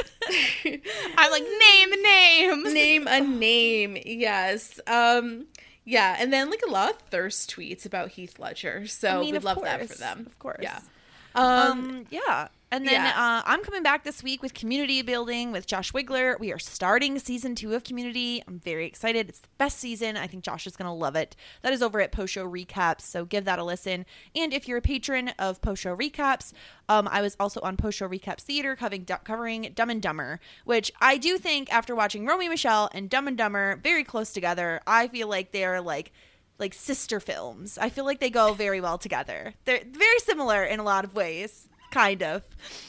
[1.18, 3.98] I'm like, name a name Name a name.
[4.06, 4.80] Yes.
[4.88, 5.46] Um.
[5.84, 8.86] Yeah, and then like a lot of thirst tweets about Heath Ledger.
[8.88, 10.26] So I mean, we'd of love that for them.
[10.28, 10.60] of course.
[10.62, 10.80] Yeah.
[11.36, 11.72] Um.
[11.72, 12.48] Um, yeah.
[12.74, 13.10] And then yeah.
[13.10, 16.40] uh, I'm coming back this week with Community Building with Josh Wigler.
[16.40, 18.42] We are starting season two of Community.
[18.48, 19.28] I'm very excited.
[19.28, 20.16] It's the best season.
[20.16, 21.36] I think Josh is going to love it.
[21.64, 24.06] That is over at Post Show Recaps, so give that a listen.
[24.34, 26.54] And if you're a patron of Post Show Recaps,
[26.88, 30.94] um, I was also on Post Show Recaps Theater covering, covering Dumb and Dumber, which
[31.02, 35.10] I do think after watching Romy Michele and Dumb and Dumber very close together, I
[35.10, 36.14] feel like they're like
[36.62, 37.78] like sister films.
[37.78, 39.54] I feel like they go very well together.
[39.66, 42.44] They're very similar in a lot of ways, kind of.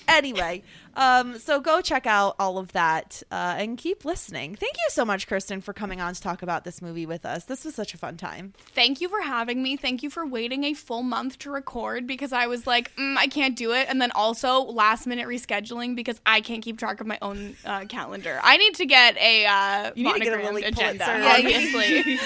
[0.07, 0.63] Anyway,
[0.97, 4.55] um, so go check out all of that uh, and keep listening.
[4.55, 7.45] Thank you so much, Kirsten, for coming on to talk about this movie with us.
[7.45, 8.53] This was such a fun time.
[8.75, 9.77] Thank you for having me.
[9.77, 13.27] Thank you for waiting a full month to record because I was like, mm, I
[13.27, 13.87] can't do it.
[13.89, 17.87] And then also last minute rescheduling because I can't keep track of my own uh,
[17.87, 18.41] calendar.
[18.43, 21.23] I need to get a uh, You need to get a monogrammed agenda, Pulitzer.
[21.23, 22.19] Yeah, obviously.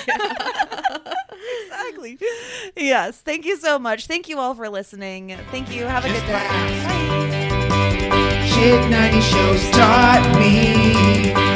[1.65, 2.19] exactly.
[2.77, 3.21] Yes.
[3.21, 4.07] Thank you so much.
[4.07, 5.37] Thank you all for listening.
[5.51, 5.85] Thank you.
[5.85, 7.46] Have a good day.
[8.57, 11.56] Shit 90 shows taught me.